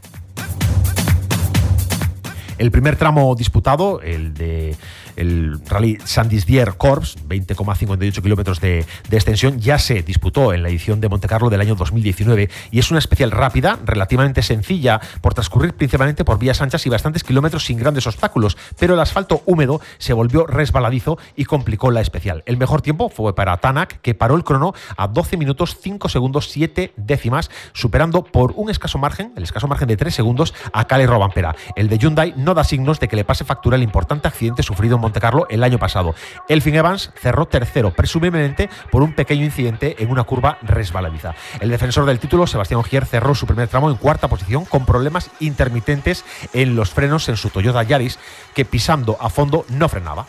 El 2.59 2.69
primer 2.69 2.95
tramo 2.95 3.35
disputado, 3.35 4.01
el 4.01 4.35
de 4.35 4.75
el 5.17 5.59
Rally 5.67 5.97
Saint-Dizier 6.03 6.75
Corps, 6.77 7.17
20,58 7.27 8.21
kilómetros 8.21 8.61
de, 8.61 8.85
extensión, 9.11 9.59
ya 9.59 9.79
se 9.79 10.03
disputó 10.03 10.53
en 10.53 10.63
la 10.63 10.69
edición 10.69 11.01
de 11.01 11.09
Montecarlo 11.09 11.49
del 11.49 11.61
año 11.61 11.75
2019 11.75 12.49
y 12.71 12.79
es 12.79 12.89
una 12.91 12.99
especial 12.99 13.31
rápida, 13.31 13.79
relativamente 13.83 14.41
sencilla, 14.43 15.01
por 15.21 15.33
transcurrir 15.33 15.73
principalmente 15.73 16.23
por 16.23 16.39
vías 16.39 16.61
anchas 16.61 16.85
y 16.85 16.89
bastantes 16.89 17.23
kilómetros 17.23 17.65
sin 17.65 17.77
grandes 17.77 18.07
obstáculos, 18.07 18.57
pero 18.79 18.93
el 18.93 18.99
asfalto 18.99 19.41
húmedo 19.45 19.81
se 19.97 20.13
volvió 20.13 20.45
resbaladizo 20.45 21.17
y 21.35 21.45
complicó 21.45 21.91
la 21.91 22.01
especial. 22.01 22.43
El 22.45 22.57
mejor 22.57 22.81
tiempo 22.81 23.09
fue 23.09 23.35
para 23.35 23.57
Tanak, 23.57 24.01
que 24.01 24.13
paró 24.13 24.35
el 24.35 24.43
crono 24.43 24.73
a 24.95 25.07
12 25.07 25.37
minutos 25.37 25.77
5 25.81 26.09
segundos 26.09 26.49
7 26.51 26.93
décimas, 26.95 27.49
superando 27.73 28.23
por 28.23 28.53
un 28.55 28.69
escaso 28.69 28.97
margen, 28.97 29.33
el 29.35 29.43
escaso 29.43 29.67
margen 29.67 29.87
de 29.87 29.97
3 29.97 30.13
segundos, 30.13 30.53
a 30.73 30.85
Cale 30.85 31.07
Robampera. 31.07 31.55
El 31.75 31.89
de 31.89 31.97
Hyundai 31.97 32.33
no 32.37 32.53
da 32.53 32.63
signos 32.63 32.99
de 32.99 33.07
que 33.07 33.15
le 33.15 33.25
pase 33.25 33.45
factura 33.45 33.77
el 33.77 33.83
importante 33.83 34.27
accidente 34.27 34.63
sufrido 34.63 34.95
en 34.95 35.01
Monte 35.07 35.21
Carlo 35.21 35.47
el 35.49 35.63
año 35.63 35.79
pasado. 35.79 36.15
Elfin 36.49 36.75
Evans 36.75 37.11
cerró 37.15 37.45
tercero, 37.45 37.91
presumiblemente 37.91 38.69
por 38.91 39.03
un 39.03 39.13
pequeño 39.13 39.45
incidente 39.45 39.95
en 39.99 40.11
una 40.11 40.25
curva 40.25 40.57
resbaladiza. 40.61 41.33
El 41.61 41.69
defensor 41.69 42.05
del 42.05 42.19
título, 42.19 42.45
Sebastián 42.45 42.81
Ogier, 42.81 43.05
cerró 43.05 43.33
su 43.35 43.47
primer 43.47 43.69
tramo 43.69 43.89
en 43.89 43.95
cuarta 43.95 44.27
posición 44.27 44.65
con 44.65 44.85
problemas 44.85 45.31
intermitentes 45.39 46.25
en 46.53 46.75
los 46.75 46.89
frenos 46.89 47.29
en 47.29 47.37
su 47.37 47.49
Toyota 47.49 47.83
Yaris, 47.83 48.19
que 48.53 48.65
pisando 48.65 49.17
a 49.21 49.29
fondo 49.29 49.65
no 49.69 49.87
frenaba. 49.87 50.27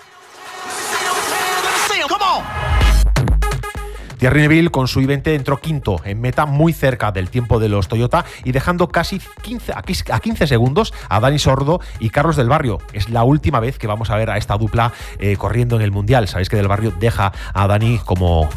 Thierry 4.18 4.42
Neville 4.42 4.70
con 4.70 4.88
su 4.88 5.00
i-20 5.00 5.28
entró 5.34 5.60
quinto 5.60 6.00
en 6.04 6.20
meta 6.20 6.44
muy 6.44 6.72
cerca 6.72 7.12
del 7.12 7.30
tiempo 7.30 7.58
de 7.60 7.68
los 7.68 7.88
Toyota 7.88 8.24
y 8.44 8.52
dejando 8.52 8.88
casi 8.88 9.20
15, 9.42 9.72
a 9.72 10.20
15 10.20 10.46
segundos 10.46 10.92
a 11.08 11.20
Dani 11.20 11.38
Sordo 11.38 11.80
y 12.00 12.10
Carlos 12.10 12.36
del 12.36 12.48
Barrio. 12.48 12.78
Es 12.92 13.08
la 13.10 13.22
última 13.22 13.60
vez 13.60 13.78
que 13.78 13.86
vamos 13.86 14.10
a 14.10 14.16
ver 14.16 14.30
a 14.30 14.36
esta 14.36 14.58
dupla 14.58 14.92
eh, 15.18 15.36
corriendo 15.36 15.76
en 15.76 15.82
el 15.82 15.92
Mundial. 15.92 16.28
Sabéis 16.28 16.48
que 16.48 16.56
del 16.56 16.68
Barrio 16.68 16.92
deja 16.98 17.32
a 17.54 17.66
Dani 17.66 17.98
como 18.04 18.48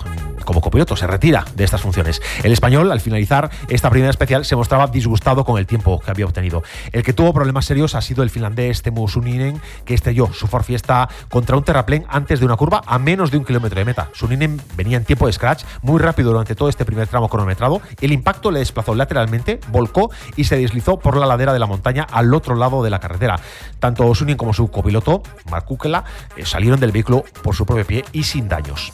como 0.45 0.61
copiloto, 0.61 0.95
se 0.95 1.07
retira 1.07 1.45
de 1.55 1.63
estas 1.63 1.81
funciones. 1.81 2.21
El 2.43 2.51
español, 2.51 2.91
al 2.91 2.99
finalizar 2.99 3.49
esta 3.69 3.89
primera 3.89 4.09
especial, 4.09 4.45
se 4.45 4.55
mostraba 4.55 4.87
disgustado 4.87 5.43
con 5.45 5.57
el 5.57 5.65
tiempo 5.65 5.99
que 5.99 6.11
había 6.11 6.25
obtenido. 6.25 6.63
El 6.91 7.03
que 7.03 7.13
tuvo 7.13 7.33
problemas 7.33 7.65
serios 7.65 7.95
ha 7.95 8.01
sido 8.01 8.23
el 8.23 8.29
finlandés 8.29 8.81
Temu 8.81 9.07
Suninen, 9.07 9.61
que 9.85 9.93
estrelló 9.93 10.31
su 10.33 10.47
Ford 10.47 10.63
Fiesta 10.63 11.09
contra 11.29 11.57
un 11.57 11.63
terraplén 11.63 12.05
antes 12.09 12.39
de 12.39 12.45
una 12.45 12.55
curva 12.55 12.81
a 12.85 12.99
menos 12.99 13.31
de 13.31 13.37
un 13.37 13.45
kilómetro 13.45 13.79
de 13.79 13.85
meta. 13.85 14.09
Suninen 14.13 14.61
venía 14.75 14.97
en 14.97 15.05
tiempo 15.05 15.27
de 15.27 15.33
scratch, 15.33 15.63
muy 15.81 15.99
rápido 15.99 16.31
durante 16.31 16.55
todo 16.55 16.69
este 16.69 16.85
primer 16.85 17.07
tramo 17.07 17.29
cronometrado. 17.29 17.81
El 17.99 18.11
impacto 18.11 18.51
le 18.51 18.59
desplazó 18.59 18.95
lateralmente, 18.95 19.59
volcó 19.69 20.11
y 20.35 20.45
se 20.45 20.57
deslizó 20.57 20.99
por 20.99 21.17
la 21.17 21.25
ladera 21.25 21.53
de 21.53 21.59
la 21.59 21.67
montaña 21.67 22.07
al 22.11 22.33
otro 22.33 22.55
lado 22.55 22.83
de 22.83 22.89
la 22.89 22.99
carretera. 22.99 23.39
Tanto 23.79 24.13
Suninen 24.15 24.37
como 24.37 24.53
su 24.53 24.69
copiloto, 24.69 25.23
Mark 25.49 25.65
Kukela, 25.65 26.03
eh, 26.35 26.45
salieron 26.45 26.79
del 26.79 26.91
vehículo 26.91 27.23
por 27.43 27.55
su 27.55 27.65
propio 27.65 27.85
pie 27.85 28.05
y 28.11 28.23
sin 28.23 28.47
daños. 28.47 28.93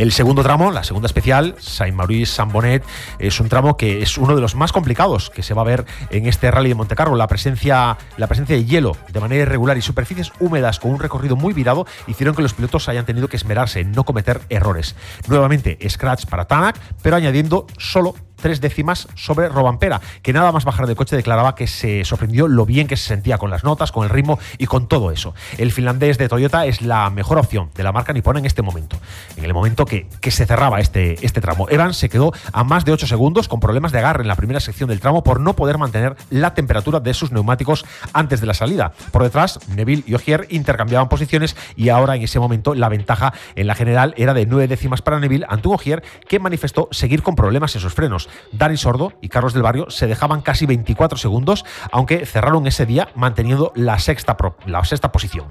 El 0.00 0.12
segundo 0.12 0.42
tramo, 0.42 0.72
la 0.72 0.82
segunda 0.82 1.04
especial, 1.04 1.56
Saint-Maurice 1.58 2.32
Saint-Bonnet, 2.32 2.82
es 3.18 3.38
un 3.38 3.50
tramo 3.50 3.76
que 3.76 4.00
es 4.00 4.16
uno 4.16 4.34
de 4.34 4.40
los 4.40 4.54
más 4.54 4.72
complicados 4.72 5.28
que 5.28 5.42
se 5.42 5.52
va 5.52 5.60
a 5.60 5.66
ver 5.66 5.84
en 6.08 6.24
este 6.24 6.50
rally 6.50 6.70
de 6.70 6.74
Montecarlo. 6.74 7.16
La 7.16 7.26
presencia, 7.26 7.98
la 8.16 8.26
presencia 8.26 8.56
de 8.56 8.64
hielo 8.64 8.96
de 9.12 9.20
manera 9.20 9.42
irregular 9.42 9.76
y 9.76 9.82
superficies 9.82 10.32
húmedas 10.40 10.80
con 10.80 10.92
un 10.92 11.00
recorrido 11.00 11.36
muy 11.36 11.52
virado 11.52 11.86
hicieron 12.06 12.34
que 12.34 12.40
los 12.40 12.54
pilotos 12.54 12.88
hayan 12.88 13.04
tenido 13.04 13.28
que 13.28 13.36
esmerarse 13.36 13.80
en 13.80 13.92
no 13.92 14.04
cometer 14.04 14.40
errores. 14.48 14.96
Nuevamente, 15.28 15.76
scratch 15.86 16.24
para 16.24 16.46
Tanak, 16.46 16.80
pero 17.02 17.16
añadiendo 17.16 17.66
solo 17.76 18.14
tres 18.40 18.60
décimas 18.60 19.08
sobre 19.14 19.48
Robampera, 19.48 20.00
que 20.22 20.32
nada 20.32 20.50
más 20.50 20.64
bajar 20.64 20.86
del 20.86 20.96
coche 20.96 21.16
declaraba 21.16 21.54
que 21.54 21.66
se 21.66 22.04
sorprendió 22.04 22.48
lo 22.48 22.66
bien 22.66 22.86
que 22.86 22.96
se 22.96 23.06
sentía 23.06 23.38
con 23.38 23.50
las 23.50 23.64
notas, 23.64 23.92
con 23.92 24.04
el 24.04 24.10
ritmo 24.10 24.38
y 24.58 24.66
con 24.66 24.88
todo 24.88 25.10
eso. 25.10 25.34
El 25.58 25.72
finlandés 25.72 26.18
de 26.18 26.28
Toyota 26.28 26.66
es 26.66 26.82
la 26.82 27.10
mejor 27.10 27.38
opción 27.38 27.70
de 27.74 27.82
la 27.82 27.92
marca 27.92 28.12
nipona 28.12 28.38
en 28.38 28.46
este 28.46 28.62
momento, 28.62 28.98
en 29.36 29.44
el 29.44 29.54
momento 29.54 29.84
que, 29.90 30.30
se 30.30 30.46
cerraba 30.46 30.80
este, 30.80 31.24
este 31.24 31.40
tramo. 31.40 31.68
Evans 31.68 31.96
se 31.96 32.08
quedó 32.08 32.32
a 32.52 32.62
más 32.62 32.84
de 32.84 32.92
8 32.92 33.06
segundos 33.06 33.48
con 33.48 33.58
problemas 33.58 33.90
de 33.90 33.98
agarre 33.98 34.22
en 34.22 34.28
la 34.28 34.36
primera 34.36 34.60
sección 34.60 34.88
del 34.88 35.00
tramo 35.00 35.24
por 35.24 35.40
no 35.40 35.56
poder 35.56 35.78
mantener 35.78 36.16
la 36.30 36.54
temperatura 36.54 37.00
de 37.00 37.12
sus 37.12 37.32
neumáticos 37.32 37.84
antes 38.12 38.40
de 38.40 38.46
la 38.46 38.54
salida. 38.54 38.92
Por 39.10 39.24
detrás, 39.24 39.58
Neville 39.68 40.04
y 40.06 40.14
Ogier 40.14 40.46
intercambiaban 40.50 41.08
posiciones 41.08 41.56
y 41.76 41.88
ahora 41.88 42.14
en 42.14 42.22
ese 42.22 42.38
momento 42.38 42.74
la 42.74 42.88
ventaja 42.88 43.34
en 43.56 43.66
la 43.66 43.74
general 43.74 44.14
era 44.16 44.32
de 44.32 44.46
9 44.46 44.68
décimas 44.68 45.02
para 45.02 45.18
Neville 45.18 45.46
ante 45.48 45.68
Ogier 45.68 46.02
que 46.28 46.38
manifestó 46.38 46.88
seguir 46.92 47.22
con 47.22 47.34
problemas 47.34 47.74
en 47.74 47.80
sus 47.80 47.94
frenos. 47.94 48.28
Dani 48.52 48.76
Sordo 48.76 49.12
y 49.20 49.28
Carlos 49.28 49.54
del 49.54 49.62
Barrio 49.62 49.90
se 49.90 50.06
dejaban 50.06 50.42
casi 50.42 50.66
24 50.66 51.18
segundos, 51.18 51.64
aunque 51.90 52.24
cerraron 52.26 52.66
ese 52.66 52.86
día 52.86 53.08
manteniendo 53.16 53.72
la 53.74 53.98
sexta, 53.98 54.36
la 54.66 54.84
sexta 54.84 55.10
posición. 55.10 55.46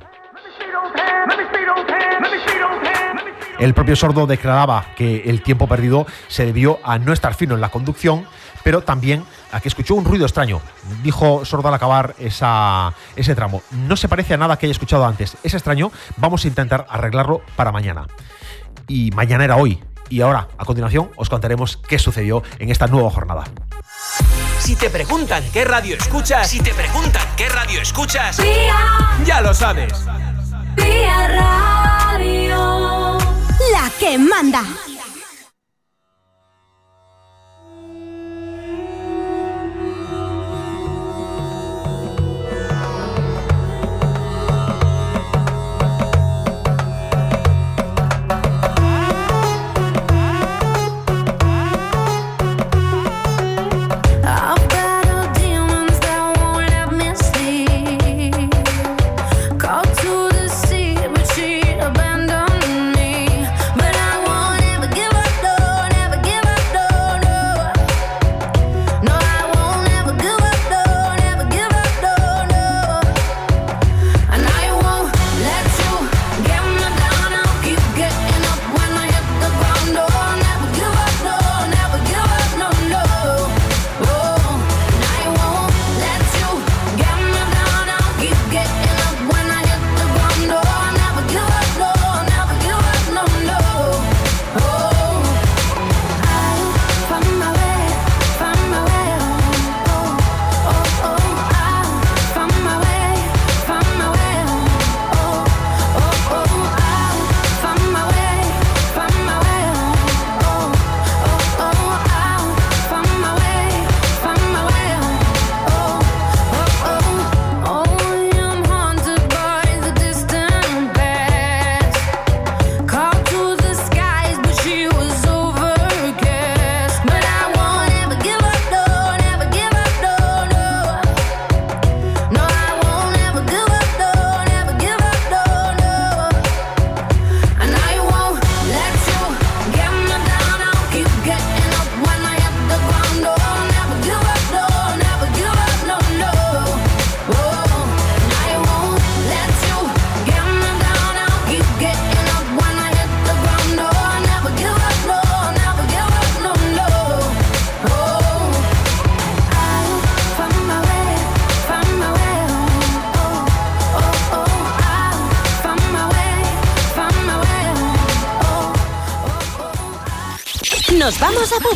El 3.60 3.74
propio 3.74 3.96
Sordo 3.96 4.26
declaraba 4.26 4.94
que 4.96 5.24
el 5.26 5.44
tiempo 5.44 5.68
perdido 5.68 6.08
se 6.30 6.46
debió 6.46 6.80
a 6.84 6.98
no 6.98 7.12
estar 7.12 7.34
fino 7.34 7.56
en 7.56 7.62
la 7.62 7.70
conducción, 7.70 8.26
pero 8.64 8.82
también 8.84 9.24
a 9.52 9.60
que 9.60 9.68
escuchó 9.68 9.96
un 9.96 10.06
ruido 10.06 10.26
extraño. 10.26 10.62
Dijo 11.04 11.44
Sordo 11.44 11.68
al 11.68 11.74
acabar 11.74 12.16
esa, 12.20 12.94
ese 13.18 13.36
tramo. 13.36 13.62
No 13.72 13.98
se 13.98 14.08
parece 14.08 14.34
a 14.34 14.38
nada 14.38 14.58
que 14.58 14.66
haya 14.66 14.72
escuchado 14.72 15.06
antes. 15.06 15.36
Es 15.44 15.54
extraño, 15.54 15.92
vamos 16.18 16.46
a 16.46 16.48
intentar 16.48 16.88
arreglarlo 16.90 17.42
para 17.58 17.72
mañana. 17.74 18.08
Y 18.88 19.12
mañana 19.12 19.44
era 19.44 19.58
hoy, 19.58 19.84
y 20.10 20.22
ahora, 20.22 20.48
a 20.58 20.66
continuación, 20.66 21.12
os 21.18 21.30
contaremos 21.30 21.78
qué 21.78 22.00
sucedió 22.00 22.44
en 22.58 22.70
esta 22.72 22.88
nueva 22.88 23.12
jornada. 23.12 23.44
Si 24.60 24.76
te 24.76 24.90
preguntan 24.90 25.44
qué 25.52 25.66
radio 25.66 25.96
escuchas, 25.96 26.50
si 26.50 26.62
te 26.62 26.74
preguntan 26.74 27.24
qué 27.36 27.50
radio 27.50 27.82
escuchas, 27.82 28.42
ya 29.26 29.42
lo 29.42 29.54
sabes. 29.54 30.06
Radio. 32.18 33.09
La 33.60 33.92
que 34.00 34.18
manda. 34.18 34.64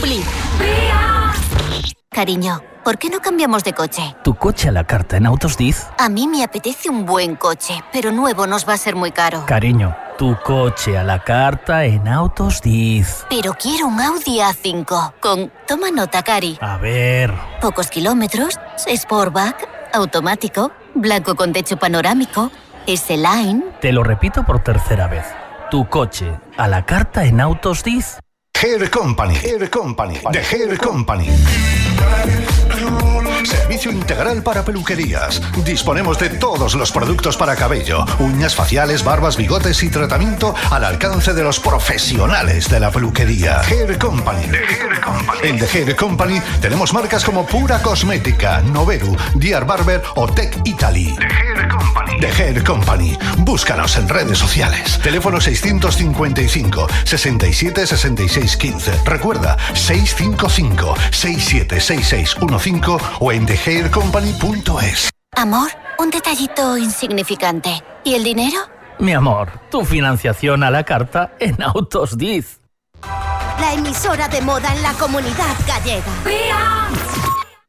Publi. 0.03 0.21
Cariño, 2.11 2.61
¿por 2.83 2.97
qué 2.97 3.09
no 3.09 3.21
cambiamos 3.21 3.63
de 3.63 3.71
coche? 3.71 4.15
¿Tu 4.21 4.35
coche 4.35 4.67
a 4.67 4.73
la 4.73 4.83
carta 4.83 5.15
en 5.15 5.25
Autos 5.25 5.55
Diz? 5.55 5.87
A 5.97 6.09
mí 6.09 6.27
me 6.27 6.43
apetece 6.43 6.89
un 6.89 7.05
buen 7.05 7.37
coche, 7.37 7.81
pero 7.93 8.11
nuevo 8.11 8.45
nos 8.45 8.67
va 8.67 8.73
a 8.73 8.77
ser 8.77 8.97
muy 8.97 9.11
caro. 9.11 9.45
Cariño, 9.45 9.95
tu 10.17 10.37
coche 10.43 10.97
a 10.97 11.05
la 11.05 11.23
carta 11.23 11.85
en 11.85 12.09
Autos 12.09 12.61
Diz. 12.61 13.25
Pero 13.29 13.53
quiero 13.53 13.87
un 13.87 14.01
Audi 14.01 14.39
A5 14.39 15.13
con... 15.21 15.53
Toma 15.65 15.89
nota, 15.89 16.21
Cari. 16.21 16.57
A 16.59 16.75
ver. 16.75 17.33
Pocos 17.61 17.87
kilómetros, 17.87 18.59
Sportback, 18.85 19.69
automático, 19.93 20.73
blanco 20.95 21.35
con 21.35 21.53
techo 21.53 21.77
panorámico, 21.77 22.51
S-Line. 22.87 23.63
Te 23.79 23.93
lo 23.93 24.03
repito 24.03 24.43
por 24.43 24.61
tercera 24.61 25.07
vez. 25.07 25.25
Tu 25.71 25.87
coche 25.87 26.41
a 26.57 26.67
la 26.67 26.85
carta 26.85 27.23
en 27.23 27.39
Autos 27.39 27.85
Diz. 27.85 28.17
Hair 28.63 28.89
Company. 28.89 29.33
Hair 29.33 29.67
Company. 29.67 30.19
The 30.31 30.39
Hair 30.39 30.77
Company. 30.77 31.27
Servicio 33.45 33.91
integral 33.91 34.41
para 34.41 34.63
peluquerías. 34.63 35.41
Disponemos 35.65 36.17
de 36.19 36.29
todos 36.29 36.75
los 36.75 36.91
productos 36.91 37.37
para 37.37 37.55
cabello, 37.55 38.05
uñas 38.19 38.55
faciales, 38.55 39.03
barbas, 39.03 39.37
bigotes 39.37 39.83
y 39.83 39.89
tratamiento 39.89 40.55
al 40.71 40.85
alcance 40.85 41.33
de 41.33 41.43
los 41.43 41.59
profesionales 41.59 42.69
de 42.69 42.79
la 42.79 42.91
peluquería. 42.91 43.61
Hair 43.61 43.97
Company. 43.97 44.47
En 45.43 45.59
The 45.59 45.65
Hair 45.65 45.95
Company 45.95 46.41
tenemos 46.61 46.93
marcas 46.93 47.23
como 47.23 47.45
Pura 47.45 47.81
Cosmética, 47.81 48.61
Noveru, 48.61 49.15
Diar 49.35 49.65
Barber 49.65 50.01
o 50.15 50.27
Tech 50.27 50.59
Italy. 50.63 51.15
The 52.19 52.27
Hair 52.27 52.63
Company. 52.63 53.17
Búscanos 53.39 53.97
en 53.97 54.07
redes 54.07 54.37
sociales. 54.37 54.99
Teléfono 55.03 55.41
655 55.41 56.87
67 57.03 57.87
66 57.87 58.57
15. 58.57 58.91
Recuerda 59.05 59.57
655 59.73 60.95
6766 61.11 62.35
15 62.35 62.97
o 63.19 63.31
en 63.33 63.45
thehaircompany.es. 63.45 65.09
Amor, 65.35 65.69
un 65.97 66.11
detallito 66.11 66.77
insignificante. 66.77 67.83
¿Y 68.03 68.13
el 68.13 68.23
dinero? 68.23 68.57
Mi 68.99 69.13
amor, 69.13 69.59
tu 69.71 69.83
financiación 69.83 70.63
a 70.63 70.69
la 70.69 70.83
carta 70.83 71.33
en 71.39 71.61
Autos 71.61 72.17
Diz. 72.17 72.61
La 73.59 73.73
emisora 73.73 74.27
de 74.27 74.41
moda 74.41 74.71
en 74.75 74.83
la 74.83 74.93
comunidad 74.93 75.55
gallega. 75.67 76.03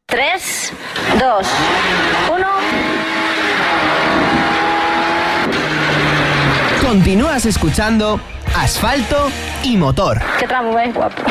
3, 0.06 0.72
2, 1.18 1.46
1. 2.34 2.46
Continúas 6.86 7.46
escuchando 7.46 8.20
Asfalto 8.54 9.30
y 9.62 9.76
Motor. 9.76 10.20
Qué 10.38 10.46
tramo 10.46 10.72
más 10.74 10.92
guapo. 10.94 11.22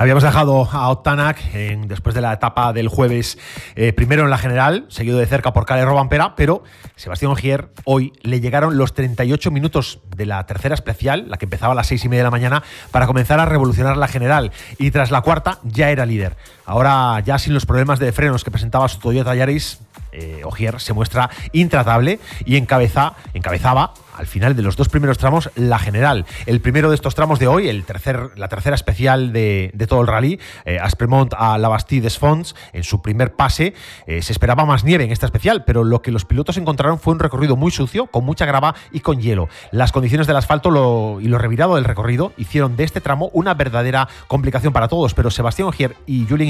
Habíamos 0.00 0.22
dejado 0.22 0.68
a 0.70 0.90
Otanak 0.90 1.40
en, 1.54 1.88
después 1.88 2.14
de 2.14 2.20
la 2.20 2.32
etapa 2.32 2.72
del 2.72 2.86
jueves, 2.86 3.36
eh, 3.74 3.92
primero 3.92 4.22
en 4.22 4.30
la 4.30 4.38
general, 4.38 4.86
seguido 4.86 5.18
de 5.18 5.26
cerca 5.26 5.52
por 5.52 5.66
Cale 5.66 5.84
Robampera, 5.84 6.36
pero 6.36 6.62
Sebastián 6.94 7.32
Ogier 7.32 7.72
hoy 7.84 8.12
le 8.22 8.40
llegaron 8.40 8.78
los 8.78 8.94
38 8.94 9.50
minutos 9.50 9.98
de 10.16 10.24
la 10.24 10.46
tercera 10.46 10.76
especial, 10.76 11.28
la 11.28 11.36
que 11.36 11.46
empezaba 11.46 11.72
a 11.72 11.74
las 11.74 11.88
seis 11.88 12.04
y 12.04 12.08
media 12.08 12.20
de 12.20 12.26
la 12.26 12.30
mañana, 12.30 12.62
para 12.92 13.08
comenzar 13.08 13.40
a 13.40 13.46
revolucionar 13.46 13.96
la 13.96 14.06
general. 14.06 14.52
Y 14.78 14.92
tras 14.92 15.10
la 15.10 15.22
cuarta 15.22 15.58
ya 15.64 15.90
era 15.90 16.06
líder. 16.06 16.36
Ahora, 16.68 17.20
ya 17.20 17.38
sin 17.38 17.54
los 17.54 17.64
problemas 17.64 17.98
de 17.98 18.12
frenos 18.12 18.44
que 18.44 18.50
presentaba 18.50 18.86
su 18.88 18.98
Toyota 18.98 19.34
Yaris, 19.34 19.80
eh, 20.12 20.42
Ogier 20.44 20.78
se 20.80 20.92
muestra 20.92 21.30
intratable 21.52 22.20
y 22.44 22.56
encabeza, 22.56 23.14
encabezaba 23.32 23.94
al 24.18 24.26
final 24.26 24.56
de 24.56 24.62
los 24.62 24.76
dos 24.76 24.88
primeros 24.88 25.16
tramos 25.16 25.48
la 25.54 25.78
general. 25.78 26.26
El 26.46 26.60
primero 26.60 26.88
de 26.88 26.96
estos 26.96 27.14
tramos 27.14 27.38
de 27.38 27.46
hoy, 27.46 27.68
el 27.68 27.84
tercer, 27.84 28.32
la 28.36 28.48
tercera 28.48 28.74
especial 28.74 29.32
de, 29.32 29.70
de 29.74 29.86
todo 29.86 30.00
el 30.00 30.08
rally, 30.08 30.40
eh, 30.64 30.80
Aspremont 30.80 31.32
a 31.38 31.56
La 31.56 31.68
Bastille 31.68 32.02
des 32.02 32.18
Fonts, 32.18 32.56
en 32.72 32.82
su 32.82 33.00
primer 33.00 33.34
pase, 33.34 33.74
eh, 34.06 34.20
se 34.20 34.32
esperaba 34.32 34.64
más 34.64 34.82
nieve 34.82 35.04
en 35.04 35.12
esta 35.12 35.26
especial, 35.26 35.64
pero 35.64 35.84
lo 35.84 36.02
que 36.02 36.10
los 36.10 36.24
pilotos 36.24 36.56
encontraron 36.56 36.98
fue 36.98 37.12
un 37.12 37.20
recorrido 37.20 37.54
muy 37.54 37.70
sucio, 37.70 38.06
con 38.06 38.24
mucha 38.24 38.44
grava 38.44 38.74
y 38.90 39.00
con 39.00 39.20
hielo. 39.20 39.48
Las 39.70 39.92
condiciones 39.92 40.26
del 40.26 40.36
asfalto 40.36 41.20
y 41.20 41.28
lo 41.28 41.38
revirado 41.38 41.76
del 41.76 41.84
recorrido 41.84 42.32
hicieron 42.36 42.76
de 42.76 42.82
este 42.82 43.00
tramo 43.00 43.30
una 43.32 43.54
verdadera 43.54 44.08
complicación 44.26 44.72
para 44.72 44.88
todos, 44.88 45.14
pero 45.14 45.30
Sebastián 45.30 45.68
Ogier 45.68 45.94
y 46.06 46.26
Julien 46.28 46.48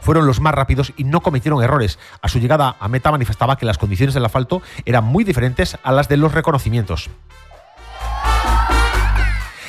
Fueron 0.00 0.26
los 0.26 0.40
más 0.40 0.54
rápidos 0.54 0.92
y 0.96 1.04
no 1.04 1.20
cometieron 1.20 1.62
errores. 1.62 1.98
A 2.22 2.28
su 2.28 2.38
llegada 2.38 2.76
a 2.78 2.88
meta 2.88 3.10
manifestaba 3.10 3.56
que 3.56 3.66
las 3.66 3.78
condiciones 3.78 4.14
del 4.14 4.24
asfalto 4.24 4.62
eran 4.84 5.04
muy 5.04 5.24
diferentes 5.24 5.78
a 5.82 5.92
las 5.92 6.08
de 6.08 6.16
los 6.16 6.32
reconocimientos. 6.32 7.10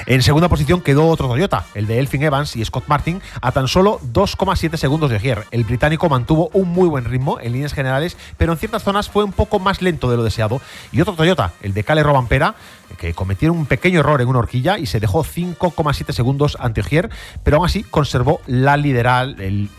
En 0.07 0.23
segunda 0.23 0.47
posición 0.47 0.79
quedó 0.79 1.09
otro 1.09 1.27
Toyota, 1.27 1.65
el 1.75 1.85
de 1.85 1.99
Elfin 1.99 2.23
Evans 2.23 2.55
y 2.55 2.63
Scott 2.63 2.85
Martin, 2.87 3.21
a 3.41 3.51
tan 3.51 3.67
solo 3.67 3.99
2,7 4.13 4.77
segundos 4.77 5.09
de 5.09 5.17
Ogier. 5.17 5.43
El 5.51 5.65
británico 5.65 6.07
mantuvo 6.07 6.49
un 6.53 6.69
muy 6.69 6.87
buen 6.87 7.03
ritmo 7.03 7.41
en 7.41 7.51
líneas 7.51 7.73
generales, 7.73 8.15
pero 8.37 8.53
en 8.53 8.57
ciertas 8.57 8.83
zonas 8.83 9.09
fue 9.09 9.25
un 9.25 9.33
poco 9.33 9.59
más 9.59 9.81
lento 9.81 10.09
de 10.09 10.15
lo 10.15 10.23
deseado. 10.23 10.61
Y 10.93 11.01
otro 11.01 11.15
Toyota, 11.15 11.51
el 11.61 11.73
de 11.73 11.83
Cale 11.83 12.03
Robampera, 12.03 12.55
que 12.97 13.13
cometieron 13.13 13.57
un 13.57 13.65
pequeño 13.65 13.99
error 13.99 14.21
en 14.21 14.29
una 14.29 14.39
horquilla 14.39 14.79
y 14.79 14.85
se 14.85 15.01
dejó 15.01 15.25
5,7 15.25 16.13
segundos 16.13 16.55
ante 16.57 16.79
Ogier, 16.79 17.09
pero 17.43 17.57
aún 17.57 17.65
así 17.65 17.83
conservó 17.83 18.39
la 18.47 18.77
lideral, 18.77 19.41
el, 19.41 19.69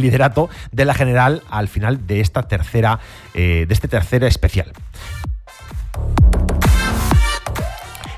liderato 0.00 0.48
de 0.70 0.84
la 0.84 0.94
general 0.94 1.42
al 1.50 1.66
final 1.66 2.06
de 2.06 2.20
esta 2.20 2.44
tercera, 2.44 3.00
eh, 3.34 3.64
de 3.66 3.74
este 3.74 3.88
tercera 3.88 4.28
especial. 4.28 4.72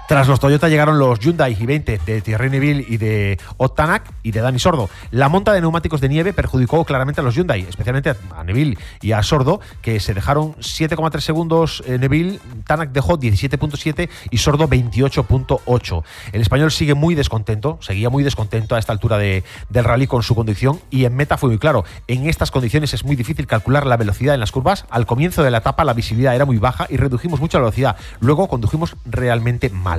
Tras 0.07 0.29
los 0.29 0.39
Toyota 0.39 0.69
llegaron 0.69 0.99
los 0.99 1.19
Hyundai 1.19 1.57
i20 1.57 1.99
de 2.05 2.21
Thierry 2.21 2.51
Neville 2.51 2.85
y 2.87 2.99
de 2.99 3.39
Ottanak 3.57 4.13
y 4.23 4.33
de 4.33 4.41
Dani 4.43 4.59
Sordo. 4.59 4.91
La 5.11 5.31
monta 5.31 5.55
de 5.55 5.63
neumáticos 5.63 6.03
de 6.03 6.11
nieve 6.11 6.35
perjudicó 6.35 6.85
claramente 6.85 7.23
a 7.23 7.25
los 7.25 7.35
Hyundai, 7.35 7.63
especialmente 7.63 8.11
a 8.11 8.45
Neville 8.45 8.77
y 9.01 9.13
a 9.13 9.23
Sordo, 9.23 9.61
que 9.81 10.01
se 10.01 10.13
dejaron 10.13 10.57
7,3 10.57 11.21
segundos 11.21 11.83
eh, 11.87 11.97
Neville, 11.99 12.39
Tanak 12.67 12.91
dejó 12.91 13.19
17.7 13.19 14.11
y 14.31 14.37
Sordo 14.37 14.69
28.8. 14.69 16.05
El 16.33 16.43
español 16.43 16.71
sigue 16.71 16.95
muy 16.95 17.15
descontento, 17.15 17.79
seguía 17.81 18.11
muy 18.11 18.23
descontento 18.23 18.75
a 18.75 18.79
esta 18.79 18.93
altura 18.93 19.17
de, 19.17 19.43
del 19.71 19.85
rally 19.85 20.07
con 20.07 20.23
su 20.23 20.35
conducción 20.35 20.81
y 20.91 21.07
en 21.07 21.17
meta 21.17 21.39
fue 21.39 21.49
muy 21.49 21.59
claro. 21.59 21.87
En 22.09 22.29
estas 22.29 22.51
condiciones 22.51 22.93
es 22.93 23.05
muy 23.05 23.17
difícil 23.17 23.47
calcular 23.47 23.87
la 23.87 23.97
velocidad 23.97 24.35
en 24.35 24.41
las 24.41 24.53
curvas. 24.53 24.85
Al 24.91 25.07
comienzo 25.07 25.43
de 25.43 25.51
la 25.51 25.59
etapa 25.59 25.83
la 25.83 25.95
visibilidad 25.95 26.35
era 26.35 26.45
muy 26.45 26.59
baja 26.59 26.87
y 26.91 26.99
redujimos 26.99 27.41
mucho 27.41 27.57
la 27.57 27.65
velocidad. 27.65 27.97
Luego 28.21 28.49
condujimos 28.49 28.97
realmente 29.07 29.71
mal. 29.71 29.94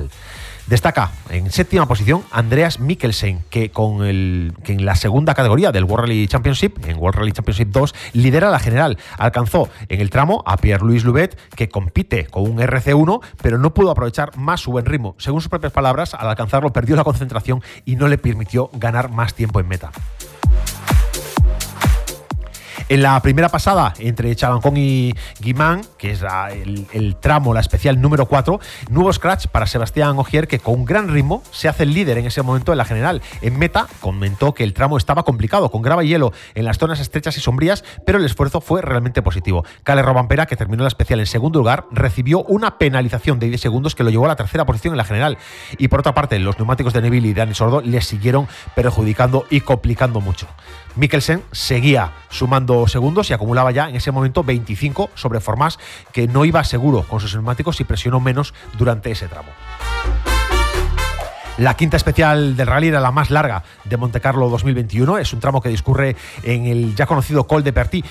Destaca 0.66 1.12
en 1.30 1.52
séptima 1.52 1.86
posición 1.86 2.24
Andreas 2.32 2.80
Mikkelsen, 2.80 3.44
que, 3.50 3.70
con 3.70 4.04
el, 4.04 4.52
que 4.64 4.72
en 4.72 4.84
la 4.84 4.96
segunda 4.96 5.32
categoría 5.32 5.70
del 5.70 5.84
World 5.84 6.06
Rally 6.06 6.26
Championship, 6.26 6.84
en 6.88 6.98
World 6.98 7.20
Rally 7.20 7.30
Championship 7.30 7.68
2, 7.68 7.94
lidera 8.14 8.50
la 8.50 8.58
general. 8.58 8.98
Alcanzó 9.16 9.68
en 9.88 10.00
el 10.00 10.10
tramo 10.10 10.42
a 10.44 10.56
Pierre-Louis 10.56 11.04
Lubet, 11.04 11.38
que 11.54 11.68
compite 11.68 12.26
con 12.26 12.50
un 12.50 12.58
RC1, 12.58 13.20
pero 13.40 13.58
no 13.58 13.74
pudo 13.74 13.92
aprovechar 13.92 14.36
más 14.36 14.60
su 14.60 14.72
buen 14.72 14.86
ritmo. 14.86 15.14
Según 15.18 15.40
sus 15.40 15.50
propias 15.50 15.72
palabras, 15.72 16.14
al 16.14 16.28
alcanzarlo 16.28 16.72
perdió 16.72 16.96
la 16.96 17.04
concentración 17.04 17.62
y 17.84 17.94
no 17.94 18.08
le 18.08 18.18
permitió 18.18 18.68
ganar 18.72 19.08
más 19.12 19.34
tiempo 19.34 19.60
en 19.60 19.68
meta. 19.68 19.92
En 22.88 23.02
la 23.02 23.20
primera 23.20 23.48
pasada 23.48 23.94
entre 23.98 24.36
Chalancón 24.36 24.76
y 24.76 25.12
Guimán, 25.40 25.80
que 25.98 26.12
es 26.12 26.22
el, 26.92 27.16
tramo, 27.16 27.52
la 27.52 27.58
especial 27.58 28.00
número 28.00 28.26
4, 28.26 28.60
nuevo 28.90 29.12
scratch 29.12 29.48
para 29.48 29.66
Sebastián 29.66 30.16
Ogier, 30.20 30.46
que 30.46 30.60
con 30.60 30.84
gran 30.84 31.08
ritmo 31.08 31.42
se 31.50 31.66
hace 31.66 31.82
el 31.82 31.92
líder 31.92 32.18
en 32.18 32.26
ese 32.26 32.42
momento 32.42 32.70
en 32.70 32.78
la 32.78 32.84
general. 32.84 33.22
En 33.42 33.58
meta 33.58 33.88
comentó 33.98 34.54
que 34.54 34.62
el 34.62 34.72
tramo 34.72 34.98
estaba 34.98 35.24
complicado, 35.24 35.68
con 35.68 35.82
grava 35.82 36.04
y 36.04 36.08
hielo 36.10 36.32
en 36.54 36.64
las 36.64 36.78
zonas 36.78 37.00
estrechas 37.00 37.36
y 37.36 37.40
sombrías, 37.40 37.82
pero 38.04 38.18
el 38.18 38.24
esfuerzo 38.24 38.60
fue 38.60 38.82
realmente 38.82 39.20
positivo. 39.20 39.64
Cale 39.82 40.02
Robampera, 40.02 40.46
que 40.46 40.54
terminó 40.54 40.84
la 40.84 40.88
especial 40.88 41.18
en 41.18 41.26
segundo 41.26 41.58
lugar, 41.58 41.86
recibió 41.90 42.44
una 42.44 42.78
penalización 42.78 43.40
de 43.40 43.48
10 43.48 43.60
segundos 43.60 43.96
que 43.96 44.04
lo 44.04 44.10
llevó 44.10 44.26
a 44.26 44.28
la 44.28 44.36
tercera 44.36 44.64
posición 44.64 44.94
en 44.94 44.98
la 44.98 45.04
general. 45.04 45.38
Y 45.76 45.88
por 45.88 45.98
otra 45.98 46.14
parte, 46.14 46.38
los 46.38 46.56
neumáticos 46.56 46.92
de 46.92 47.02
Neville 47.02 47.26
y 47.30 47.34
Dani 47.34 47.54
Sordo 47.54 47.80
le 47.80 48.00
siguieron 48.00 48.46
perjudicando 48.76 49.44
y 49.50 49.62
complicando 49.62 50.20
mucho. 50.20 50.46
Mikkelsen 50.94 51.42
seguía 51.52 52.12
sumando 52.30 52.75
segundos 52.86 53.30
y 53.30 53.32
acumulaba 53.32 53.70
ya 53.70 53.88
en 53.88 53.96
ese 53.96 54.12
momento 54.12 54.44
25 54.44 55.10
sobre 55.14 55.40
Formas, 55.40 55.78
que 56.12 56.28
no 56.28 56.44
iba 56.44 56.62
seguro 56.64 57.02
con 57.02 57.20
sus 57.20 57.34
neumáticos 57.34 57.80
y 57.80 57.84
presionó 57.84 58.20
menos 58.20 58.54
durante 58.78 59.10
ese 59.10 59.28
tramo. 59.28 59.48
La 61.58 61.74
quinta 61.74 61.96
especial 61.96 62.54
del 62.54 62.66
rally 62.66 62.88
era 62.88 63.00
la 63.00 63.12
más 63.12 63.30
larga 63.30 63.62
de 63.84 63.96
Montecarlo 63.96 64.50
2021. 64.50 65.16
Es 65.16 65.32
un 65.32 65.40
tramo 65.40 65.62
que 65.62 65.70
discurre 65.70 66.14
en 66.42 66.66
el 66.66 66.94
ya 66.94 67.06
conocido 67.06 67.46
Col 67.46 67.64
de 67.64 67.72
Pertí, 67.72 68.04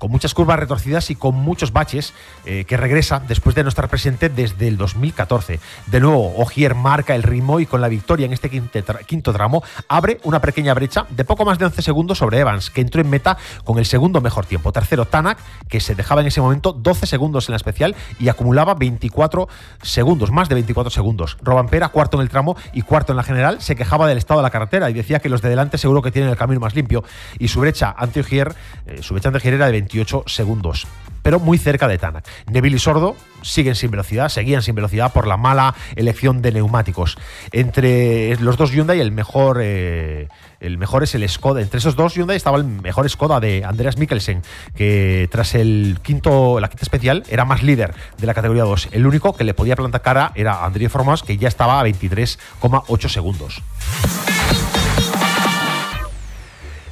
con 0.00 0.10
muchas 0.10 0.32
curvas 0.32 0.58
retorcidas 0.58 1.10
y 1.10 1.14
con 1.14 1.34
muchos 1.34 1.72
baches, 1.72 2.14
eh, 2.46 2.64
que 2.64 2.78
regresa 2.78 3.20
después 3.20 3.54
de 3.54 3.62
no 3.62 3.68
estar 3.68 3.88
presente 3.88 4.30
desde 4.30 4.66
el 4.66 4.78
2014. 4.78 5.60
De 5.86 6.00
nuevo, 6.00 6.34
Ogier 6.38 6.74
marca 6.74 7.14
el 7.14 7.22
ritmo 7.22 7.60
y 7.60 7.66
con 7.66 7.82
la 7.82 7.88
victoria 7.88 8.24
en 8.24 8.32
este 8.32 8.48
quinto 8.48 9.32
tramo 9.32 9.62
abre 9.88 10.18
una 10.24 10.40
pequeña 10.40 10.72
brecha 10.72 11.04
de 11.10 11.24
poco 11.26 11.44
más 11.44 11.58
de 11.58 11.66
11 11.66 11.82
segundos 11.82 12.16
sobre 12.16 12.38
Evans, 12.38 12.70
que 12.70 12.80
entró 12.80 13.02
en 13.02 13.10
meta 13.10 13.36
con 13.62 13.78
el 13.78 13.84
segundo 13.84 14.22
mejor 14.22 14.46
tiempo. 14.46 14.72
Tercero, 14.72 15.04
Tanak, 15.04 15.38
que 15.68 15.80
se 15.80 15.94
dejaba 15.94 16.22
en 16.22 16.28
ese 16.28 16.40
momento 16.40 16.72
12 16.72 17.06
segundos 17.06 17.48
en 17.48 17.52
la 17.52 17.56
especial 17.56 17.94
y 18.18 18.28
acumulaba 18.28 18.72
24 18.72 19.48
segundos, 19.82 20.30
más 20.30 20.48
de 20.48 20.54
24 20.54 20.90
segundos. 20.90 21.36
Robampera, 21.42 21.88
cuarto 21.88 22.16
en 22.16 22.22
el 22.22 22.30
tramo 22.30 22.56
y 22.72 22.80
cuarto 22.82 23.12
en 23.12 23.18
la 23.18 23.22
general, 23.22 23.60
se 23.60 23.76
quejaba 23.76 24.08
del 24.08 24.16
estado 24.16 24.40
de 24.40 24.44
la 24.44 24.50
carretera 24.50 24.88
y 24.88 24.94
decía 24.94 25.18
que 25.20 25.28
los 25.28 25.42
de 25.42 25.50
delante 25.50 25.76
seguro 25.76 26.00
que 26.00 26.10
tienen 26.10 26.30
el 26.30 26.38
camino 26.38 26.58
más 26.58 26.74
limpio. 26.74 27.04
Y 27.38 27.48
su 27.48 27.60
brecha 27.60 27.94
ante 27.98 28.20
Ogier, 28.20 28.54
eh, 28.86 29.02
su 29.02 29.12
brecha 29.12 29.28
ante 29.28 29.36
Ogier 29.36 29.54
era 29.54 29.66
de 29.66 29.72
20 29.72 29.89
segundos 30.26 30.86
pero 31.22 31.40
muy 31.40 31.58
cerca 31.58 31.88
de 31.88 31.98
Tanak. 31.98 32.26
Neville 32.50 32.76
y 32.76 32.78
Sordo 32.78 33.16
siguen 33.42 33.74
sin 33.74 33.90
velocidad, 33.90 34.28
seguían 34.28 34.62
sin 34.62 34.74
velocidad 34.74 35.12
por 35.12 35.26
la 35.26 35.36
mala 35.36 35.74
elección 35.96 36.42
de 36.42 36.52
neumáticos. 36.52 37.16
Entre 37.52 38.36
los 38.36 38.56
dos 38.56 38.72
Hyundai, 38.72 39.00
el 39.00 39.12
mejor, 39.12 39.60
eh, 39.62 40.28
el 40.60 40.78
mejor 40.78 41.02
es 41.02 41.14
el 41.14 41.28
Skoda. 41.28 41.60
Entre 41.60 41.78
esos 41.78 41.96
dos 41.96 42.14
Hyundai 42.14 42.36
estaba 42.36 42.58
el 42.58 42.64
mejor 42.64 43.08
Skoda 43.08 43.40
de 43.40 43.64
Andreas 43.64 43.96
Mikkelsen, 43.96 44.42
que 44.74 45.28
tras 45.30 45.54
el 45.54 45.98
quinto, 46.02 46.60
la 46.60 46.68
quinta 46.68 46.84
especial 46.84 47.24
era 47.28 47.44
más 47.44 47.62
líder 47.62 47.94
de 48.18 48.26
la 48.26 48.34
categoría 48.34 48.64
2. 48.64 48.88
El 48.92 49.06
único 49.06 49.34
que 49.34 49.44
le 49.44 49.54
podía 49.54 49.76
plantar 49.76 50.02
cara 50.02 50.32
era 50.34 50.64
André 50.64 50.88
Formas, 50.88 51.22
que 51.22 51.36
ya 51.36 51.48
estaba 51.48 51.80
a 51.80 51.84
23,8 51.84 53.08
segundos. 53.08 53.62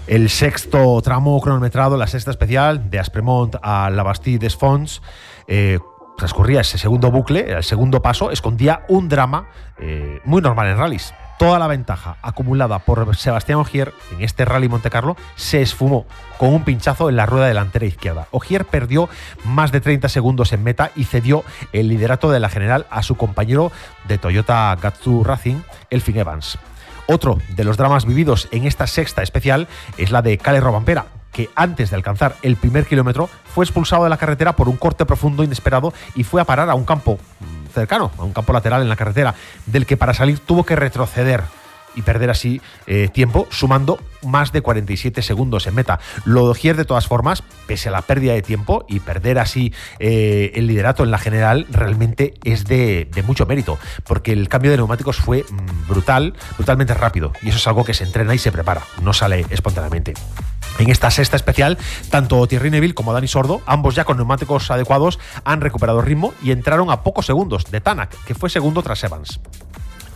El 0.09 0.31
sexto 0.31 1.03
tramo 1.03 1.39
cronometrado, 1.39 1.99
la 1.99 2.07
sexta 2.07 2.31
especial, 2.31 2.89
de 2.89 2.99
Aspremont 2.99 3.57
a 3.61 3.91
La 3.91 4.03
Bastille 4.03 4.39
des 4.39 4.57
eh, 5.47 5.79
transcurría 6.17 6.63
ese 6.63 6.79
segundo 6.79 7.11
bucle, 7.11 7.53
el 7.53 7.63
segundo 7.63 8.01
paso, 8.01 8.31
escondía 8.31 8.87
un 8.89 9.11
drama 9.11 9.49
eh, 9.79 10.21
muy 10.25 10.41
normal 10.41 10.69
en 10.69 10.79
rallies. 10.79 11.13
Toda 11.39 11.59
la 11.59 11.67
ventaja 11.67 12.17
acumulada 12.23 12.79
por 12.79 13.15
Sebastián 13.17 13.59
Ogier 13.59 13.93
en 14.11 14.25
este 14.25 14.47
rally 14.47 14.71
Monte 14.71 14.89
Carlo 14.89 15.15
se 15.37 15.61
esfumó 15.61 16.07
con 16.39 16.55
un 16.55 16.65
pinchazo 16.65 17.11
en 17.11 17.17
la 17.17 17.27
rueda 17.27 17.47
delantera 17.47 17.85
izquierda. 17.85 18.29
Ogier 18.31 18.65
perdió 18.65 19.11
más 19.45 19.73
de 19.73 19.83
30 19.83 20.09
segundos 20.09 20.55
en 20.55 20.65
meta 20.65 20.91
y 20.97 21.05
cedió 21.05 21.45
el 21.75 21.89
liderato 21.89 22.31
de 22.31 22.41
la 22.41 22.49
general 22.49 22.87
a 22.89 23.03
su 23.03 23.17
compañero 23.17 23.71
de 24.09 24.17
Toyota 24.17 24.75
Gatsu 24.81 25.23
Racing, 25.23 25.61
Elfin 25.91 26.17
Evans. 26.17 26.59
Otro 27.11 27.39
de 27.57 27.65
los 27.65 27.79
dramas 27.79 28.05
vividos 28.05 28.49
en 28.51 28.67
esta 28.67 28.87
sexta 28.87 29.23
especial 29.23 29.67
es 29.97 30.11
la 30.11 30.21
de 30.21 30.37
Cale 30.37 30.61
Robampera, 30.61 31.07
que 31.33 31.49
antes 31.55 31.89
de 31.89 31.97
alcanzar 31.97 32.37
el 32.43 32.57
primer 32.57 32.85
kilómetro 32.85 33.31
fue 33.55 33.65
expulsado 33.65 34.05
de 34.05 34.11
la 34.11 34.19
carretera 34.19 34.55
por 34.55 34.69
un 34.69 34.77
corte 34.77 35.07
profundo 35.07 35.43
inesperado 35.43 35.95
y 36.15 36.25
fue 36.25 36.43
a 36.43 36.45
parar 36.45 36.69
a 36.69 36.75
un 36.75 36.85
campo 36.85 37.15
mm, 37.15 37.73
cercano, 37.73 38.11
a 38.19 38.25
un 38.25 38.35
campo 38.35 38.53
lateral 38.53 38.83
en 38.83 38.91
la 38.91 38.97
carretera, 38.97 39.35
del 39.65 39.87
que 39.87 39.97
para 39.97 40.13
salir 40.13 40.39
tuvo 40.41 40.67
que 40.67 40.77
retroceder 40.77 41.45
y 41.95 42.03
perder 42.03 42.31
así 42.31 42.61
eh, 42.87 43.09
tiempo, 43.13 43.47
sumando 43.51 43.99
más 44.23 44.53
de 44.53 44.63
47 44.63 45.23
segundos 45.23 45.67
en 45.67 45.75
meta. 45.75 46.01
Lo 46.25 46.45
de 46.45 46.51
Ogier, 46.51 46.77
de 46.77 46.85
todas 46.85 47.07
formas, 47.07 47.43
pese 47.67 47.89
a 47.89 47.93
la 47.93 48.03
pérdida 48.03 48.33
de 48.33 48.43
tiempo 48.43 48.85
y 48.89 49.01
perder 49.01 49.39
así 49.39 49.73
eh, 49.99 50.53
el 50.55 50.67
liderato 50.67 51.05
en 51.05 51.11
la 51.11 51.19
general, 51.19 51.67
realmente 51.71 52.35
es 52.45 52.65
de, 52.65 53.09
mucho 53.27 53.47
mérito, 53.47 53.79
porque 54.07 54.33
el 54.33 54.49
cambio 54.49 54.71
de 54.71 54.77
neumáticos 54.77 55.17
fue 55.17 55.45
mm, 55.49 55.89
brutal, 55.89 56.35
brutalmente 56.57 56.95
rápido, 56.95 57.33
y 57.43 57.49
eso 57.49 57.59
es 57.59 57.67
algo 57.67 57.85
que 57.85 57.95
se 57.95 58.05
entrena 58.05 58.35
y 58.35 58.39
se 58.39 58.53
prepara, 58.53 58.83
no 59.03 59.13
sale 59.13 59.45
espontáneamente. 59.51 60.15
En 60.79 60.91
esta 60.91 61.11
sexta 61.11 61.37
especial, 61.37 61.77
tanto 62.11 62.47
Thierry 62.47 62.71
Neville 62.71 62.95
como 62.95 63.13
Dani 63.13 63.27
Sordo, 63.27 63.63
ambos 63.67 63.97
ya 63.97 64.05
con 64.05 64.17
neumáticos 64.17 64.71
adecuados, 64.71 65.19
han 65.45 65.61
recuperado 65.61 66.01
ritmo 66.03 66.33
y 66.43 66.53
entraron 66.53 66.91
a 66.91 67.03
pocos 67.03 67.27
segundos 67.27 67.65
de 67.71 67.81
Tanak, 67.81 68.15
que 68.25 68.35
fue 68.35 68.49
segundo 68.49 68.83
tras 68.83 69.03
Evans. 69.03 69.41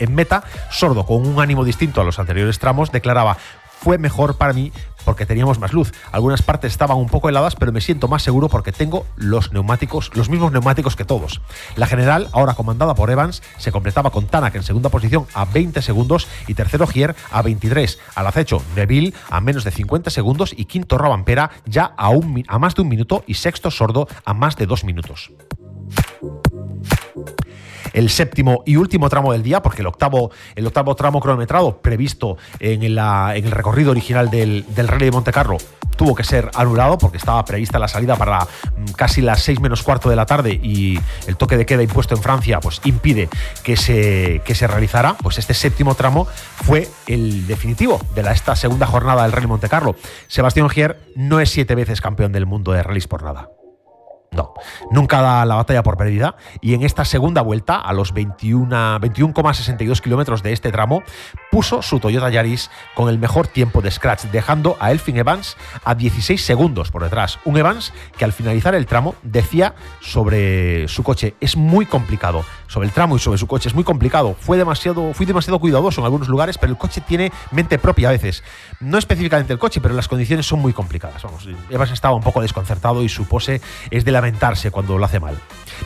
En 0.02 0.16
meta, 0.16 0.42
Sordo, 0.68 1.06
con 1.06 1.24
un 1.24 1.40
ánimo 1.40 1.64
distinto 1.64 2.00
a 2.00 2.04
los 2.04 2.18
anteriores 2.18 2.58
tramos, 2.58 2.90
declaraba 2.90 3.36
fue 3.82 3.98
mejor 3.98 4.36
para 4.36 4.52
mí 4.52 4.72
porque 5.04 5.26
teníamos 5.26 5.60
más 5.60 5.72
luz. 5.72 5.92
Algunas 6.10 6.42
partes 6.42 6.72
estaban 6.72 6.96
un 6.96 7.08
poco 7.08 7.28
heladas, 7.28 7.54
pero 7.54 7.70
me 7.70 7.80
siento 7.80 8.08
más 8.08 8.24
seguro 8.24 8.48
porque 8.48 8.72
tengo 8.72 9.06
los 9.14 9.52
neumáticos, 9.52 10.10
los 10.14 10.28
mismos 10.28 10.50
neumáticos 10.50 10.96
que 10.96 11.04
todos. 11.04 11.40
La 11.76 11.86
general, 11.86 12.28
ahora 12.32 12.54
comandada 12.54 12.96
por 12.96 13.10
Evans, 13.10 13.44
se 13.58 13.70
completaba 13.70 14.10
con 14.10 14.26
Tanak 14.26 14.56
en 14.56 14.64
segunda 14.64 14.88
posición 14.88 15.26
a 15.34 15.44
20 15.44 15.80
segundos 15.82 16.26
y 16.48 16.54
tercero 16.54 16.88
Gier 16.88 17.14
a 17.30 17.42
23. 17.42 18.00
Al 18.16 18.26
acecho, 18.26 18.60
Neville 18.74 19.14
a 19.30 19.40
menos 19.40 19.62
de 19.62 19.70
50 19.70 20.10
segundos 20.10 20.52
y 20.56 20.64
quinto 20.64 20.98
Robampera 20.98 21.52
ya 21.64 21.92
a, 21.96 22.08
un, 22.08 22.42
a 22.48 22.58
más 22.58 22.74
de 22.74 22.82
un 22.82 22.88
minuto 22.88 23.22
y 23.28 23.34
sexto 23.34 23.70
Sordo 23.70 24.08
a 24.24 24.34
más 24.34 24.56
de 24.56 24.66
dos 24.66 24.82
minutos 24.82 25.30
el 27.92 28.10
séptimo 28.10 28.62
y 28.66 28.76
último 28.76 29.08
tramo 29.08 29.32
del 29.32 29.42
día, 29.42 29.62
porque 29.62 29.82
el 29.82 29.86
octavo, 29.86 30.30
el 30.54 30.66
octavo 30.66 30.94
tramo 30.94 31.20
cronometrado 31.20 31.78
previsto 31.78 32.36
en, 32.58 32.82
en 32.82 32.98
el 32.98 33.50
recorrido 33.50 33.90
original 33.90 34.30
del, 34.30 34.64
Rally 34.76 35.06
de 35.06 35.10
Monte 35.10 35.32
Carlo 35.32 35.56
tuvo 35.96 36.14
que 36.14 36.24
ser 36.24 36.50
anulado 36.54 36.96
porque 36.96 37.18
estaba 37.18 37.44
prevista 37.44 37.78
la 37.78 37.86
salida 37.86 38.16
para 38.16 38.40
mm, 38.40 38.92
casi 38.96 39.20
las 39.20 39.42
6 39.42 39.60
menos 39.60 39.82
cuarto 39.82 40.08
de 40.08 40.16
la 40.16 40.26
tarde 40.26 40.58
y 40.62 40.98
el 41.26 41.36
toque 41.36 41.56
de 41.56 41.66
queda 41.66 41.82
impuesto 41.82 42.14
en 42.14 42.22
Francia 42.22 42.60
pues 42.60 42.80
impide 42.84 43.28
que 43.62 43.76
se, 43.76 44.40
que 44.44 44.54
se 44.54 44.66
realizara, 44.66 45.14
pues 45.22 45.38
este 45.38 45.54
séptimo 45.54 45.94
tramo 45.94 46.26
fue 46.56 46.88
el 47.06 47.46
definitivo 47.46 48.00
de 48.14 48.22
la, 48.22 48.32
esta 48.32 48.56
segunda 48.56 48.86
jornada 48.86 49.22
del 49.22 49.32
Rally 49.32 49.46
Monte 49.46 49.68
Carlo. 49.68 49.94
Sebastián 50.28 50.68
Gier 50.70 50.98
no 51.14 51.40
es 51.40 51.50
siete 51.50 51.74
veces 51.74 52.00
campeón 52.00 52.32
del 52.32 52.46
mundo 52.46 52.72
de 52.72 52.82
rallies 52.82 53.06
por 53.06 53.22
nada. 53.22 53.50
No, 54.32 54.54
nunca 54.90 55.20
da 55.20 55.44
la 55.44 55.56
batalla 55.56 55.82
por 55.82 55.98
perdida 55.98 56.36
y 56.60 56.72
en 56.74 56.82
esta 56.82 57.04
segunda 57.04 57.42
vuelta, 57.42 57.76
a 57.76 57.92
los 57.92 58.14
21,62 58.14 60.00
kilómetros 60.00 60.42
de 60.42 60.52
este 60.52 60.72
tramo, 60.72 61.02
puso 61.50 61.82
su 61.82 62.00
Toyota 62.00 62.30
Yaris 62.30 62.70
con 62.94 63.10
el 63.10 63.18
mejor 63.18 63.46
tiempo 63.46 63.82
de 63.82 63.90
scratch, 63.90 64.24
dejando 64.24 64.76
a 64.80 64.90
Elfin 64.90 65.18
Evans 65.18 65.58
a 65.84 65.94
16 65.94 66.42
segundos 66.42 66.90
por 66.90 67.02
detrás. 67.02 67.38
Un 67.44 67.58
Evans 67.58 67.92
que 68.16 68.24
al 68.24 68.32
finalizar 68.32 68.74
el 68.74 68.86
tramo 68.86 69.14
decía 69.22 69.74
sobre 70.00 70.88
su 70.88 71.02
coche, 71.02 71.34
es 71.40 71.56
muy 71.56 71.84
complicado, 71.84 72.44
sobre 72.68 72.86
el 72.86 72.92
tramo 72.94 73.16
y 73.16 73.18
sobre 73.18 73.36
su 73.36 73.46
coche, 73.46 73.68
es 73.68 73.74
muy 73.74 73.84
complicado, 73.84 74.34
fue 74.38 74.56
demasiado, 74.56 75.12
fui 75.12 75.26
demasiado 75.26 75.58
cuidadoso 75.58 76.00
en 76.00 76.06
algunos 76.06 76.28
lugares, 76.28 76.56
pero 76.56 76.72
el 76.72 76.78
coche 76.78 77.02
tiene 77.02 77.32
mente 77.50 77.78
propia 77.78 78.08
a 78.08 78.12
veces. 78.12 78.42
No 78.80 78.96
específicamente 78.96 79.52
el 79.52 79.58
coche, 79.58 79.82
pero 79.82 79.94
las 79.94 80.08
condiciones 80.08 80.46
son 80.46 80.60
muy 80.60 80.72
complicadas. 80.72 81.22
Evans 81.68 81.90
estaba 81.90 82.14
un 82.14 82.22
poco 82.22 82.40
desconcertado 82.40 83.02
y 83.02 83.10
su 83.10 83.26
pose 83.26 83.60
es 83.90 84.04
de 84.06 84.12
la 84.12 84.21
lamentarse 84.22 84.70
cuando 84.70 84.96
lo 84.96 85.04
hace 85.04 85.18
mal. 85.18 85.36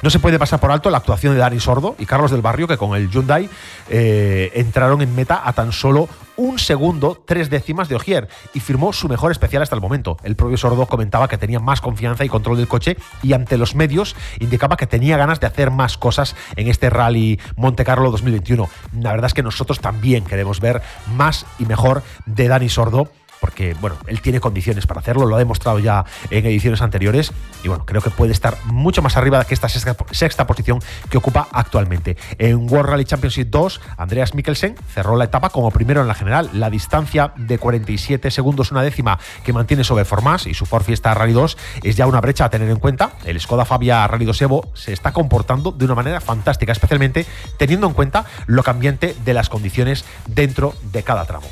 No 0.02 0.10
se 0.10 0.18
puede 0.18 0.38
pasar 0.38 0.60
por 0.60 0.70
alto 0.70 0.90
la 0.90 0.98
actuación 0.98 1.32
de 1.32 1.40
Dani 1.40 1.58
Sordo 1.58 1.96
y 1.98 2.04
Carlos 2.04 2.30
del 2.30 2.42
Barrio, 2.42 2.68
que 2.68 2.76
con 2.76 2.94
el 2.94 3.10
Hyundai 3.10 3.48
eh, 3.88 4.52
entraron 4.54 5.00
en 5.00 5.14
meta 5.14 5.40
a 5.42 5.54
tan 5.54 5.72
solo 5.72 6.08
un 6.36 6.58
segundo, 6.58 7.22
tres 7.24 7.48
décimas 7.48 7.88
de 7.88 7.94
Ogier 7.94 8.28
y 8.52 8.60
firmó 8.60 8.92
su 8.92 9.08
mejor 9.08 9.32
especial 9.32 9.62
hasta 9.62 9.74
el 9.74 9.80
momento. 9.80 10.18
El 10.22 10.36
propio 10.36 10.58
Sordo 10.58 10.84
comentaba 10.84 11.28
que 11.28 11.38
tenía 11.38 11.60
más 11.60 11.80
confianza 11.80 12.26
y 12.26 12.28
control 12.28 12.58
del 12.58 12.68
coche 12.68 12.98
y 13.22 13.32
ante 13.32 13.56
los 13.56 13.74
medios 13.74 14.14
indicaba 14.38 14.76
que 14.76 14.86
tenía 14.86 15.16
ganas 15.16 15.40
de 15.40 15.46
hacer 15.46 15.70
más 15.70 15.96
cosas 15.96 16.36
en 16.56 16.68
este 16.68 16.90
Rally 16.90 17.40
Monte 17.56 17.86
Carlo 17.86 18.10
2021. 18.10 18.68
La 19.00 19.12
verdad 19.12 19.28
es 19.28 19.34
que 19.34 19.42
nosotros 19.42 19.80
también 19.80 20.24
queremos 20.24 20.60
ver 20.60 20.82
más 21.16 21.46
y 21.58 21.64
mejor 21.64 22.02
de 22.26 22.48
Dani 22.48 22.68
Sordo 22.68 23.08
porque 23.40 23.74
bueno, 23.80 23.96
él 24.06 24.20
tiene 24.20 24.40
condiciones 24.40 24.86
para 24.86 25.00
hacerlo, 25.00 25.26
lo 25.26 25.36
ha 25.36 25.38
demostrado 25.38 25.78
ya 25.78 26.04
en 26.30 26.46
ediciones 26.46 26.80
anteriores 26.82 27.32
y 27.62 27.68
bueno, 27.68 27.84
creo 27.86 28.02
que 28.02 28.10
puede 28.10 28.32
estar 28.32 28.56
mucho 28.64 29.02
más 29.02 29.16
arriba 29.16 29.44
que 29.44 29.54
esta 29.54 29.68
sexta, 29.68 30.46
posición 30.46 30.80
que 31.10 31.18
ocupa 31.18 31.48
actualmente. 31.52 32.16
En 32.38 32.70
World 32.70 32.90
Rally 32.90 33.04
Championship 33.04 33.48
2, 33.50 33.80
Andreas 33.96 34.34
Mikkelsen 34.34 34.76
cerró 34.94 35.16
la 35.16 35.24
etapa 35.24 35.50
como 35.50 35.70
primero 35.70 36.00
en 36.00 36.08
la 36.08 36.14
general. 36.14 36.50
La 36.52 36.70
distancia 36.70 37.32
de 37.36 37.58
47 37.58 38.30
segundos, 38.30 38.70
una 38.70 38.82
décima 38.82 39.18
que 39.44 39.52
mantiene 39.52 39.84
sobre 39.84 40.04
Formas 40.04 40.46
y 40.46 40.54
su 40.54 40.66
Ford 40.66 40.84
Fiesta 40.84 41.14
Rally 41.14 41.32
2 41.32 41.56
es 41.82 41.96
ya 41.96 42.06
una 42.06 42.20
brecha 42.20 42.46
a 42.46 42.50
tener 42.50 42.70
en 42.70 42.78
cuenta. 42.78 43.12
El 43.24 43.40
Skoda 43.40 43.64
Fabia 43.64 44.06
Rally 44.06 44.24
2 44.24 44.42
Evo 44.42 44.70
se 44.74 44.92
está 44.92 45.12
comportando 45.12 45.72
de 45.72 45.84
una 45.84 45.94
manera 45.94 46.20
fantástica, 46.20 46.72
especialmente 46.72 47.26
teniendo 47.58 47.86
en 47.86 47.94
cuenta 47.94 48.24
lo 48.46 48.62
cambiante 48.62 49.16
de 49.24 49.34
las 49.34 49.48
condiciones 49.48 50.04
dentro 50.26 50.74
de 50.92 51.02
cada 51.02 51.24
tramo. 51.24 51.46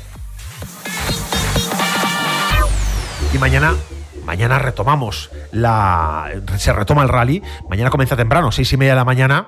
Y 3.35 3.37
mañana 3.37 3.75
mañana 4.25 4.59
retomamos 4.59 5.29
la. 5.51 6.31
Se 6.57 6.71
retoma 6.71 7.03
el 7.03 7.09
rally. 7.09 7.43
Mañana 7.69 7.89
comienza 7.89 8.15
temprano, 8.15 8.49
seis 8.53 8.71
y 8.71 8.77
media 8.77 8.93
de 8.93 8.95
la 8.95 9.03
mañana. 9.03 9.47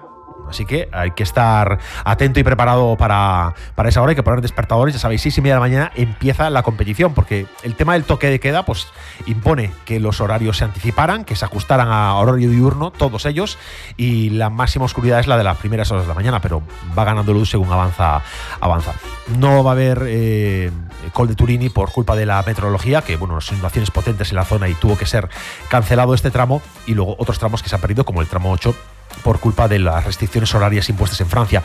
Así 0.49 0.65
que 0.65 0.89
hay 0.91 1.11
que 1.11 1.23
estar 1.23 1.79
atento 2.03 2.39
y 2.39 2.43
preparado 2.43 2.95
para, 2.97 3.53
para 3.75 3.89
esa 3.89 4.01
hora. 4.01 4.11
Hay 4.11 4.15
que 4.15 4.23
poner 4.23 4.41
despertadores. 4.41 4.93
Ya 4.93 4.99
sabéis, 4.99 5.21
seis 5.21 5.37
y 5.37 5.41
media 5.41 5.55
de 5.55 5.57
la 5.57 5.65
mañana 5.65 5.91
empieza 5.95 6.49
la 6.49 6.63
competición. 6.63 7.13
Porque 7.13 7.47
el 7.63 7.75
tema 7.75 7.93
del 7.93 8.03
toque 8.03 8.29
de 8.29 8.39
queda, 8.39 8.65
pues 8.65 8.87
impone 9.25 9.71
que 9.85 9.99
los 9.99 10.21
horarios 10.21 10.57
se 10.57 10.65
anticiparan, 10.65 11.25
que 11.25 11.35
se 11.35 11.45
ajustaran 11.45 11.89
a 11.89 12.15
horario 12.15 12.49
diurno, 12.49 12.91
todos 12.91 13.25
ellos. 13.25 13.57
Y 13.97 14.29
la 14.31 14.49
máxima 14.49 14.85
oscuridad 14.85 15.19
es 15.19 15.27
la 15.27 15.37
de 15.37 15.43
las 15.43 15.57
primeras 15.57 15.91
horas 15.91 16.03
de 16.03 16.09
la 16.09 16.13
mañana, 16.15 16.39
pero 16.41 16.61
va 16.97 17.03
ganando 17.03 17.33
luz 17.33 17.49
según 17.49 17.71
avanza. 17.71 18.21
avanza. 18.59 18.93
No 19.37 19.63
va 19.63 19.71
a 19.71 19.73
haber 19.73 20.03
eh, 20.07 20.71
Col 21.13 21.27
de 21.27 21.35
Turini 21.35 21.69
por 21.69 21.91
culpa 21.91 22.15
de 22.15 22.25
la 22.25 22.41
meteorología, 22.45 23.01
que 23.01 23.17
bueno, 23.17 23.35
las 23.35 23.49
inundaciones 23.51 23.91
potentes 23.91 24.29
en 24.29 24.35
la 24.35 24.45
zona 24.45 24.69
y 24.69 24.73
tuvo 24.73 24.97
que 24.97 25.05
ser 25.05 25.29
cancelado 25.69 26.13
este 26.13 26.31
tramo. 26.31 26.61
Y 26.85 26.93
luego 26.93 27.15
otros 27.19 27.39
tramos 27.39 27.61
que 27.61 27.69
se 27.69 27.75
han 27.75 27.81
perdido, 27.81 28.05
como 28.05 28.21
el 28.21 28.27
tramo 28.27 28.51
8 28.51 28.75
por 29.24 29.39
culpa 29.39 29.68
de 29.68 29.80
las 29.80 30.05
restricciones 30.05 30.53
horarias 30.55 30.89
impuestas 30.89 31.20
en 31.22 31.28
Francia. 31.28 31.64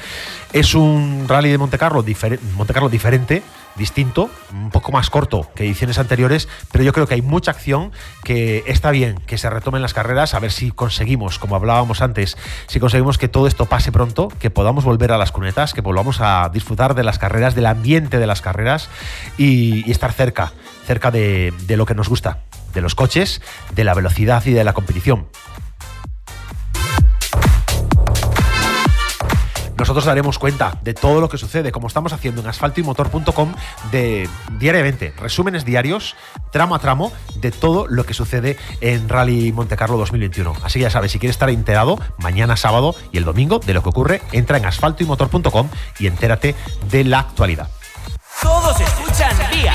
Es 0.52 0.74
un 0.74 1.26
rally 1.28 1.50
de 1.50 1.58
Monte 1.58 1.78
Carlo, 1.78 2.04
Monte 2.56 2.72
Carlo 2.72 2.88
diferente, 2.88 3.42
distinto, 3.76 4.30
un 4.52 4.70
poco 4.70 4.92
más 4.92 5.10
corto 5.10 5.48
que 5.54 5.64
ediciones 5.64 5.98
anteriores, 5.98 6.48
pero 6.70 6.84
yo 6.84 6.92
creo 6.92 7.06
que 7.06 7.14
hay 7.14 7.22
mucha 7.22 7.50
acción, 7.50 7.92
que 8.24 8.64
está 8.66 8.90
bien 8.90 9.18
que 9.26 9.38
se 9.38 9.48
retomen 9.48 9.80
las 9.80 9.94
carreras, 9.94 10.34
a 10.34 10.40
ver 10.40 10.52
si 10.52 10.70
conseguimos, 10.70 11.38
como 11.38 11.56
hablábamos 11.56 12.02
antes, 12.02 12.36
si 12.66 12.80
conseguimos 12.80 13.18
que 13.18 13.28
todo 13.28 13.46
esto 13.46 13.66
pase 13.66 13.92
pronto, 13.92 14.28
que 14.38 14.50
podamos 14.50 14.84
volver 14.84 15.12
a 15.12 15.18
las 15.18 15.32
cunetas, 15.32 15.72
que 15.72 15.80
volvamos 15.80 16.20
a 16.20 16.50
disfrutar 16.52 16.94
de 16.94 17.04
las 17.04 17.18
carreras, 17.18 17.54
del 17.54 17.66
ambiente 17.66 18.18
de 18.18 18.26
las 18.26 18.42
carreras 18.42 18.88
y, 19.38 19.90
estar 19.90 20.12
cerca, 20.12 20.52
cerca 20.86 21.10
de 21.10 21.52
lo 21.76 21.86
que 21.86 21.94
nos 21.94 22.08
gusta, 22.08 22.38
de 22.74 22.80
los 22.80 22.94
coches, 22.94 23.40
de 23.74 23.84
la 23.84 23.94
velocidad 23.94 24.44
y 24.46 24.52
de 24.52 24.64
la 24.64 24.72
competición. 24.72 25.26
Nosotros 29.82 30.04
daremos 30.04 30.38
cuenta 30.38 30.78
de 30.82 30.94
todo 30.94 31.20
lo 31.20 31.28
que 31.28 31.36
sucede, 31.38 31.72
como 31.72 31.88
estamos 31.88 32.12
haciendo 32.12 32.40
en 32.40 32.46
asfaltoymotor.com 32.46 33.52
de 33.90 34.28
diariamente, 34.60 35.12
resúmenes 35.18 35.64
diarios, 35.64 36.14
tramo 36.52 36.76
a 36.76 36.78
tramo, 36.78 37.12
de 37.34 37.50
todo 37.50 37.88
lo 37.88 38.06
que 38.06 38.14
sucede 38.14 38.56
en 38.80 39.08
Rally 39.08 39.50
Monte 39.50 39.76
Carlo 39.76 39.96
2021. 39.96 40.54
Así 40.62 40.78
que 40.78 40.84
ya 40.84 40.90
sabes, 40.90 41.10
si 41.10 41.18
quieres 41.18 41.34
estar 41.34 41.50
enterado, 41.50 41.98
mañana 42.18 42.56
sábado 42.56 42.94
y 43.10 43.18
el 43.18 43.24
domingo 43.24 43.58
de 43.58 43.74
lo 43.74 43.82
que 43.82 43.88
ocurre, 43.88 44.22
entra 44.30 44.56
en 44.56 44.66
asfaltoymotor.com 44.66 45.68
y 45.98 46.06
entérate 46.06 46.54
de 46.88 47.02
la 47.02 47.18
actualidad. 47.18 47.68
Todos 48.40 48.80
escuchan 48.80 49.36
Vía. 49.50 49.72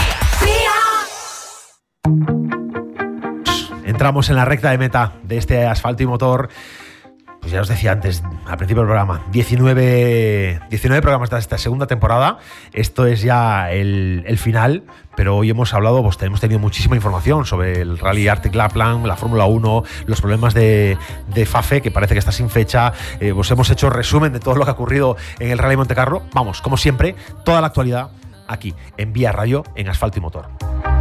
Entramos 3.84 4.30
en 4.30 4.38
la 4.38 4.46
recta 4.46 4.72
de 4.72 4.78
meta 4.78 5.16
de 5.24 5.38
este 5.38 5.66
asfalto 5.66 6.02
y 6.04 6.06
motor 6.06 6.48
pues 7.40 7.52
ya 7.52 7.62
os 7.62 7.68
decía 7.68 7.92
antes, 7.92 8.24
al 8.46 8.58
principio 8.58 8.82
del 8.82 8.88
programa, 8.88 9.22
19, 9.32 10.62
19 10.70 11.02
programas 11.02 11.30
de 11.30 11.40
esta 11.40 11.58
segunda 11.58 11.88
temporada. 11.88 12.40
Esto 12.74 13.06
es 13.06 13.22
ya 13.22 13.72
el, 13.72 14.38
final, 14.38 14.84
pero 15.16 15.38
hoy 15.38 15.50
hemos 15.50 15.74
hablado, 15.74 16.02
pues 16.04 16.22
hemos 16.22 16.42
tenido 16.42 16.60
muchísima 16.60 16.96
información 16.96 17.46
sobre 17.46 17.82
el 17.82 18.00
Rally 18.00 18.28
Arctic 18.28 18.54
Lapland, 18.54 19.06
la 19.06 19.16
Fórmula 19.16 19.46
1, 19.46 19.84
los 20.06 20.22
problemas 20.22 20.54
de, 20.54 20.98
FAFE, 21.46 21.82
que 21.82 21.92
parece 21.92 22.16
que 22.16 22.20
está 22.20 22.32
sin 22.32 22.50
fecha. 22.50 22.94
Eh, 23.20 23.32
os 23.32 23.50
hemos 23.52 23.70
hecho 23.70 23.90
resumen 23.90 24.34
de 24.34 24.40
todo 24.40 24.56
lo 24.56 24.66
que 24.66 24.72
ha 24.72 24.74
ocurrido 24.74 25.16
en 25.40 25.52
el 25.52 25.58
Rally 25.58 25.78
Monte 25.78 25.96
Carlo. 25.96 26.24
Vamos, 26.34 26.62
como 26.62 26.78
siempre, 26.78 27.16
toda 27.46 27.62
la 27.62 27.68
actualidad 27.68 28.10
aquí, 28.48 28.74
en 28.98 29.14
Vía 29.14 29.32
Radio, 29.32 29.64
en 29.76 29.90
Asfalto 29.90 30.20
y 30.20 30.22
Motor. 30.22 30.97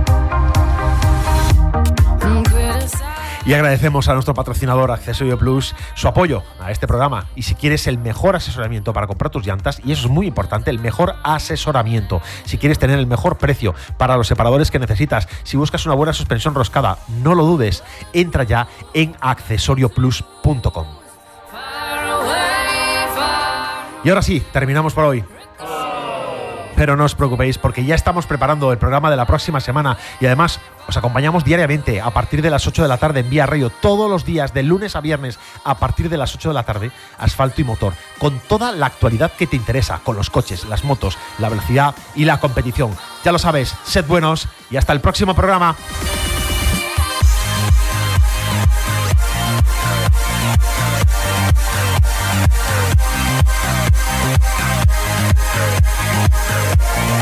Y 3.46 3.54
agradecemos 3.54 4.08
a 4.08 4.14
nuestro 4.14 4.34
patrocinador 4.34 4.90
Accesorio 4.90 5.38
Plus 5.38 5.76
su 5.94 6.08
apoyo 6.08 6.42
a 6.58 6.72
este 6.72 6.88
programa. 6.88 7.26
Y 7.36 7.42
si 7.42 7.54
quieres 7.54 7.86
el 7.86 7.96
mejor 7.96 8.34
asesoramiento 8.34 8.92
para 8.92 9.06
comprar 9.06 9.30
tus 9.30 9.46
llantas, 9.46 9.80
y 9.84 9.92
eso 9.92 10.08
es 10.08 10.10
muy 10.12 10.26
importante, 10.26 10.68
el 10.68 10.80
mejor 10.80 11.14
asesoramiento. 11.22 12.20
Si 12.44 12.58
quieres 12.58 12.80
tener 12.80 12.98
el 12.98 13.06
mejor 13.06 13.38
precio 13.38 13.72
para 13.98 14.16
los 14.16 14.26
separadores 14.26 14.72
que 14.72 14.80
necesitas, 14.80 15.28
si 15.44 15.56
buscas 15.56 15.86
una 15.86 15.94
buena 15.94 16.12
suspensión 16.12 16.56
roscada, 16.56 16.98
no 17.22 17.36
lo 17.36 17.44
dudes, 17.44 17.84
entra 18.12 18.42
ya 18.42 18.66
en 18.94 19.14
accesorioplus.com. 19.20 20.86
Y 24.02 24.08
ahora 24.08 24.22
sí, 24.22 24.42
terminamos 24.52 24.92
por 24.92 25.04
hoy. 25.04 25.24
Pero 26.76 26.96
no 26.96 27.04
os 27.04 27.14
preocupéis 27.14 27.58
porque 27.58 27.84
ya 27.84 27.94
estamos 27.94 28.26
preparando 28.26 28.70
el 28.70 28.78
programa 28.78 29.10
de 29.10 29.16
la 29.16 29.26
próxima 29.26 29.60
semana 29.60 29.96
y 30.20 30.26
además 30.26 30.60
os 30.86 30.96
acompañamos 30.96 31.42
diariamente 31.42 32.00
a 32.00 32.10
partir 32.10 32.42
de 32.42 32.50
las 32.50 32.66
8 32.66 32.82
de 32.82 32.88
la 32.88 32.98
tarde 32.98 33.20
en 33.20 33.30
Vía 33.30 33.46
Radio, 33.46 33.70
todos 33.70 34.08
los 34.08 34.24
días, 34.24 34.54
de 34.54 34.62
lunes 34.62 34.94
a 34.94 35.00
viernes, 35.00 35.38
a 35.64 35.76
partir 35.78 36.08
de 36.08 36.16
las 36.16 36.34
8 36.34 36.50
de 36.50 36.54
la 36.54 36.62
tarde, 36.62 36.92
asfalto 37.18 37.60
y 37.60 37.64
motor, 37.64 37.94
con 38.18 38.38
toda 38.38 38.72
la 38.72 38.86
actualidad 38.86 39.32
que 39.32 39.46
te 39.46 39.56
interesa, 39.56 40.00
con 40.04 40.16
los 40.16 40.30
coches, 40.30 40.64
las 40.66 40.84
motos, 40.84 41.18
la 41.38 41.48
velocidad 41.48 41.94
y 42.14 42.24
la 42.24 42.38
competición. 42.38 42.96
Ya 43.24 43.32
lo 43.32 43.38
sabes, 43.38 43.74
sed 43.84 44.06
buenos 44.06 44.48
y 44.70 44.76
hasta 44.76 44.92
el 44.92 45.00
próximo 45.00 45.34
programa. 45.34 45.74